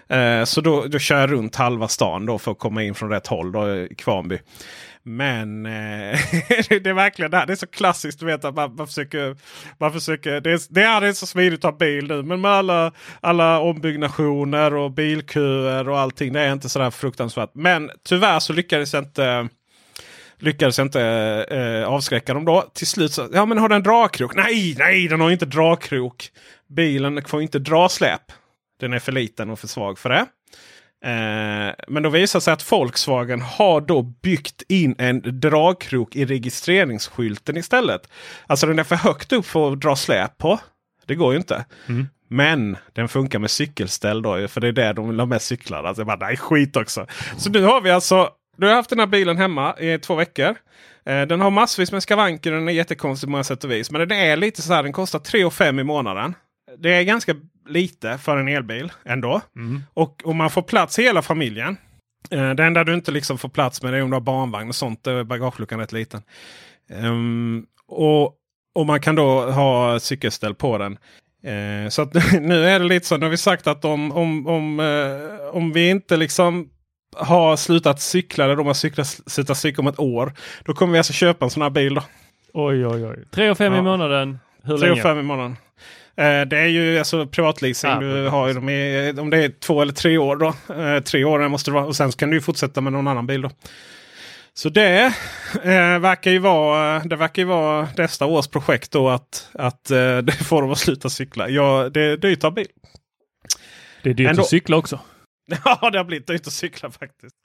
Eh, 0.08 0.44
så 0.44 0.60
då, 0.60 0.84
då 0.86 0.98
kör 0.98 1.20
jag 1.20 1.32
runt 1.32 1.56
halva 1.56 1.88
stan 1.88 2.26
då, 2.26 2.38
för 2.38 2.52
att 2.52 2.58
komma 2.58 2.82
in 2.82 2.94
från 2.94 3.10
rätt 3.10 3.26
håll 3.26 3.52
då, 3.52 3.76
i 3.76 3.94
Kvarnby. 3.98 4.38
Men 5.08 5.66
eh, 5.66 5.72
det 6.68 6.86
är 6.86 6.92
verkligen 6.92 7.30
det 7.30 7.36
här. 7.36 7.46
Det 7.46 7.52
är 7.52 7.56
så 7.56 7.66
klassiskt. 7.66 8.20
Du 8.20 8.26
vet 8.26 8.44
att 8.44 8.54
man, 8.54 8.74
man 8.74 8.86
försöker. 8.86 9.36
Man 9.78 9.92
försöker 9.92 10.40
det, 10.40 10.50
är, 10.50 10.60
det 10.68 10.82
är 10.82 11.00
det 11.00 11.08
är 11.08 11.12
så 11.12 11.26
smidigt 11.26 11.64
att 11.64 11.70
ha 11.70 11.78
bil 11.78 12.08
nu. 12.08 12.22
Men 12.22 12.40
med 12.40 12.50
alla, 12.50 12.92
alla 13.20 13.60
ombyggnationer 13.60 14.74
och 14.74 14.90
bilköer 14.90 15.88
och 15.88 15.98
allting. 15.98 16.32
Det 16.32 16.40
är 16.40 16.52
inte 16.52 16.68
sådär 16.68 16.90
fruktansvärt. 16.90 17.50
Men 17.54 17.90
tyvärr 18.08 18.40
så 18.40 18.52
lyckades 18.52 18.94
jag 18.94 19.02
inte 19.02 19.48
lyckades 20.38 20.78
inte 20.78 21.02
eh, 21.50 21.88
avskräcka 21.88 22.34
dem 22.34 22.44
då. 22.44 22.70
Till 22.74 22.86
slut 22.86 23.12
så, 23.12 23.28
ja 23.32 23.46
men 23.46 23.58
har 23.58 23.68
den 23.68 23.82
dragkrok? 23.82 24.34
Nej, 24.34 24.74
nej 24.78 25.08
den 25.08 25.20
har 25.20 25.30
inte 25.30 25.46
dragkrok. 25.46 26.30
Bilen 26.68 27.24
får 27.24 27.42
inte 27.42 27.58
dra 27.58 27.88
släp. 27.88 28.22
Den 28.80 28.92
är 28.92 28.98
för 28.98 29.12
liten 29.12 29.50
och 29.50 29.58
för 29.58 29.68
svag 29.68 29.98
för 29.98 30.08
det. 30.08 30.26
Eh, 31.04 31.74
men 31.88 32.02
då 32.02 32.08
visar 32.08 32.38
det 32.38 32.42
sig 32.42 32.52
att 32.52 32.72
Volkswagen 32.72 33.40
har 33.40 33.80
då 33.80 34.02
byggt 34.02 34.62
in 34.68 34.94
en 34.98 35.40
dragkrok 35.40 36.16
i 36.16 36.24
registreringsskylten 36.24 37.56
istället. 37.56 38.08
Alltså 38.46 38.66
den 38.66 38.78
är 38.78 38.84
för 38.84 38.96
högt 38.96 39.32
upp 39.32 39.46
för 39.46 39.72
att 39.72 39.80
dra 39.80 39.96
släp 39.96 40.38
på. 40.38 40.60
Det 41.06 41.14
går 41.14 41.32
ju 41.32 41.38
inte. 41.38 41.64
Men 42.28 42.76
den 42.92 43.08
funkar 43.08 43.38
med 43.38 43.50
cykelställ 43.50 44.22
då. 44.22 44.48
För 44.48 44.60
det 44.60 44.68
är 44.68 44.72
där 44.72 44.94
de 44.94 45.08
vill 45.08 45.18
ha 45.20 45.26
med 45.26 45.42
cyklar. 45.42 45.84
Alltså 45.84 46.00
jag 46.00 46.06
bara, 46.06 46.26
nej 46.26 46.36
skit 46.36 46.76
också. 46.76 47.06
Så 47.36 47.50
nu 47.50 47.62
har 47.62 47.80
vi 47.80 47.90
alltså 47.90 48.30
Du 48.56 48.66
har 48.66 48.74
haft 48.74 48.90
den 48.90 48.98
här 48.98 49.06
bilen 49.06 49.36
hemma 49.36 49.74
i 49.78 49.98
två 49.98 50.14
veckor. 50.14 50.54
Eh, 51.06 51.22
Den 51.22 51.40
har 51.40 51.50
massvis 51.50 51.92
med 51.92 52.02
skavanker 52.02 52.52
och 52.52 52.58
den 52.58 52.68
är 52.68 52.72
jättekonstig 52.72 53.26
på 53.26 53.30
många 53.30 53.44
sätt 53.44 53.64
och 53.64 53.70
vis. 53.70 53.90
Men 53.90 54.08
den 54.08 54.18
är 54.18 54.36
lite 54.36 54.62
så 54.62 54.74
här, 54.74 54.82
den 54.82 54.92
kostar 54.92 55.18
3 55.18 55.50
5 55.50 55.78
i 55.78 55.82
månaden. 55.84 56.34
Det 56.78 56.94
är 56.94 57.02
ganska 57.02 57.34
lite 57.68 58.18
för 58.18 58.36
en 58.36 58.48
elbil 58.48 58.92
ändå. 59.04 59.40
Och, 59.94 60.22
och 60.24 60.36
man 60.36 60.50
får 60.50 60.62
plats 60.62 60.98
hela 60.98 61.22
familjen. 61.22 61.76
Eh, 62.30 62.50
Det 62.50 62.64
enda 62.64 62.84
du 62.84 62.94
inte 62.94 63.10
liksom 63.12 63.38
får 63.38 63.48
plats 63.48 63.82
med 63.82 63.92
det 63.92 63.98
är 63.98 64.02
om 64.02 64.10
du 64.10 64.14
har 64.16 64.20
barnvagn 64.20 64.68
och 64.68 64.74
sånt. 64.74 65.04
Då 65.04 65.10
är 65.10 65.24
bagageluckan 65.24 65.80
rätt 65.80 65.92
liten. 65.92 66.22
Ehm, 66.90 67.66
och, 67.88 68.34
och 68.74 68.86
man 68.86 69.00
kan 69.00 69.14
då 69.14 69.50
ha 69.50 69.98
cykelställ 70.00 70.54
på 70.54 70.78
den. 70.78 70.98
Eh, 71.44 71.88
så 71.88 72.02
att 72.02 72.14
nu 72.40 72.64
är 72.66 72.78
det 72.78 72.84
lite 72.84 73.06
så. 73.06 73.16
Nu 73.16 73.24
har 73.26 73.30
vi 73.30 73.36
sagt 73.36 73.66
att 73.66 73.84
om, 73.84 74.12
om, 74.12 74.46
om, 74.46 74.80
eh, 74.80 75.48
om 75.56 75.72
vi 75.72 75.88
inte 75.90 76.16
liksom 76.16 76.68
har 77.16 77.56
slutat 77.56 78.00
cykla 78.00 78.44
eller 78.44 78.56
de 78.56 78.66
har 78.66 78.74
cyklat, 78.74 79.06
slutat 79.26 79.56
cykla 79.58 79.82
om 79.82 79.88
ett 79.88 79.98
år. 79.98 80.32
Då 80.64 80.74
kommer 80.74 80.92
vi 80.92 80.98
alltså 80.98 81.12
köpa 81.12 81.44
en 81.44 81.50
sån 81.50 81.62
här 81.62 81.70
bil. 81.70 81.94
Då. 81.94 82.02
Oj, 82.52 82.86
oj, 82.86 83.06
oj. 83.06 83.24
3 83.30 83.50
och 83.50 83.58
5 83.58 83.72
i 83.72 83.76
Ja. 83.76 83.82
månaden. 83.82 84.38
Hur 84.62 84.78
3 84.78 84.86
länge? 84.88 85.00
och 85.00 85.02
5 85.02 85.18
i 85.18 85.22
månaden. 85.22 85.56
Eh, 86.16 86.40
det 86.40 86.58
är 86.58 86.66
ju 86.66 86.98
alltså 86.98 87.26
privatleasing. 87.26 87.90
Ah, 87.90 88.00
du 88.00 88.28
har 88.28 88.48
ju 88.48 88.54
dem 88.54 88.68
i, 88.68 89.14
om 89.18 89.30
det 89.30 89.44
är 89.44 89.48
två 89.48 89.82
eller 89.82 89.92
tre 89.92 90.18
år 90.18 90.36
då. 90.36 90.74
Eh, 90.74 91.02
tre 91.02 91.24
år 91.24 91.48
måste 91.48 91.70
det 91.70 91.74
vara. 91.74 91.86
Och 91.86 91.96
sen 91.96 92.12
kan 92.12 92.30
du 92.30 92.36
ju 92.36 92.40
fortsätta 92.40 92.80
med 92.80 92.92
någon 92.92 93.08
annan 93.08 93.26
bil 93.26 93.42
då. 93.42 93.50
Så 94.54 94.68
det 94.68 95.12
eh, 95.62 95.98
verkar 95.98 96.30
ju 96.30 96.38
vara, 96.38 96.98
det 96.98 97.16
verkar 97.16 97.42
ju 97.42 97.46
vara 97.46 97.88
nästa 97.96 98.26
års 98.26 98.48
projekt 98.48 98.92
då 98.92 99.08
att, 99.08 99.50
att 99.52 99.90
eh, 99.90 100.18
det 100.22 100.32
får 100.32 100.62
dem 100.62 100.72
att 100.72 100.78
sluta 100.78 101.10
cykla. 101.10 101.48
Ja, 101.48 101.88
det 101.88 102.00
är 102.00 102.16
dyrt 102.16 102.38
att 102.38 102.42
ha 102.42 102.50
bil. 102.50 102.68
Det 104.02 104.10
är 104.10 104.14
dyrt 104.14 104.30
Ändå. 104.30 104.42
att 104.42 104.48
cykla 104.48 104.76
också. 104.76 105.00
Ja, 105.64 105.90
det 105.90 105.98
har 105.98 106.04
blivit 106.04 106.26
dyrt 106.26 106.46
att 106.46 106.52
cykla 106.52 106.90
faktiskt. 106.90 107.36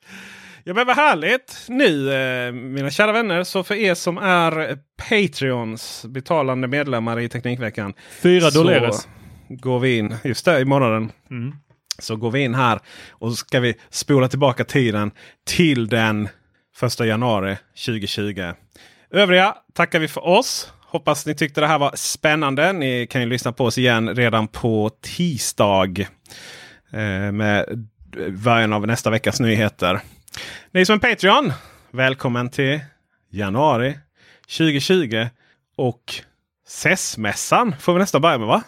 Ja, 0.64 0.74
men 0.74 0.88
vad 0.88 0.95
härligt! 0.95 1.66
Nu, 1.68 2.14
eh, 2.14 2.51
mina 2.51 2.89
kära 2.89 3.12
vänner, 3.12 3.43
så 3.43 3.64
för 3.64 3.76
er 3.76 3.93
som 3.93 4.18
är 4.18 4.78
Patreons 5.09 6.05
betalande 6.07 6.68
medlemmar 6.68 7.20
i 7.20 7.30
Teknikveckan. 7.30 7.93
Fyra 8.22 8.49
doleres. 8.49 9.07
går 9.49 9.80
vi 9.80 9.97
in, 9.97 10.16
just 10.24 10.45
det, 10.45 10.59
i 10.59 10.66
månaden. 10.66 11.12
Mm. 11.32 11.55
Så 11.99 12.16
går 12.16 12.32
vi 12.32 12.39
in 12.39 12.55
här 12.55 12.80
och 13.09 13.34
ska 13.34 13.59
vi 13.59 13.76
spola 13.89 14.28
tillbaka 14.28 14.64
tiden 14.64 15.12
till 15.47 15.88
den 15.88 16.30
1 16.84 16.99
januari 16.99 17.57
2020. 17.86 18.51
Övriga 19.12 19.55
tackar 19.74 19.99
vi 19.99 20.07
för 20.07 20.28
oss. 20.28 20.74
Hoppas 20.86 21.26
ni 21.26 21.36
tyckte 21.36 21.62
det 21.62 21.68
här 21.68 21.80
var 21.80 21.91
spännande. 21.95 22.74
Ni 22.74 23.07
kan 23.07 23.22
ju 23.22 23.28
lyssna 23.28 23.51
på 23.51 23.66
oss 23.66 23.78
igen 23.78 24.16
redan 24.16 24.47
på 24.47 24.91
tisdag. 25.01 25.99
Eh, 26.91 27.32
med 27.32 27.88
början 28.43 28.74
av 28.74 28.88
nästa 28.88 29.09
veckas 29.09 29.39
nyheter. 29.39 30.01
Ni 30.71 30.86
som 30.86 30.95
är 30.95 30.99
Patreon, 30.99 31.53
välkommen 31.91 32.49
till 32.49 32.79
januari 33.29 33.97
2020. 34.57 35.27
Och 35.75 36.13
SES-mässan 36.67 37.75
får 37.79 37.93
vi 37.93 37.99
nästan 37.99 38.21
börja 38.21 38.38
med 38.38 38.47
va? 38.47 38.63